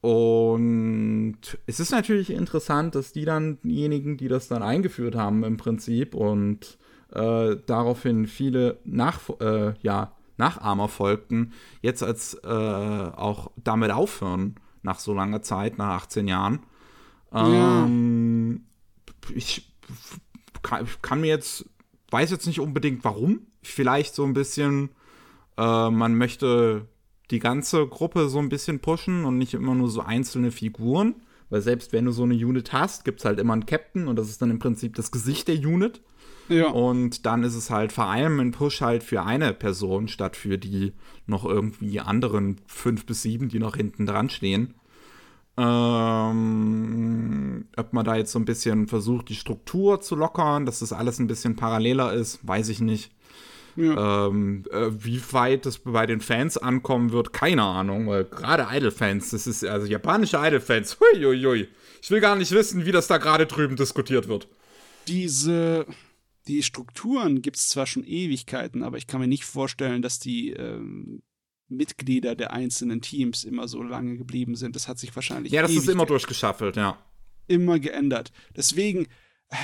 Und 0.02 1.40
es 1.66 1.80
ist 1.80 1.92
natürlich 1.92 2.30
interessant, 2.30 2.96
dass 2.96 3.14
die 3.14 3.24
dann 3.24 3.60
diejenigen, 3.62 4.18
die 4.18 4.28
das 4.28 4.50
dann 4.50 4.62
eingeführt 4.62 5.16
haben 5.16 5.46
im 5.46 5.56
Prinzip 5.56 6.14
und 6.14 6.78
äh, 7.14 7.56
daraufhin 7.66 8.28
viele 8.28 8.80
nach, 8.84 9.22
äh, 9.40 9.74
ja, 9.82 10.12
Nachahmer 10.36 10.90
folgten, 10.90 11.54
jetzt 11.82 12.04
als 12.04 12.34
äh, 12.44 12.48
auch 12.48 13.52
damit 13.64 13.92
aufhören 13.92 14.56
nach 14.84 15.00
so 15.00 15.14
langer 15.14 15.42
Zeit, 15.42 15.78
nach 15.78 16.04
18 16.04 16.28
Jahren. 16.28 16.60
Ähm, 17.34 18.62
ja. 19.30 19.36
Ich 19.36 19.74
kann, 20.62 20.88
kann, 21.02 21.22
mir 21.22 21.28
jetzt, 21.28 21.66
weiß 22.12 22.32
jetzt 22.32 22.46
nicht 22.46 22.60
unbedingt 22.60 23.04
warum. 23.04 23.48
Vielleicht 23.64 24.14
so 24.14 24.24
ein 24.24 24.34
bisschen, 24.34 24.90
äh, 25.58 25.90
man 25.90 26.16
möchte 26.16 26.88
die 27.32 27.40
ganze 27.40 27.88
Gruppe 27.88 28.30
so 28.30 28.40
ein 28.40 28.50
bisschen 28.50 28.80
pushen 28.80 29.26
und 29.26 29.38
nicht 29.38 29.54
immer 29.54 29.74
nur 29.74 29.90
so 29.90 30.02
einzelne 30.02 30.52
Figuren. 30.52 31.16
Weil 31.50 31.62
selbst 31.62 31.94
wenn 31.94 32.06
du 32.06 32.12
so 32.12 32.24
eine 32.24 32.34
Unit 32.34 32.74
hast, 32.74 33.06
gibt 33.06 33.20
es 33.20 33.26
halt 33.26 33.40
immer 33.40 33.54
einen 33.54 33.66
Captain 33.66 34.08
und 34.08 34.18
das 34.18 34.30
ist 34.30 34.42
dann 34.42 34.52
im 34.52 34.60
Prinzip 34.60 34.96
das 34.96 35.12
Gesicht 35.12 35.48
der 35.48 35.56
Unit. 35.56 36.02
Ja. 36.50 36.68
Und 36.68 37.26
dann 37.26 37.44
ist 37.44 37.56
es 37.56 37.70
halt 37.70 37.92
vor 37.92 38.06
allem 38.06 38.40
ein 38.40 38.52
Push 38.52 38.82
halt 38.82 39.04
für 39.04 39.24
eine 39.24 39.54
Person, 39.54 40.08
statt 40.08 40.36
für 40.36 40.58
die 40.58 40.94
noch 41.26 41.46
irgendwie 41.46 42.00
anderen 42.00 42.58
fünf 42.68 43.06
bis 43.06 43.22
sieben, 43.22 43.50
die 43.50 43.60
noch 43.60 43.76
hinten 43.76 44.06
dran 44.06 44.30
stehen. 44.30 44.74
Ähm, 45.56 46.86
ob 47.78 47.94
man 47.94 48.04
da 48.06 48.16
jetzt 48.16 48.32
so 48.32 48.40
ein 48.40 48.46
bisschen 48.46 48.88
versucht, 48.88 49.30
die 49.30 49.36
Struktur 49.36 50.02
zu 50.02 50.16
lockern, 50.16 50.66
dass 50.66 50.80
das 50.80 50.92
alles 50.92 51.20
ein 51.20 51.28
bisschen 51.28 51.56
paralleler 51.56 52.12
ist, 52.14 52.40
weiß 52.48 52.70
ich 52.70 52.82
nicht. 52.82 53.12
Ja. 53.76 54.28
Ähm, 54.28 54.66
äh, 54.72 54.90
wie 54.92 55.22
weit 55.32 55.66
das 55.66 55.80
bei 55.80 56.06
den 56.06 56.22
Fans 56.22 56.58
ankommen 56.58 57.12
wird, 57.12 57.34
keine 57.34 57.64
Ahnung. 57.64 58.08
Weil 58.08 58.26
gerade 58.26 58.68
Idol-Fans, 58.72 59.32
das 59.32 59.48
ist 59.48 59.66
also 59.66 59.88
japanische 59.88 60.38
Idol-Fans, 60.38 60.98
huiuiui. 61.00 61.68
Ich 62.02 62.12
will 62.12 62.20
gar 62.20 62.36
nicht 62.36 62.52
wissen, 62.52 62.86
wie 62.86 62.92
das 62.92 63.08
da 63.08 63.18
gerade 63.18 63.46
drüben 63.46 63.76
diskutiert 63.76 64.28
wird. 64.28 64.48
Diese 65.08 65.86
die 66.48 66.64
Strukturen 66.64 67.42
gibt 67.42 67.58
es 67.58 67.70
zwar 67.70 67.88
schon 67.88 68.04
Ewigkeiten, 68.04 68.84
aber 68.84 68.98
ich 68.98 69.08
kann 69.08 69.22
mir 69.22 69.28
nicht 69.28 69.46
vorstellen, 69.46 70.02
dass 70.02 70.20
die 70.20 70.52
ähm, 70.52 71.24
Mitglieder 71.70 72.36
der 72.36 72.52
einzelnen 72.52 73.02
Teams 73.02 73.44
immer 73.44 73.68
so 73.68 73.82
lange 73.82 74.18
geblieben 74.18 74.56
sind. 74.56 74.76
Das 74.76 74.88
hat 74.88 75.00
sich 75.00 75.16
wahrscheinlich. 75.16 75.54
Ja, 75.54 75.62
das 75.62 75.72
ist 75.72 75.88
immer 75.88 76.06
durchgeschaffelt, 76.06 76.76
ja. 76.76 76.98
Immer 77.48 77.80
geändert. 77.80 78.32
Deswegen, 78.56 79.08
äh, 79.50 79.58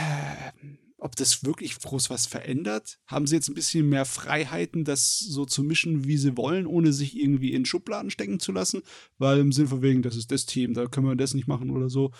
ob 0.98 1.16
das 1.16 1.44
wirklich 1.44 1.78
groß 1.80 2.10
was 2.10 2.26
verändert? 2.26 3.00
Haben 3.06 3.28
sie 3.28 3.36
jetzt 3.36 3.50
ein 3.50 3.56
bisschen 3.56 3.88
mehr 3.88 4.06
Freiheiten, 4.06 4.84
das 4.84 5.20
so 5.20 5.46
zu 5.46 5.64
mischen, 5.64 6.06
wie 6.06 6.18
sie 6.18 6.38
wollen, 6.38 6.66
ohne 6.66 6.94
sich 6.94 7.18
irgendwie 7.18 7.54
in 7.54 7.66
Schubladen 7.66 8.12
stecken 8.12 8.40
zu 8.40 8.52
lassen? 8.52 8.82
Weil 9.18 9.40
im 9.40 9.52
Sinn 9.52 9.68
von 9.68 9.82
wegen, 9.82 10.02
das 10.02 10.16
ist 10.16 10.32
das 10.32 10.46
Team, 10.46 10.74
da 10.74 10.88
können 10.88 11.08
wir 11.08 11.16
das 11.16 11.34
nicht 11.34 11.48
machen 11.48 11.70
oder 11.70 11.90
so. 11.90 12.12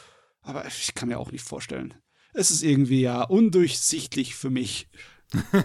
Aber 0.42 0.66
ich 0.68 0.94
kann 0.96 1.10
mir 1.10 1.20
auch 1.20 1.32
nicht 1.32 1.44
vorstellen 1.44 1.94
es 2.34 2.52
ist 2.52 2.64
irgendwie 2.64 3.02
ja 3.02 3.24
undurchsichtlich 3.24 4.36
für 4.36 4.50
mich. 4.50 4.90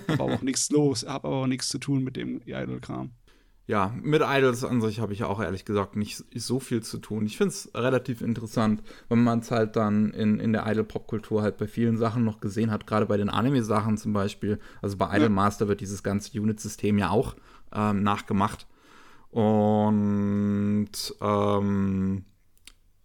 aber 0.09 0.25
auch 0.25 0.43
nichts 0.43 0.71
los, 0.71 1.07
habe 1.07 1.29
aber 1.29 1.37
auch 1.37 1.47
nichts 1.47 1.69
zu 1.69 1.79
tun 1.79 2.05
mit 2.05 2.17
dem 2.17 2.43
Idol-Kram. 2.45 3.13
Ja, 3.67 3.95
mit 4.03 4.21
Idols 4.23 4.63
an 4.63 4.83
sich 4.83 5.01
habe 5.01 5.15
ich 5.15 5.25
auch 5.25 5.41
ehrlich 5.41 5.65
gesagt 5.65 5.97
nicht 5.97 6.23
so 6.35 6.61
viel 6.61 6.83
zu 6.83 6.99
tun. 6.99 7.25
Ich 7.25 7.39
finde 7.39 7.49
es 7.49 7.71
relativ 7.75 8.21
interessant, 8.21 8.83
wenn 9.09 9.25
man 9.25 9.39
es 9.39 9.51
halt 9.51 9.77
dann 9.77 10.11
in, 10.11 10.39
in 10.39 10.53
der 10.53 10.67
Idol-Popkultur 10.67 11.41
halt 11.41 11.57
bei 11.57 11.67
vielen 11.67 11.97
Sachen 11.97 12.25
noch 12.25 12.41
gesehen 12.41 12.71
hat, 12.71 12.87
gerade 12.87 13.07
bei 13.07 13.17
den 13.17 13.31
Anime-Sachen 13.31 13.97
zum 13.97 14.13
Beispiel. 14.13 14.59
Also 14.83 14.99
bei 14.99 15.07
Idol 15.07 15.23
ja. 15.23 15.29
Master 15.31 15.67
wird 15.67 15.81
dieses 15.81 16.03
ganze 16.03 16.39
Unit-System 16.39 16.99
ja 16.99 17.09
auch 17.09 17.37
ähm, 17.73 18.03
nachgemacht. 18.03 18.67
Und 19.31 20.91
ähm, 21.23 22.25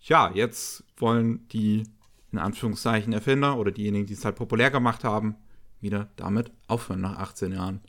ja, 0.02 0.32
jetzt 0.34 0.84
wollen 0.98 1.48
die 1.48 1.84
in 2.32 2.38
Anführungszeichen 2.38 3.14
Erfinder 3.14 3.58
oder 3.58 3.72
diejenigen, 3.72 4.06
die 4.06 4.14
es 4.14 4.26
halt 4.26 4.36
populär 4.36 4.72
gemacht 4.72 5.04
haben, 5.04 5.36
wieder 5.82 6.10
damit 6.16 6.52
aufhören 6.68 7.02
nach 7.02 7.18
18 7.18 7.52
Jahren. 7.52 7.82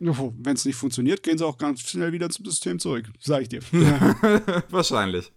Wenn 0.00 0.54
es 0.54 0.64
nicht 0.64 0.76
funktioniert, 0.76 1.22
gehen 1.22 1.38
sie 1.38 1.46
auch 1.46 1.58
ganz 1.58 1.80
schnell 1.80 2.12
wieder 2.12 2.30
zum 2.30 2.44
System 2.44 2.78
zurück, 2.78 3.06
sag 3.20 3.42
ich 3.42 3.48
dir. 3.48 3.60
Wahrscheinlich. 4.70 5.32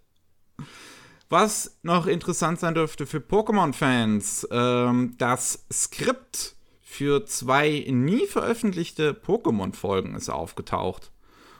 Was 1.29 1.79
noch 1.81 2.07
interessant 2.07 2.59
sein 2.59 2.75
dürfte 2.75 3.05
für 3.05 3.19
Pokémon-Fans, 3.19 4.47
ähm, 4.51 5.15
das 5.17 5.65
Skript 5.71 6.55
für 6.81 7.25
zwei 7.25 7.85
nie 7.87 8.27
veröffentlichte 8.27 9.13
Pokémon-Folgen 9.13 10.13
ist 10.15 10.29
aufgetaucht. 10.29 11.11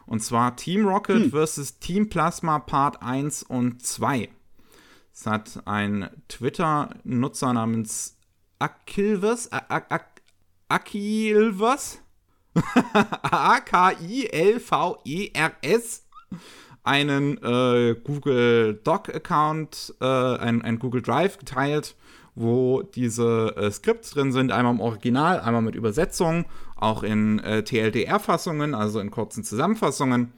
Und 0.05 0.21
zwar 0.21 0.57
Team 0.57 0.86
Rocket 0.86 1.32
hm. 1.32 1.32
vs. 1.32 1.79
Team 1.79 2.09
Plasma 2.09 2.59
Part 2.59 3.01
1 3.01 3.43
und 3.43 3.82
2. 3.82 4.27
Es 5.14 5.26
hat 5.26 5.62
ein 5.66 6.09
Twitter-Nutzer 6.28 7.53
namens 7.53 8.18
Akilvers, 8.59 9.49
Akilvers, 10.70 12.01
A-K-I-L-V-E-R-S, 12.93 14.28
einen 16.84 17.38
äh, 17.43 17.95
Google 18.03 18.80
Doc-Account, 18.84 19.95
äh, 20.01 20.05
ein, 20.05 20.62
ein 20.62 20.80
Google 20.80 21.01
Drive 21.01 21.38
geteilt, 21.38 21.95
wo 22.36 22.82
diese 22.82 23.55
äh, 23.57 23.72
Skripts 23.72 24.12
drin 24.12 24.32
sind, 24.32 24.51
einmal 24.51 24.74
im 24.74 24.80
Original, 24.80 25.39
einmal 25.41 25.62
mit 25.62 25.76
Übersetzung, 25.76 26.45
auch 26.76 27.03
in 27.03 27.39
äh, 27.39 27.64
TLDR-Fassungen, 27.64 28.74
also 28.74 28.99
in 28.99 29.12
kurzen 29.12 29.43
Zusammenfassungen. 29.43 30.34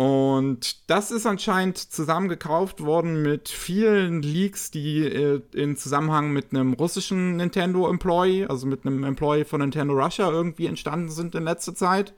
Und 0.00 0.88
das 0.88 1.10
ist 1.10 1.26
anscheinend 1.26 1.76
zusammengekauft 1.76 2.82
worden 2.82 3.20
mit 3.20 3.50
vielen 3.50 4.22
Leaks, 4.22 4.70
die 4.70 5.04
äh, 5.04 5.42
in 5.52 5.76
Zusammenhang 5.76 6.32
mit 6.32 6.52
einem 6.54 6.72
russischen 6.72 7.36
Nintendo-Employee, 7.36 8.46
also 8.46 8.66
mit 8.66 8.86
einem 8.86 9.04
Employee 9.04 9.44
von 9.44 9.60
Nintendo 9.60 9.92
Russia 9.92 10.30
irgendwie 10.30 10.64
entstanden 10.64 11.10
sind 11.10 11.34
in 11.34 11.44
letzter 11.44 11.74
Zeit. 11.74 12.14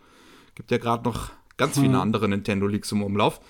Gibt 0.54 0.70
ja 0.70 0.78
gerade 0.78 1.02
noch 1.02 1.30
ganz 1.56 1.74
viele 1.74 1.94
hm. 1.94 2.00
andere 2.02 2.28
Nintendo-Leaks 2.28 2.92
im 2.92 3.02
Umlauf. 3.02 3.40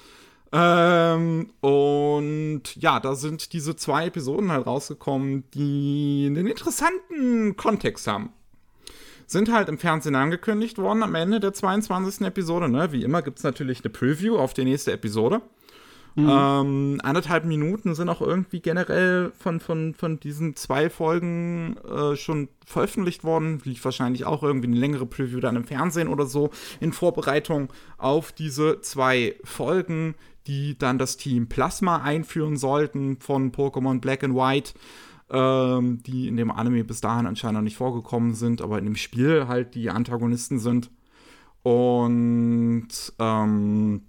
Ähm, 0.51 1.51
und 1.61 2.63
ja, 2.77 3.01
da 3.01 3.15
sind 3.15 3.53
diese 3.53 3.77
zwei 3.77 4.07
Episoden 4.07 4.51
halt 4.51 4.67
rausgekommen, 4.67 5.45
die 5.51 6.25
einen 6.27 6.47
interessanten 6.47 7.59
Kontext 7.59 8.07
haben 8.07 8.31
sind 9.27 9.53
halt 9.53 9.69
im 9.69 9.79
Fernsehen 9.79 10.15
angekündigt 10.15 10.79
worden 10.79 11.03
am 11.03 11.15
Ende 11.15 11.41
der 11.41 11.53
22. 11.53 12.27
Episode. 12.27 12.69
Ne? 12.69 12.93
Wie 12.93 13.03
immer 13.03 13.23
gibt 13.23 13.39
es 13.39 13.45
natürlich 13.45 13.85
eine 13.85 13.91
Preview 13.91 14.37
auf 14.37 14.55
die 14.55 14.65
nächste 14.65 14.93
Episode. 14.93 15.43
Mhm. 16.15 16.29
Ähm, 16.29 17.01
anderthalb 17.03 17.45
Minuten 17.45 17.95
sind 17.95 18.09
auch 18.09 18.21
irgendwie 18.21 18.61
generell 18.61 19.33
von, 19.39 19.61
von, 19.61 19.95
von 19.95 20.21
diesen 20.21 20.57
zwei 20.57 20.91
Folgen 20.91 21.77
äh, 21.79 22.17
schon 22.17 22.49
veröffentlicht 22.67 23.25
worden. 23.25 23.61
Lief 23.65 23.85
wahrscheinlich 23.85 24.27
auch 24.27 24.43
irgendwie 24.43 24.69
eine 24.69 24.77
längere 24.77 25.07
Preview 25.07 25.41
dann 25.41 25.57
im 25.57 25.65
Fernsehen 25.65 26.09
oder 26.09 26.27
so 26.27 26.51
in 26.81 26.93
Vorbereitung 26.93 27.73
auf 27.97 28.33
diese 28.33 28.81
zwei 28.83 29.37
Folgen, 29.43 30.15
die 30.47 30.77
dann 30.79 30.99
das 30.99 31.17
Team 31.17 31.49
Plasma 31.49 32.03
einführen 32.03 32.57
sollten 32.57 33.19
von 33.19 33.53
Pokémon 33.53 34.01
Black 34.01 34.23
and 34.23 34.35
White 34.35 34.75
ähm, 35.33 36.03
die 36.03 36.29
in 36.29 36.37
dem 36.37 36.51
Anime 36.51 36.85
bis 36.85 37.01
dahin 37.01 37.27
anscheinend 37.27 37.57
noch 37.57 37.65
nicht 37.65 37.77
vorgekommen 37.77 38.35
sind, 38.35 38.61
aber 38.61 38.79
in 38.79 38.85
dem 38.85 38.97
Spiel 38.97 39.49
halt 39.49 39.75
die 39.75 39.91
Antagonisten 39.91 40.59
sind. 40.59 40.91
Und 41.63 42.89
ähm, 43.19 44.03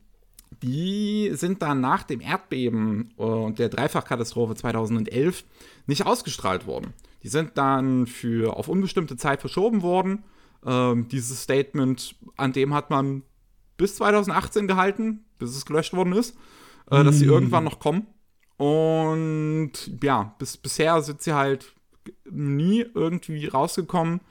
die 0.61 1.31
sind 1.33 1.61
dann 1.61 1.81
nach 1.81 2.03
dem 2.03 2.19
Erdbeben 2.19 3.11
und 3.15 3.59
der 3.59 3.69
Dreifachkatastrophe 3.69 4.55
2011 4.55 5.45
nicht 5.87 6.05
ausgestrahlt 6.05 6.67
worden. 6.67 6.93
Die 7.23 7.29
sind 7.29 7.57
dann 7.57 8.05
für 8.05 8.57
auf 8.57 8.67
unbestimmte 8.67 9.15
Zeit 9.15 9.39
verschoben 9.39 9.81
worden. 9.81 10.23
Ähm, 10.65 11.07
dieses 11.07 11.41
Statement, 11.41 12.15
an 12.35 12.51
dem 12.51 12.73
hat 12.73 12.89
man 12.89 13.23
bis 13.77 13.95
2018 13.95 14.67
gehalten, 14.67 15.25
bis 15.39 15.55
es 15.55 15.65
gelöscht 15.65 15.93
worden 15.93 16.13
ist, 16.13 16.35
äh, 16.91 17.03
dass 17.03 17.19
sie 17.19 17.27
mm. 17.27 17.31
irgendwann 17.31 17.63
noch 17.63 17.79
kommen. 17.79 18.07
Und 18.63 19.73
ja, 20.01 20.35
bis, 20.39 20.55
bisher 20.55 21.01
sind 21.01 21.21
sie 21.21 21.33
halt 21.33 21.73
nie 22.29 22.85
irgendwie 22.93 23.47
rausgekommen. 23.47 24.21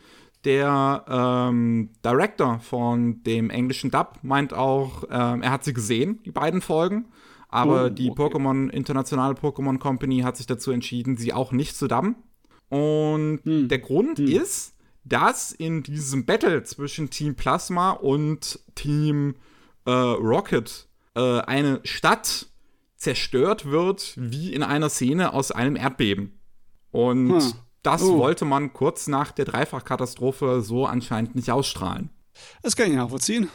Der 0.47 1.05
ähm, 1.07 1.91
Director 2.03 2.59
von 2.61 3.23
dem 3.25 3.51
englischen 3.51 3.91
Dub 3.91 4.21
meint 4.23 4.55
auch, 4.55 5.05
ähm, 5.11 5.43
er 5.43 5.51
hat 5.51 5.65
sie 5.65 5.75
gesehen, 5.75 6.21
die 6.25 6.31
beiden 6.31 6.63
Folgen. 6.63 7.09
Aber 7.51 7.85
oh, 7.85 7.89
die 7.91 8.11
okay. 8.11 8.23
Pokémon, 8.23 8.71
internationale 8.71 9.35
Pokémon 9.35 9.79
Company 9.79 10.21
hat 10.21 10.39
sich 10.39 10.47
dazu 10.47 10.71
entschieden, 10.71 11.19
sie 11.19 11.35
auch 11.35 11.53
nicht 11.53 11.77
zu 11.77 11.87
dubben. 11.87 12.17
Und 12.71 13.41
hm. 13.45 13.69
der 13.69 13.81
Grund 13.81 14.19
hm. 14.19 14.29
ist, 14.29 14.75
dass 15.05 15.53
in 15.53 15.83
diesem 15.83 16.25
Battle 16.25 16.63
zwischen 16.63 17.11
Team 17.11 17.35
Plasma 17.35 17.91
und 17.91 18.61
Team 18.77 19.35
äh, 19.85 19.91
Rocket 19.91 20.89
äh, 21.15 21.41
eine 21.41 21.81
Stadt 21.85 22.47
zerstört 23.03 23.67
wird, 23.67 24.15
wie 24.17 24.53
in 24.53 24.63
einer 24.63 24.89
Szene 24.89 25.33
aus 25.33 25.51
einem 25.51 25.75
Erdbeben. 25.75 26.41
Und 26.93 27.41
hm. 27.41 27.53
das 27.83 28.03
oh. 28.03 28.19
wollte 28.19 28.45
man 28.45 28.73
kurz 28.73 29.09
nach 29.09 29.33
der 29.33 29.45
Dreifachkatastrophe 29.45 30.63
so 30.63 30.87
anscheinend 30.87 31.35
nicht 31.35 31.51
ausstrahlen. 31.51 32.11
Das 32.63 32.77
kann 32.77 32.89
ich 32.89 32.97
nachvollziehen. 32.97 33.49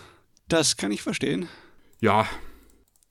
Das 0.50 0.76
kann 0.76 0.92
ich 0.92 1.02
verstehen. 1.02 1.48
Ja, 2.02 2.28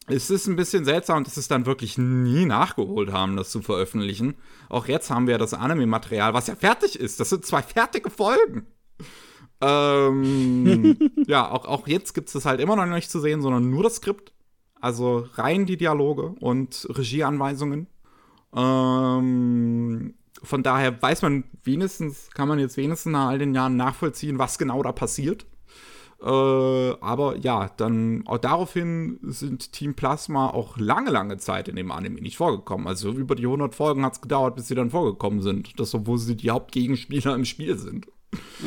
es 0.08 0.28
ist 0.28 0.46
ein 0.46 0.56
bisschen 0.56 0.84
seltsam, 0.84 1.24
dass 1.24 1.38
es 1.38 1.48
dann 1.48 1.64
wirklich 1.64 1.96
nie 1.96 2.44
nachgeholt 2.44 3.12
haben, 3.12 3.36
das 3.36 3.50
zu 3.50 3.62
veröffentlichen. 3.62 4.36
Auch 4.68 4.88
jetzt 4.88 5.10
haben 5.10 5.26
wir 5.26 5.38
das 5.38 5.54
Anime-Material, 5.54 6.34
was 6.34 6.48
ja 6.48 6.54
fertig 6.54 6.98
ist. 6.98 7.18
Das 7.18 7.30
sind 7.30 7.46
zwei 7.46 7.62
fertige 7.62 8.10
Folgen. 8.10 8.66
Ähm, 9.62 10.98
ja, 11.26 11.50
auch, 11.50 11.64
auch 11.64 11.88
jetzt 11.88 12.12
gibt 12.12 12.28
es 12.28 12.34
das 12.34 12.44
halt 12.44 12.60
immer 12.60 12.76
noch 12.76 12.86
nicht 12.86 13.10
zu 13.10 13.20
sehen, 13.20 13.40
sondern 13.40 13.70
nur 13.70 13.82
das 13.82 13.96
Skript. 13.96 14.32
Also 14.80 15.26
rein 15.34 15.66
die 15.66 15.76
Dialoge 15.76 16.34
und 16.40 16.86
Regieanweisungen. 16.90 17.86
Ähm, 18.54 20.14
von 20.42 20.62
daher 20.62 21.00
weiß 21.00 21.22
man 21.22 21.44
wenigstens, 21.64 22.30
kann 22.30 22.48
man 22.48 22.58
jetzt 22.58 22.76
wenigstens 22.76 23.12
nach 23.12 23.28
all 23.28 23.38
den 23.38 23.54
Jahren 23.54 23.76
nachvollziehen, 23.76 24.38
was 24.38 24.58
genau 24.58 24.82
da 24.82 24.92
passiert. 24.92 25.46
Äh, 26.22 26.26
aber 26.26 27.36
ja, 27.36 27.70
dann 27.76 28.26
auch 28.26 28.38
daraufhin 28.38 29.18
sind 29.22 29.72
Team 29.72 29.94
Plasma 29.94 30.48
auch 30.48 30.78
lange, 30.78 31.10
lange 31.10 31.36
Zeit 31.36 31.68
in 31.68 31.76
dem 31.76 31.90
Anime 31.90 32.20
nicht 32.20 32.38
vorgekommen. 32.38 32.86
Also 32.86 33.10
über 33.12 33.34
die 33.34 33.44
100 33.44 33.74
Folgen 33.74 34.04
hat 34.04 34.14
es 34.14 34.20
gedauert, 34.22 34.56
bis 34.56 34.68
sie 34.68 34.74
dann 34.74 34.90
vorgekommen 34.90 35.42
sind. 35.42 35.78
Das, 35.78 35.94
obwohl 35.94 36.18
sie 36.18 36.36
die 36.36 36.50
Hauptgegenspieler 36.50 37.34
im 37.34 37.44
Spiel 37.44 37.76
sind. 37.76 38.06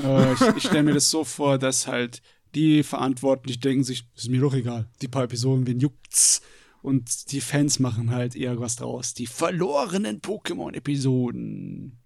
Äh, 0.03 0.34
ich, 0.34 0.41
ich 0.57 0.64
stelle 0.64 0.84
mir 0.84 0.93
das 0.93 1.10
so 1.10 1.24
vor, 1.24 1.57
dass 1.57 1.88
halt 1.88 2.22
die 2.55 2.83
Verantwortlichen 2.83 3.61
denken 3.61 3.83
sich, 3.83 4.05
ist 4.15 4.29
mir 4.29 4.41
doch 4.41 4.53
egal. 4.53 4.89
Die 5.01 5.07
paar 5.07 5.23
Episoden, 5.23 5.67
wen 5.67 5.79
juckt's? 5.79 6.41
Und 6.81 7.31
die 7.31 7.41
Fans 7.41 7.79
machen 7.79 8.11
halt 8.11 8.35
eher 8.35 8.59
was 8.59 8.77
draus. 8.77 9.13
Die 9.13 9.27
verlorenen 9.27 10.21
Pokémon-Episoden. 10.21 11.97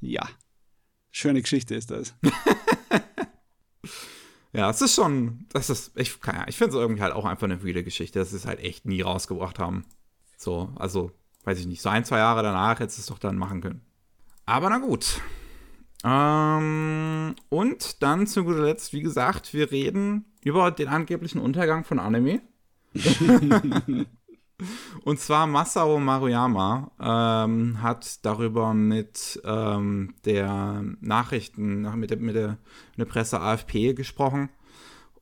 Ja. 0.00 0.28
Schöne 1.10 1.42
Geschichte 1.42 1.74
ist 1.74 1.90
das. 1.90 2.14
ja, 4.52 4.70
es 4.70 4.80
ist 4.80 4.94
schon, 4.94 5.46
das 5.50 5.68
ist, 5.68 5.92
ich, 5.96 6.16
ich 6.46 6.56
finde 6.56 6.76
es 6.76 6.80
irgendwie 6.80 7.02
halt 7.02 7.12
auch 7.12 7.24
einfach 7.24 7.44
eine 7.44 7.62
wilde 7.62 7.84
Geschichte, 7.84 8.18
dass 8.18 8.30
sie 8.30 8.36
es 8.36 8.46
halt 8.46 8.60
echt 8.60 8.86
nie 8.86 9.02
rausgebracht 9.02 9.58
haben. 9.58 9.84
So, 10.36 10.72
also, 10.76 11.12
weiß 11.44 11.58
ich 11.58 11.66
nicht, 11.66 11.82
so 11.82 11.90
ein, 11.90 12.04
zwei 12.04 12.18
Jahre 12.18 12.42
danach 12.42 12.80
hättest 12.80 12.98
du 12.98 13.02
es 13.02 13.06
doch 13.06 13.18
dann 13.18 13.36
machen 13.36 13.60
können. 13.60 13.82
Aber 14.46 14.70
na 14.70 14.78
gut. 14.78 15.20
Ähm, 16.04 17.34
und 17.48 18.02
dann 18.02 18.26
zu 18.26 18.44
guter 18.44 18.62
Letzt, 18.62 18.92
wie 18.92 19.02
gesagt, 19.02 19.52
wir 19.52 19.70
reden 19.70 20.24
über 20.42 20.70
den 20.70 20.88
angeblichen 20.88 21.40
Untergang 21.40 21.84
von 21.84 21.98
Anime. 21.98 22.40
und 25.04 25.20
zwar 25.20 25.46
Masao 25.46 26.00
Maruyama 26.00 26.90
ähm, 27.00 27.82
hat 27.82 28.24
darüber 28.24 28.74
mit 28.74 29.40
ähm, 29.44 30.14
der 30.24 30.82
Nachrichten, 31.00 31.82
mit 31.98 32.10
der, 32.10 32.18
mit 32.18 32.34
der, 32.34 32.48
mit 32.48 32.58
der 32.98 33.04
Presse 33.04 33.40
AFP 33.40 33.94
gesprochen 33.94 34.48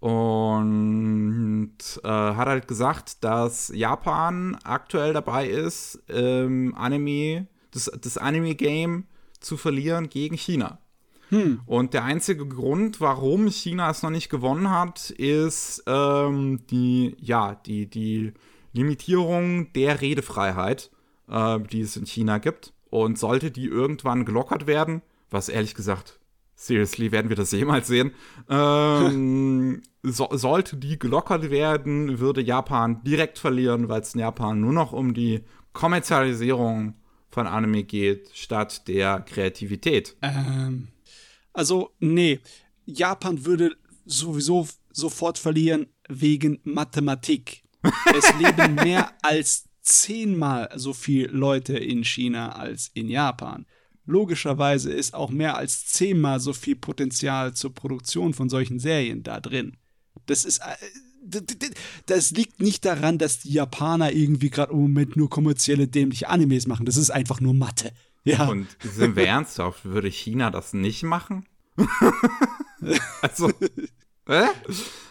und 0.01 1.79
äh, 2.05 2.09
hat 2.09 2.49
halt 2.49 2.69
gesagt, 2.69 3.25
dass 3.25 3.73
Japan 3.75 4.57
aktuell 4.63 5.13
dabei 5.13 5.49
ist, 5.49 6.03
ähm, 6.09 6.75
Anime, 6.77 7.49
das, 7.73 7.91
das 8.01 8.17
Anime-Game 8.17 9.05
zu 9.41 9.57
verlieren 9.57 10.09
gegen 10.09 10.37
China. 10.37 10.79
Hm. 11.31 11.61
Und 11.67 11.95
der 11.95 12.05
einzige 12.05 12.47
Grund, 12.47 13.01
warum 13.01 13.49
China 13.49 13.91
es 13.91 14.03
noch 14.03 14.11
nicht 14.11 14.31
gewonnen 14.31 14.71
hat, 14.71 15.11
ist 15.11 15.83
ähm, 15.87 16.61
die, 16.71 17.17
ja, 17.21 17.55
die, 17.55 17.87
die 17.89 18.33
Limitierung 18.73 19.73
der 19.75 20.01
Redefreiheit, 20.01 20.91
äh, 21.29 21.59
die 21.61 21.83
es 21.83 21.97
in 21.97 22.07
China 22.07 22.39
gibt. 22.39 22.73
Und 22.91 23.19
sollte 23.19 23.51
die 23.51 23.67
irgendwann 23.67 24.25
gelockert 24.25 24.67
werden, 24.67 25.03
was 25.29 25.51
ehrlich 25.51 25.75
gesagt, 25.75 26.19
seriously, 26.55 27.13
werden 27.13 27.29
wir 27.29 27.37
das 27.37 27.53
jemals 27.53 27.87
sehen, 27.87 28.13
ähm, 28.49 29.83
so, 30.03 30.29
sollte 30.33 30.79
die 30.79 30.99
gelockert 30.99 31.51
werden, 31.51 32.19
würde 32.19 32.41
Japan 32.41 33.03
direkt 33.05 33.39
verlieren, 33.39 33.91
weil 33.91 34.01
es 34.01 34.15
in 34.15 34.21
Japan 34.21 34.61
nur 34.61 34.73
noch 34.73 34.93
um 34.93 35.13
die 35.13 35.45
Kommerzialisierung 35.75 36.95
von 37.39 37.47
Anime 37.47 37.85
geht, 37.85 38.31
statt 38.35 38.89
der 38.89 39.21
Kreativität. 39.21 40.17
Ähm, 40.23 40.89
also, 41.53 41.91
nee, 42.01 42.41
Japan 42.85 43.45
würde 43.45 43.77
sowieso 44.05 44.67
sofort 44.91 45.39
verlieren 45.39 45.87
wegen 46.09 46.59
Mathematik. 46.65 47.63
es 48.13 48.35
leben 48.41 48.75
mehr 48.75 49.13
als 49.23 49.69
zehnmal 49.83 50.69
so 50.75 50.93
viele 50.93 51.29
Leute 51.29 51.79
in 51.79 52.03
China 52.03 52.57
als 52.57 52.91
in 52.95 53.09
Japan. 53.09 53.67
Logischerweise 54.05 54.93
ist 54.93 55.15
auch 55.15 55.31
mehr 55.31 55.57
als 55.57 55.87
zehnmal 55.87 56.41
so 56.41 56.53
viel 56.53 56.75
Potenzial 56.75 57.55
zur 57.55 57.73
Produktion 57.73 58.35
von 58.35 58.49
solchen 58.49 58.81
Serien 58.81 59.23
da 59.23 59.39
drin. 59.39 59.77
Das 60.27 60.45
ist 60.45 60.59
äh, 60.59 60.75
das 62.07 62.31
liegt 62.31 62.61
nicht 62.61 62.85
daran, 62.85 63.19
dass 63.19 63.41
die 63.41 63.53
Japaner 63.53 64.13
irgendwie 64.13 64.51
gerade 64.51 64.73
im 64.73 64.81
Moment 64.81 65.17
nur 65.17 65.31
kommerzielle 65.31 65.89
dämliche 65.89 66.29
Animes 66.29 66.67
machen. 66.67 66.87
Das 66.87 66.97
ist 66.97 67.11
einfach 67.11 67.41
nur 67.41 67.55
Mathe. 67.55 67.93
Ja. 68.25 68.47
Und 68.47 68.67
sind 68.81 69.17
wir 69.17 69.27
ernsthaft, 69.27 69.85
würde 69.85 70.09
China 70.09 70.51
das 70.51 70.73
nicht 70.73 71.03
machen? 71.03 71.47
also. 73.23 73.51
Äh? 74.27 74.49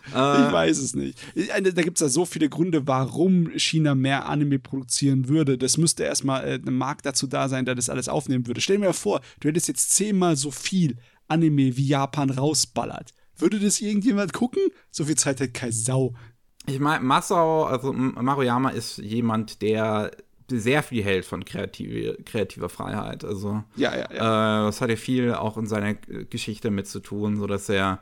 Ich 0.09 0.13
weiß 0.13 0.77
es 0.77 0.95
nicht. 0.95 1.19
Da 1.35 1.81
gibt 1.81 1.97
es 1.97 2.01
ja 2.01 2.07
so 2.07 2.25
viele 2.25 2.49
Gründe, 2.49 2.87
warum 2.87 3.49
China 3.57 3.95
mehr 3.95 4.27
Anime 4.27 4.59
produzieren 4.59 5.27
würde. 5.27 5.57
Das 5.57 5.77
müsste 5.77 6.03
erstmal 6.03 6.45
äh, 6.45 6.59
ein 6.65 6.77
Markt 6.77 7.05
dazu 7.05 7.27
da 7.27 7.49
sein, 7.49 7.65
der 7.65 7.75
das 7.75 7.89
alles 7.89 8.07
aufnehmen 8.07 8.47
würde. 8.47 8.61
Stell 8.61 8.77
dir 8.77 8.85
mal 8.85 8.93
vor, 8.93 9.21
du 9.39 9.49
hättest 9.49 9.67
jetzt 9.67 9.89
zehnmal 9.89 10.35
so 10.35 10.51
viel 10.51 10.97
Anime 11.27 11.75
wie 11.75 11.87
Japan 11.87 12.29
rausballert. 12.29 13.13
Würde 13.37 13.59
das 13.59 13.81
irgendjemand 13.81 14.33
gucken? 14.33 14.61
So 14.91 15.05
viel 15.05 15.15
Zeit 15.15 15.41
hat 15.41 15.53
kein 15.53 15.71
Sau. 15.71 16.13
Ich 16.65 16.79
meine, 16.79 17.03
Masao, 17.03 17.65
also 17.65 17.93
Maruyama 17.93 18.69
ist 18.69 18.97
jemand, 18.97 19.61
der 19.61 20.11
sehr 20.49 20.83
viel 20.83 21.03
hält 21.03 21.25
von 21.25 21.45
kreative, 21.45 22.17
kreativer 22.23 22.69
Freiheit. 22.69 23.23
Also, 23.23 23.63
ja, 23.75 23.95
ja, 23.95 24.07
ja. 24.13 24.63
Äh, 24.63 24.65
das 24.67 24.81
hat 24.81 24.89
ja 24.89 24.95
viel 24.95 25.33
auch 25.33 25.57
in 25.57 25.65
seiner 25.65 25.93
Geschichte 25.93 26.71
mit 26.71 26.87
zu 26.87 26.99
tun, 26.99 27.37
sodass 27.37 27.69
er 27.69 27.99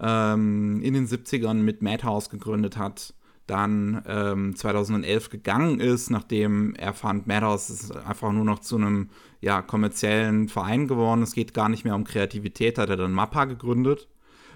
ähm, 0.00 0.80
in 0.82 0.94
den 0.94 1.06
70ern 1.06 1.54
mit 1.54 1.82
Madhouse 1.82 2.30
gegründet 2.30 2.76
hat, 2.76 3.14
dann 3.46 4.02
ähm, 4.06 4.54
2011 4.54 5.30
gegangen 5.30 5.80
ist, 5.80 6.10
nachdem 6.10 6.74
er 6.74 6.92
fand, 6.92 7.26
Madhouse 7.26 7.70
ist 7.70 7.96
einfach 7.96 8.30
nur 8.30 8.44
noch 8.44 8.58
zu 8.60 8.76
einem 8.76 9.10
ja, 9.40 9.62
kommerziellen 9.62 10.48
Verein 10.48 10.86
geworden. 10.86 11.22
Es 11.22 11.32
geht 11.32 11.54
gar 11.54 11.68
nicht 11.68 11.84
mehr 11.84 11.94
um 11.94 12.04
Kreativität, 12.04 12.78
hat 12.78 12.90
er 12.90 12.96
dann 12.96 13.12
Mappa 13.12 13.46
gegründet. 13.46 14.08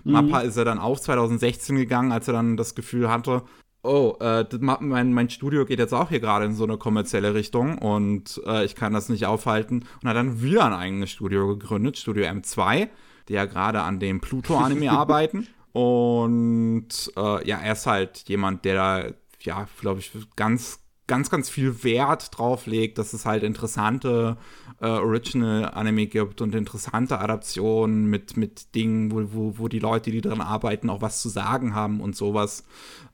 Mhm. 0.05 0.13
Mappa 0.13 0.41
ist 0.41 0.57
er 0.57 0.65
dann 0.65 0.79
auch 0.79 0.99
2016 0.99 1.77
gegangen, 1.77 2.13
als 2.13 2.29
er 2.29 2.35
dann 2.35 2.57
das 2.57 2.75
Gefühl 2.75 3.11
hatte, 3.11 3.43
oh, 3.83 4.15
äh, 4.21 4.45
mein, 4.61 5.13
mein 5.13 5.31
Studio 5.31 5.65
geht 5.65 5.79
jetzt 5.79 5.93
auch 5.93 6.09
hier 6.09 6.21
gerade 6.21 6.45
in 6.45 6.55
so 6.55 6.65
eine 6.65 6.79
kommerzielle 6.79 7.35
Richtung 7.35 7.79
und 7.79 8.41
äh, 8.47 8.65
ich 8.65 8.75
kann 8.75 8.93
das 8.93 9.09
nicht 9.09 9.27
aufhalten. 9.27 9.85
Und 10.03 10.09
hat 10.09 10.17
dann 10.17 10.43
wieder 10.43 10.65
ein 10.65 10.73
eigenes 10.73 11.11
Studio 11.11 11.49
gegründet, 11.49 11.99
Studio 11.99 12.25
M2, 12.25 12.89
die 13.29 13.35
ja 13.35 13.45
gerade 13.47 13.83
an 13.83 13.99
dem 13.99 14.21
Pluto-Anime 14.21 14.91
arbeiten. 14.93 15.49
Und 15.73 17.13
äh, 17.17 17.49
ja, 17.49 17.59
er 17.59 17.73
ist 17.73 17.87
halt 17.87 18.29
jemand, 18.29 18.65
der 18.65 18.75
da, 18.75 19.05
ja, 19.41 19.67
glaube 19.81 20.01
ich, 20.01 20.13
ganz 20.37 20.83
ganz, 21.07 21.29
ganz 21.29 21.51
viel 21.51 21.85
Wert 21.85 22.31
drauf 22.39 22.67
legt, 22.67 22.97
dass 22.97 23.13
es 23.13 23.27
halt 23.27 23.43
interessante 23.43 24.39
äh, 24.83 24.87
Original-Anime 24.87 26.09
gibt 26.09 26.41
und 26.41 26.57
interessante 26.57 27.21
Adaptionen 27.21 28.07
mit, 28.07 28.37
mit 28.37 28.75
Dingen, 28.75 29.13
wo, 29.13 29.23
wo, 29.33 29.59
wo 29.59 29.69
die 29.69 29.79
Leute, 29.79 30.11
die 30.11 30.21
daran 30.21 30.41
arbeiten, 30.41 30.91
auch 30.91 31.01
was 31.01 31.23
zu 31.23 31.29
sagen 31.29 31.75
haben 31.75 32.01
und 32.01 32.17
sowas. 32.17 32.65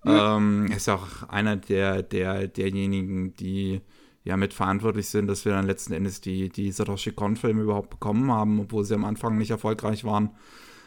Ja. 0.02 0.36
Ähm, 0.36 0.66
ist 0.74 0.86
ja 0.86 0.94
auch 0.94 1.28
einer 1.28 1.56
der, 1.56 2.02
der, 2.02 2.48
derjenigen, 2.48 3.34
die 3.34 3.82
ja 4.24 4.38
mitverantwortlich 4.38 5.10
sind, 5.10 5.26
dass 5.26 5.44
wir 5.44 5.52
dann 5.52 5.66
letzten 5.66 5.92
Endes 5.92 6.22
die, 6.22 6.48
die 6.48 6.72
Satoshi 6.72 7.12
Kon-Filme 7.12 7.62
überhaupt 7.62 7.90
bekommen 7.90 8.32
haben, 8.32 8.60
obwohl 8.60 8.84
sie 8.84 8.94
am 8.94 9.04
Anfang 9.04 9.36
nicht 9.36 9.50
erfolgreich 9.50 10.04
waren. 10.04 10.30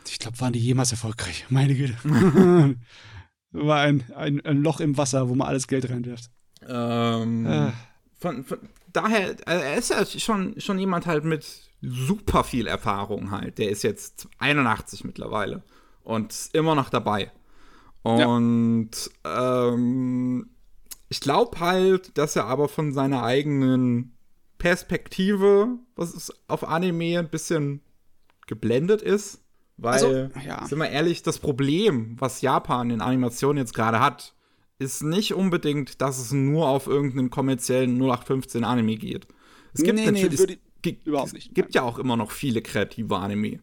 Ich 0.07 0.17
glaube, 0.17 0.39
waren 0.39 0.53
die 0.53 0.59
jemals 0.59 0.91
erfolgreich? 0.91 1.45
Meine 1.49 1.75
Güte. 1.75 1.95
War 3.51 3.81
ein, 3.81 4.03
ein, 4.15 4.43
ein, 4.45 4.63
Loch 4.63 4.79
im 4.79 4.97
Wasser, 4.97 5.29
wo 5.29 5.35
man 5.35 5.47
alles 5.47 5.67
Geld 5.67 5.87
reinwirft. 5.89 6.31
Ähm, 6.67 7.45
äh. 7.45 7.71
von, 8.17 8.43
von, 8.45 8.59
daher, 8.93 9.35
also 9.45 9.63
er 9.63 9.75
ist 9.75 9.89
ja 9.89 10.05
schon, 10.05 10.59
schon 10.59 10.79
jemand 10.79 11.05
halt 11.05 11.23
mit 11.23 11.45
super 11.81 12.43
viel 12.43 12.67
Erfahrung 12.67 13.31
halt. 13.31 13.57
Der 13.57 13.69
ist 13.69 13.83
jetzt 13.83 14.27
81 14.39 15.03
mittlerweile 15.03 15.63
und 16.03 16.49
immer 16.53 16.75
noch 16.75 16.89
dabei. 16.89 17.31
Und 18.03 18.91
ja. 19.23 19.69
ähm, 19.69 20.49
ich 21.09 21.21
glaube 21.21 21.59
halt, 21.59 22.17
dass 22.17 22.35
er 22.35 22.45
aber 22.45 22.67
von 22.67 22.93
seiner 22.93 23.23
eigenen 23.23 24.15
Perspektive, 24.57 25.69
was 25.95 26.13
ist 26.13 26.33
auf 26.47 26.67
Anime 26.67 27.19
ein 27.19 27.29
bisschen 27.29 27.81
geblendet 28.47 29.01
ist. 29.01 29.41
Weil, 29.77 29.93
also, 29.93 30.29
ja. 30.45 30.65
sind 30.65 30.77
wir 30.77 30.89
ehrlich, 30.89 31.23
das 31.23 31.39
Problem, 31.39 32.15
was 32.19 32.41
Japan 32.41 32.91
in 32.91 33.01
Animation 33.01 33.57
jetzt 33.57 33.73
gerade 33.73 33.99
hat, 33.99 34.35
ist 34.81 35.03
nicht 35.03 35.33
unbedingt, 35.33 36.01
dass 36.01 36.17
es 36.17 36.31
nur 36.31 36.67
auf 36.67 36.87
irgendeinen 36.87 37.29
kommerziellen 37.29 37.97
0815 37.97 38.63
Anime 38.63 38.97
geht. 38.97 39.27
Es 39.73 39.83
gibt 39.83 39.99
nee, 39.99 40.05
natürlich, 40.05 40.39
nee, 40.47 40.57
es 40.83 41.05
überhaupt 41.05 41.33
nicht. 41.33 41.53
gibt 41.53 41.75
ja 41.75 41.83
auch 41.83 41.99
immer 41.99 42.17
noch 42.17 42.31
viele 42.31 42.61
kreative 42.61 43.15
Anime. 43.15 43.59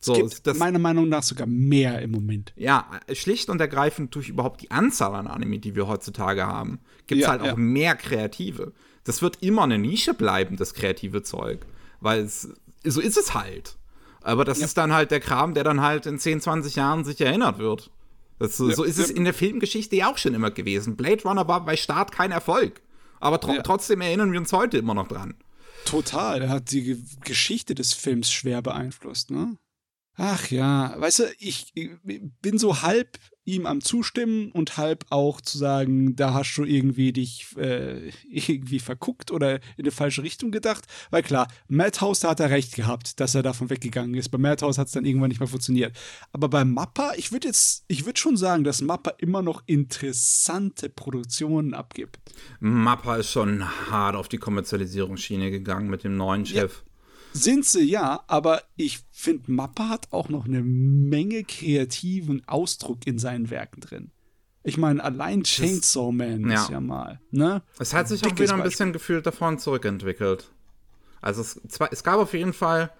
So, 0.00 0.14
es 0.14 0.34
gibt 0.34 0.46
das, 0.46 0.58
meiner 0.58 0.78
Meinung 0.78 1.08
nach 1.08 1.22
sogar 1.22 1.46
mehr 1.46 2.00
im 2.02 2.10
Moment. 2.10 2.52
Ja, 2.56 2.90
schlicht 3.12 3.48
und 3.50 3.60
ergreifend 3.60 4.14
durch 4.14 4.28
überhaupt 4.28 4.62
die 4.62 4.70
Anzahl 4.70 5.14
an 5.14 5.26
Anime, 5.26 5.58
die 5.58 5.76
wir 5.76 5.86
heutzutage 5.86 6.46
haben, 6.46 6.80
gibt 7.06 7.20
es 7.20 7.26
ja, 7.26 7.32
halt 7.32 7.42
auch 7.42 7.46
ja. 7.46 7.56
mehr 7.56 7.94
kreative. 7.94 8.72
Das 9.04 9.22
wird 9.22 9.42
immer 9.42 9.62
eine 9.62 9.78
Nische 9.78 10.14
bleiben, 10.14 10.56
das 10.56 10.74
kreative 10.74 11.22
Zeug. 11.22 11.66
Weil 12.00 12.22
es, 12.22 12.48
so 12.84 13.00
ist 13.00 13.16
es 13.16 13.34
halt. 13.34 13.76
Aber 14.22 14.44
das 14.44 14.60
ja. 14.60 14.64
ist 14.64 14.78
dann 14.78 14.92
halt 14.92 15.10
der 15.10 15.20
Kram, 15.20 15.52
der 15.52 15.64
dann 15.64 15.82
halt 15.82 16.06
in 16.06 16.18
10, 16.18 16.40
20 16.40 16.76
Jahren 16.76 17.04
sich 17.04 17.20
erinnert 17.20 17.58
wird. 17.58 17.90
Das, 18.38 18.56
so 18.56 18.82
ist 18.82 18.98
es 18.98 19.10
in 19.10 19.24
der 19.24 19.34
Filmgeschichte 19.34 19.96
ja 19.96 20.10
auch 20.10 20.18
schon 20.18 20.34
immer 20.34 20.50
gewesen. 20.50 20.96
Blade 20.96 21.22
Runner 21.22 21.46
war 21.46 21.64
bei 21.64 21.76
Start 21.76 22.12
kein 22.12 22.32
Erfolg. 22.32 22.82
Aber 23.20 23.40
tro 23.40 23.54
trotzdem 23.62 24.00
erinnern 24.00 24.32
wir 24.32 24.40
uns 24.40 24.52
heute 24.52 24.78
immer 24.78 24.94
noch 24.94 25.08
dran. 25.08 25.34
Total. 25.84 26.42
Er 26.42 26.48
hat 26.48 26.70
die 26.70 27.02
Geschichte 27.24 27.74
des 27.74 27.92
Films 27.92 28.30
schwer 28.30 28.62
beeinflusst, 28.62 29.30
ne? 29.30 29.56
Ach 30.16 30.50
ja, 30.50 30.94
weißt 30.98 31.18
du, 31.20 31.24
ich, 31.38 31.72
ich 31.74 31.90
bin 32.40 32.58
so 32.58 32.82
halb 32.82 33.18
ihm 33.44 33.66
am 33.66 33.80
Zustimmen 33.80 34.50
und 34.52 34.76
halb 34.76 35.04
auch 35.10 35.40
zu 35.40 35.58
sagen, 35.58 36.16
da 36.16 36.34
hast 36.34 36.54
du 36.56 36.64
irgendwie 36.64 37.12
dich 37.12 37.46
äh, 37.56 38.08
irgendwie 38.30 38.78
verguckt 38.78 39.30
oder 39.30 39.56
in 39.76 39.84
eine 39.84 39.90
falsche 39.90 40.22
Richtung 40.22 40.50
gedacht. 40.50 40.84
Weil 41.10 41.22
klar, 41.22 41.48
Madhouse, 41.68 42.20
da 42.20 42.30
hat 42.30 42.40
er 42.40 42.50
recht 42.50 42.74
gehabt, 42.74 43.20
dass 43.20 43.34
er 43.34 43.42
davon 43.42 43.70
weggegangen 43.70 44.14
ist. 44.14 44.30
Bei 44.30 44.38
Madhouse 44.38 44.78
hat 44.78 44.86
es 44.86 44.92
dann 44.92 45.04
irgendwann 45.04 45.28
nicht 45.28 45.40
mehr 45.40 45.48
funktioniert. 45.48 45.96
Aber 46.32 46.48
bei 46.48 46.64
Mappa, 46.64 47.12
ich 47.16 47.32
würde 47.32 47.48
jetzt, 47.48 47.84
ich 47.88 48.06
würde 48.06 48.18
schon 48.18 48.36
sagen, 48.36 48.64
dass 48.64 48.80
Mappa 48.80 49.10
immer 49.18 49.42
noch 49.42 49.62
interessante 49.66 50.88
Produktionen 50.88 51.74
abgibt. 51.74 52.18
Mappa 52.60 53.16
ist 53.16 53.30
schon 53.30 53.64
hart 53.90 54.16
auf 54.16 54.28
die 54.28 54.38
Kommerzialisierungsschiene 54.38 55.50
gegangen 55.50 55.88
mit 55.88 56.04
dem 56.04 56.16
neuen 56.16 56.46
Chef. 56.46 56.82
Ja. 56.84 56.93
Sind 57.36 57.64
sie, 57.64 57.82
ja, 57.82 58.22
aber 58.28 58.62
ich 58.76 59.00
finde, 59.10 59.50
Mappa 59.50 59.88
hat 59.88 60.12
auch 60.12 60.28
noch 60.28 60.44
eine 60.44 60.62
Menge 60.62 61.42
kreativen 61.42 62.46
Ausdruck 62.46 63.08
in 63.08 63.18
seinen 63.18 63.50
Werken 63.50 63.80
drin. 63.80 64.12
Ich 64.62 64.78
meine, 64.78 65.02
allein 65.02 65.42
Chainsaw 65.42 66.12
Man 66.12 66.48
ja. 66.48 66.62
ist 66.62 66.70
ja 66.70 66.80
mal, 66.80 67.20
ne? 67.32 67.62
Es 67.80 67.92
hat 67.92 68.06
sich 68.06 68.24
auch 68.24 68.38
wieder 68.38 68.54
ein 68.54 68.62
bisschen 68.62 68.92
gefühlt 68.92 69.26
davon 69.26 69.58
zurückentwickelt. 69.58 70.52
Also 71.20 71.42
es, 71.42 71.60
es 71.90 72.04
gab 72.04 72.20
auf 72.20 72.34
jeden 72.34 72.52
Fall, 72.52 72.92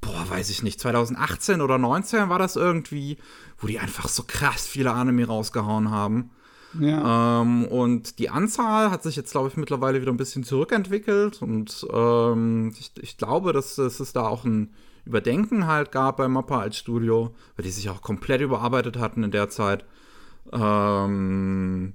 boah, 0.00 0.30
weiß 0.30 0.50
ich 0.50 0.62
nicht, 0.62 0.78
2018 0.78 1.60
oder 1.60 1.76
19 1.76 2.28
war 2.28 2.38
das 2.38 2.54
irgendwie, 2.54 3.18
wo 3.58 3.66
die 3.66 3.80
einfach 3.80 4.08
so 4.08 4.22
krass 4.22 4.66
viele 4.68 4.92
Anime 4.92 5.26
rausgehauen 5.26 5.90
haben. 5.90 6.30
Ja. 6.78 7.42
Ähm, 7.42 7.66
und 7.66 8.18
die 8.18 8.30
Anzahl 8.30 8.90
hat 8.90 9.02
sich 9.02 9.16
jetzt, 9.16 9.32
glaube 9.32 9.48
ich, 9.48 9.56
mittlerweile 9.56 10.00
wieder 10.00 10.12
ein 10.12 10.16
bisschen 10.16 10.44
zurückentwickelt. 10.44 11.42
Und 11.42 11.86
ähm, 11.92 12.72
ich, 12.78 12.92
ich, 13.00 13.16
glaube, 13.16 13.52
dass, 13.52 13.76
dass, 13.76 14.00
es 14.00 14.12
da 14.12 14.26
auch 14.26 14.44
ein 14.44 14.74
Überdenken 15.04 15.66
halt 15.66 15.92
gab 15.92 16.16
bei 16.16 16.28
Mappa 16.28 16.60
als 16.60 16.76
Studio, 16.76 17.34
weil 17.56 17.64
die 17.64 17.70
sich 17.70 17.90
auch 17.90 18.02
komplett 18.02 18.40
überarbeitet 18.40 18.98
hatten 18.98 19.24
in 19.24 19.30
der 19.30 19.48
Zeit. 19.48 19.84
Ähm, 20.52 21.94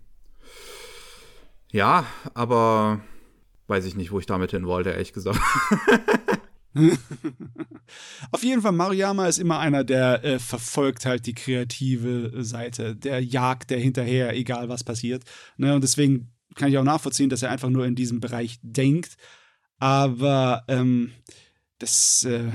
ja, 1.71 2.05
aber 2.33 3.01
weiß 3.67 3.85
ich 3.85 3.95
nicht, 3.95 4.11
wo 4.11 4.19
ich 4.19 4.25
damit 4.25 4.51
hin 4.51 4.65
wollte, 4.65 4.91
ehrlich 4.91 5.13
gesagt. 5.13 5.39
Auf 8.31 8.43
jeden 8.43 8.61
Fall, 8.61 8.71
Maruyama 8.71 9.27
ist 9.27 9.39
immer 9.39 9.59
einer, 9.59 9.83
der 9.83 10.23
äh, 10.23 10.39
verfolgt 10.39 11.05
halt 11.05 11.25
die 11.25 11.33
kreative 11.33 12.43
Seite. 12.43 12.95
Der 12.95 13.23
jagt 13.23 13.69
der 13.69 13.79
hinterher, 13.79 14.35
egal 14.35 14.69
was 14.69 14.83
passiert. 14.83 15.23
Ne? 15.57 15.73
Und 15.73 15.83
deswegen 15.83 16.31
kann 16.55 16.69
ich 16.69 16.77
auch 16.77 16.83
nachvollziehen, 16.83 17.29
dass 17.29 17.43
er 17.43 17.51
einfach 17.51 17.69
nur 17.69 17.85
in 17.85 17.95
diesem 17.95 18.19
Bereich 18.19 18.59
denkt. 18.61 19.17
Aber 19.79 20.63
ähm, 20.67 21.11
das, 21.79 22.23
äh, 22.25 22.51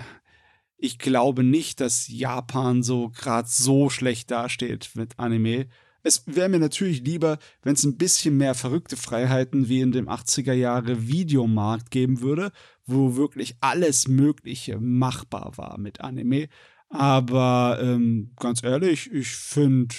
ich 0.77 0.99
glaube 0.99 1.45
nicht, 1.45 1.81
dass 1.81 2.09
Japan 2.09 2.83
so 2.83 3.11
gerade 3.11 3.49
so 3.49 3.89
schlecht 3.89 4.31
dasteht 4.31 4.91
mit 4.95 5.19
Anime. 5.19 5.69
Es 6.03 6.25
wäre 6.27 6.49
mir 6.49 6.59
natürlich 6.59 7.03
lieber, 7.03 7.39
wenn 7.63 7.75
es 7.75 7.85
ein 7.85 7.97
bisschen 7.97 8.37
mehr 8.37 8.55
verrückte 8.55 8.97
Freiheiten 8.97 9.69
wie 9.69 9.81
in 9.81 9.93
dem 9.93 10.09
80er 10.09 10.53
Jahre 10.53 11.07
Videomarkt 11.07 11.91
geben 11.91 12.21
würde, 12.21 12.53
wo 12.87 13.17
wirklich 13.17 13.57
alles 13.61 14.09
Mögliche 14.09 14.79
machbar 14.81 15.53
war 15.57 15.79
mit 15.79 16.01
Anime. 16.01 16.49
Aber 16.93 17.79
ähm, 17.81 18.33
ganz 18.39 18.63
ehrlich, 18.63 19.11
ich 19.11 19.29
finde, 19.29 19.95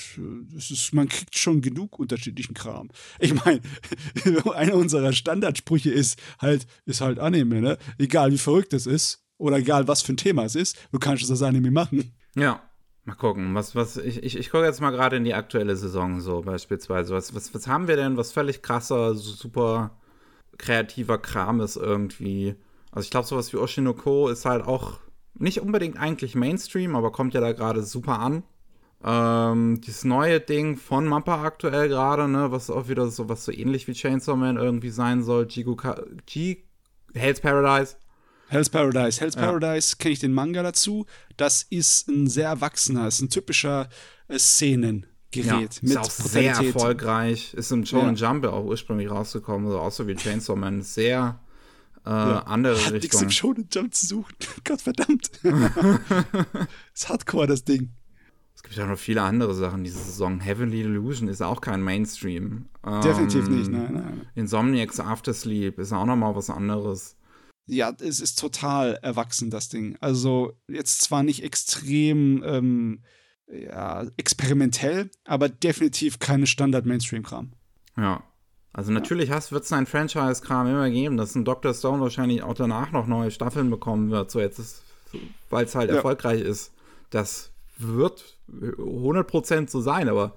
man 0.92 1.10
kriegt 1.10 1.36
schon 1.36 1.62
genug 1.62 1.98
unterschiedlichen 1.98 2.54
Kram. 2.54 2.90
Ich 3.20 3.34
meine, 3.34 3.62
einer 4.54 4.76
unserer 4.76 5.12
Standardsprüche 5.12 5.90
ist 5.90 6.22
halt, 6.40 6.68
ist 6.86 7.02
halt 7.02 7.18
Anime, 7.18 7.62
ne? 7.62 7.78
Egal 7.98 8.32
wie 8.32 8.38
verrückt 8.38 8.74
es 8.74 8.86
ist 8.86 9.26
oder 9.38 9.58
egal 9.58 9.88
was 9.88 10.04
für 10.04 10.14
ein 10.14 10.18
Thema 10.18 10.44
es 10.44 10.54
ist, 10.54 10.78
du 10.92 11.00
kannst 11.00 11.24
es 11.24 11.32
als 11.32 11.42
Anime 11.42 11.72
machen. 11.72 12.14
Ja, 12.36 12.62
Mal 13.06 13.16
gucken, 13.16 13.54
was, 13.54 13.76
was, 13.76 13.98
ich, 13.98 14.24
ich, 14.24 14.38
ich 14.38 14.50
gucke 14.50 14.64
jetzt 14.64 14.80
mal 14.80 14.92
gerade 14.92 15.18
in 15.18 15.26
die 15.26 15.34
aktuelle 15.34 15.76
Saison 15.76 16.22
so 16.22 16.42
beispielsweise. 16.42 17.14
Was, 17.14 17.36
was, 17.36 17.54
was 17.54 17.68
haben 17.68 17.88
wir 17.88 17.98
denn, 17.98 18.16
was 18.16 18.32
völlig 18.32 18.62
krasser, 18.62 19.16
super 19.16 19.92
kreativer 20.58 21.18
Kram 21.18 21.60
ist 21.60 21.76
irgendwie? 21.76 22.56
Also 22.92 23.06
ich 23.06 23.12
glaube, 23.12 23.28
sowas 23.28 23.52
wie 23.52 23.58
Oshinoko 23.58 24.30
ist 24.30 24.46
halt 24.46 24.66
auch 24.66 25.00
nicht 25.34 25.60
unbedingt 25.60 25.98
eigentlich 25.98 26.36
Mainstream, 26.36 26.96
aber 26.96 27.12
kommt 27.12 27.34
ja 27.34 27.42
da 27.42 27.52
gerade 27.52 27.84
super 27.84 28.20
an. 28.20 28.44
Ähm, 29.04 29.82
dieses 29.82 30.06
neue 30.06 30.40
Ding 30.40 30.78
von 30.78 31.06
Mappa 31.06 31.44
aktuell 31.44 31.90
gerade, 31.90 32.30
ne, 32.30 32.52
was 32.52 32.70
auch 32.70 32.88
wieder 32.88 33.10
so 33.10 33.28
was 33.28 33.44
so 33.44 33.52
ähnlich 33.52 33.88
wie 33.88 33.94
Chainsaw 33.94 34.38
Man 34.38 34.56
irgendwie 34.56 34.92
sein 34.92 35.24
soll, 35.24 35.48
Jiguka, 35.50 36.02
G 36.26 36.64
Hell's 37.14 37.42
Paradise. 37.42 37.98
Hell's 38.54 38.70
Paradise. 38.70 39.20
Hell's 39.20 39.34
ja. 39.34 39.42
Paradise 39.42 39.96
kenne 39.98 40.14
ich 40.14 40.20
den 40.20 40.32
Manga 40.32 40.62
dazu. 40.62 41.08
Das 41.38 41.64
ist 41.64 42.08
ein 42.08 42.28
sehr 42.28 42.50
erwachsener, 42.50 43.08
ist 43.08 43.20
ein 43.22 43.30
typischer 43.30 43.90
äh, 44.28 44.38
Szenengerät. 44.38 45.08
Ja, 45.34 45.60
ist 45.82 45.98
auch 45.98 46.12
sehr 46.12 46.54
erfolgreich. 46.54 47.56
Ist 47.56 47.72
im 47.72 47.84
Shonen 47.84 48.16
ja. 48.16 48.30
Jump 48.30 48.46
auch 48.46 48.64
ursprünglich 48.64 49.10
rausgekommen, 49.10 49.66
also 49.66 49.80
auch 49.80 49.92
so 49.92 50.08
wie 50.08 50.16
Chainsaw 50.16 50.56
Man. 50.56 50.84
Sehr 50.84 51.40
äh, 52.06 52.10
ja. 52.10 52.40
andere 52.44 52.76
Hat 52.76 52.94
Richtung. 52.94 53.00
nichts 53.00 53.22
im 53.24 53.30
Shonen 53.32 53.68
Jump 53.72 53.96
zu 53.96 54.06
suchen. 54.06 54.36
Gott 54.64 54.82
verdammt. 54.82 55.32
ist 56.94 57.10
Hardcore, 57.10 57.48
das 57.48 57.64
Ding. 57.64 57.90
Es 58.54 58.62
gibt 58.62 58.76
ja 58.76 58.86
noch 58.86 59.00
viele 59.00 59.24
andere 59.24 59.56
Sachen 59.56 59.84
diese 59.84 59.98
Saison. 59.98 60.40
Heavenly 60.40 60.82
Illusion 60.82 61.28
ist 61.28 61.42
auch 61.42 61.60
kein 61.60 61.82
Mainstream. 61.82 62.70
Definitiv 63.04 63.48
ähm, 63.48 63.58
nicht, 63.58 63.72
nein, 63.72 63.94
nein. 63.94 64.28
Insomniacs 64.36 65.00
After 65.00 65.34
Sleep 65.34 65.80
ist 65.80 65.92
auch 65.92 66.06
noch 66.06 66.16
mal 66.16 66.36
was 66.36 66.52
anderes 66.52 67.18
ja, 67.66 67.94
es 68.00 68.20
ist 68.20 68.40
total 68.40 69.00
erwachsen, 69.02 69.50
das 69.50 69.70
Ding. 69.70 69.98
Also 70.02 70.54
jetzt 70.68 71.02
zwar 71.02 71.24
nicht 71.24 71.44
extrem 71.44 72.44
ähm, 72.46 73.04
ja, 73.48 74.06
experimentell, 74.18 75.10
aber 75.26 75.50
definitiv 75.50 76.20
keine 76.20 76.48
Standard-Mainstream-Kram. 76.48 77.54
Ja. 77.98 78.24
Also 78.74 78.92
natürlich 78.92 79.30
ja. 79.30 79.52
wird 79.52 79.64
es 79.64 79.72
ein 79.72 79.86
Franchise-Kram 79.86 80.68
immer 80.68 80.90
geben, 80.90 81.16
dass 81.18 81.36
ein 81.36 81.46
Dr. 81.46 81.74
Stone 81.74 82.02
wahrscheinlich 82.02 82.42
auch 82.42 82.56
danach 82.56 82.92
noch 82.92 83.06
neue 83.08 83.32
Staffeln 83.32 83.70
bekommen 83.70 84.10
wird, 84.10 84.32
so 84.32 84.40
jetzt 84.40 84.82
weil 85.50 85.66
es 85.66 85.76
halt 85.76 85.90
ja. 85.90 85.98
erfolgreich 85.98 86.42
ist. 86.42 86.74
Das 87.12 87.52
wird 87.78 88.38
100% 88.50 89.70
so 89.70 89.82
sein, 89.82 90.10
aber 90.10 90.36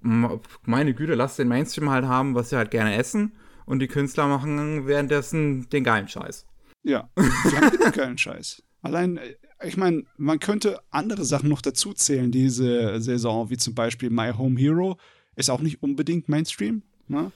meine 0.00 0.94
Güte, 0.94 1.14
lasst 1.14 1.38
den 1.38 1.46
Mainstream 1.46 1.90
halt 1.90 2.06
haben, 2.06 2.34
was 2.34 2.50
sie 2.50 2.56
halt 2.56 2.72
gerne 2.72 2.96
essen. 2.96 3.32
Und 3.66 3.78
die 3.78 3.88
Künstler 3.88 4.26
machen 4.28 4.86
währenddessen 4.86 5.68
den 5.70 5.84
geilen 5.84 6.08
Scheiß. 6.08 6.46
Ja, 6.82 7.08
die 7.16 7.56
haben 7.56 7.78
den 7.78 7.92
geilen 7.92 8.18
Scheiß. 8.18 8.62
Allein, 8.82 9.16
äh, 9.16 9.36
ich 9.64 9.76
meine, 9.76 10.04
man 10.16 10.40
könnte 10.40 10.80
andere 10.90 11.24
Sachen 11.24 11.48
noch 11.48 11.62
dazu 11.62 11.92
zählen, 11.92 12.32
diese 12.32 13.00
Saison, 13.00 13.50
wie 13.50 13.56
zum 13.56 13.74
Beispiel 13.74 14.10
My 14.10 14.32
Home 14.36 14.58
Hero. 14.58 14.98
Ist 15.36 15.50
auch 15.50 15.60
nicht 15.60 15.82
unbedingt 15.82 16.28
Mainstream. 16.28 16.82
Ne? 17.08 17.32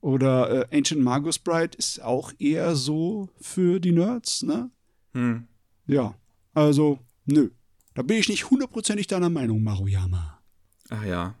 Oder 0.00 0.68
äh, 0.72 0.76
Ancient 0.76 1.02
Magus 1.02 1.38
Bride 1.38 1.76
ist 1.78 2.02
auch 2.02 2.32
eher 2.38 2.74
so 2.76 3.30
für 3.40 3.80
die 3.80 3.92
Nerds. 3.92 4.42
Ne? 4.42 4.70
Hm. 5.14 5.46
Ja, 5.86 6.14
also, 6.54 6.98
nö. 7.24 7.50
Da 7.94 8.02
bin 8.02 8.18
ich 8.18 8.28
nicht 8.28 8.50
hundertprozentig 8.50 9.06
deiner 9.06 9.30
Meinung, 9.30 9.62
Maruyama. 9.62 10.40
Ach 10.90 11.04
ja. 11.04 11.34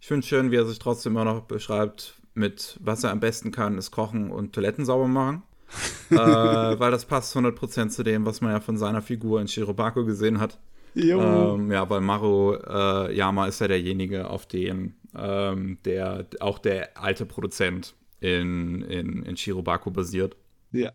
Ich 0.00 0.06
finde 0.06 0.26
schön, 0.26 0.50
wie 0.50 0.56
er 0.56 0.66
sich 0.66 0.78
trotzdem 0.78 1.12
immer 1.12 1.24
noch 1.24 1.42
beschreibt, 1.42 2.19
mit 2.34 2.78
was 2.82 3.04
er 3.04 3.10
am 3.10 3.20
besten 3.20 3.50
kann, 3.50 3.78
ist 3.78 3.90
kochen 3.90 4.30
und 4.30 4.52
Toiletten 4.52 4.84
sauber 4.84 5.08
machen. 5.08 5.42
äh, 6.10 6.16
weil 6.16 6.90
das 6.90 7.04
passt 7.04 7.36
100% 7.36 7.90
zu 7.90 8.02
dem, 8.02 8.26
was 8.26 8.40
man 8.40 8.52
ja 8.52 8.60
von 8.60 8.76
seiner 8.76 9.02
Figur 9.02 9.40
in 9.40 9.46
Shirobako 9.46 10.04
gesehen 10.04 10.40
hat. 10.40 10.58
Ähm, 10.96 11.70
ja, 11.70 11.88
weil 11.88 12.00
Maru 12.00 12.54
äh, 12.54 13.14
Yama 13.14 13.46
ist 13.46 13.60
ja 13.60 13.68
derjenige, 13.68 14.28
auf 14.28 14.46
den 14.46 14.96
ähm, 15.16 15.78
der 15.84 16.26
auch 16.40 16.58
der 16.58 16.96
alte 17.00 17.26
Produzent 17.26 17.94
in, 18.20 18.82
in, 18.82 19.22
in 19.22 19.36
Shirobako 19.36 19.90
basiert. 19.90 20.36
Ja, 20.72 20.92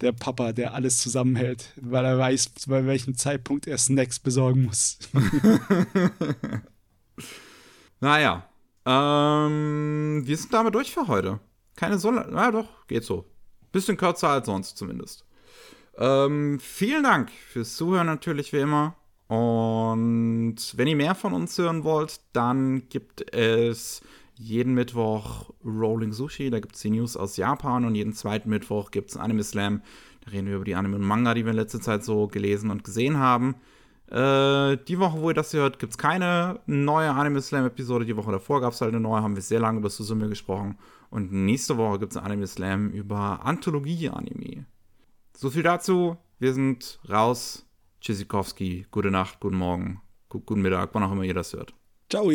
der 0.00 0.12
Papa, 0.12 0.52
der 0.52 0.74
alles 0.74 0.98
zusammenhält, 0.98 1.72
weil 1.80 2.04
er 2.04 2.18
weiß, 2.18 2.52
bei 2.68 2.86
welchem 2.86 3.14
Zeitpunkt 3.14 3.66
er 3.66 3.78
Snacks 3.78 4.20
besorgen 4.20 4.64
muss. 4.64 4.98
naja, 8.00 8.48
ähm, 8.88 10.22
wir 10.24 10.36
sind 10.36 10.54
damit 10.54 10.74
durch 10.74 10.92
für 10.92 11.08
heute. 11.08 11.40
Keine 11.76 11.98
so, 11.98 12.10
na 12.10 12.50
doch, 12.50 12.86
geht 12.86 13.04
so. 13.04 13.26
Bisschen 13.70 13.98
kürzer 13.98 14.30
als 14.30 14.46
sonst 14.46 14.78
zumindest. 14.78 15.26
Ähm, 15.98 16.58
vielen 16.58 17.02
Dank 17.02 17.30
fürs 17.30 17.76
Zuhören 17.76 18.06
natürlich 18.06 18.52
wie 18.54 18.60
immer. 18.60 18.96
Und 19.26 20.56
wenn 20.76 20.88
ihr 20.88 20.96
mehr 20.96 21.14
von 21.14 21.34
uns 21.34 21.58
hören 21.58 21.84
wollt, 21.84 22.20
dann 22.32 22.88
gibt 22.88 23.34
es 23.34 24.00
jeden 24.36 24.72
Mittwoch 24.72 25.50
Rolling 25.64 26.12
Sushi, 26.12 26.48
da 26.48 26.60
gibt 26.60 26.76
es 26.76 26.80
die 26.80 26.90
News 26.90 27.14
aus 27.14 27.36
Japan 27.36 27.84
und 27.84 27.94
jeden 27.94 28.14
zweiten 28.14 28.48
Mittwoch 28.48 28.90
gibt 28.90 29.10
es 29.10 29.18
Anime 29.18 29.44
Slam. 29.44 29.82
Da 30.24 30.30
reden 30.30 30.46
wir 30.46 30.56
über 30.56 30.64
die 30.64 30.76
Anime 30.76 30.96
und 30.96 31.02
Manga, 31.02 31.34
die 31.34 31.44
wir 31.44 31.50
in 31.50 31.56
letzter 31.56 31.80
Zeit 31.80 32.04
so 32.04 32.26
gelesen 32.26 32.70
und 32.70 32.84
gesehen 32.84 33.18
haben. 33.18 33.56
Äh, 34.10 34.78
die 34.88 34.98
Woche, 34.98 35.20
wo 35.20 35.28
ihr 35.30 35.34
das 35.34 35.52
hört, 35.52 35.78
gibt 35.78 35.92
es 35.92 35.98
keine 35.98 36.60
neue 36.66 37.10
Anime 37.10 37.42
Slam-Episode. 37.42 38.06
Die 38.06 38.16
Woche 38.16 38.32
davor 38.32 38.60
gab 38.60 38.72
es 38.72 38.80
halt 38.80 38.94
eine 38.94 39.00
neue, 39.00 39.22
haben 39.22 39.34
wir 39.34 39.42
sehr 39.42 39.60
lange 39.60 39.78
über 39.78 39.90
Susume 39.90 40.28
gesprochen. 40.28 40.78
Und 41.10 41.32
nächste 41.32 41.76
Woche 41.76 41.98
gibt 41.98 42.12
es 42.12 42.18
Anime 42.18 42.46
Slam 42.46 42.90
über 42.90 43.44
Anthologie-Anime. 43.44 44.64
So 45.36 45.50
viel 45.50 45.62
dazu. 45.62 46.16
Wir 46.38 46.54
sind 46.54 47.00
raus. 47.08 47.66
Tschüssikowski. 48.00 48.86
Gute 48.90 49.10
Nacht, 49.10 49.40
guten 49.40 49.56
Morgen, 49.56 50.00
guten 50.28 50.62
Mittag, 50.62 50.90
wann 50.92 51.02
auch 51.02 51.12
immer 51.12 51.24
ihr 51.24 51.34
das 51.34 51.52
hört. 51.52 51.74
Ciao. 52.08 52.30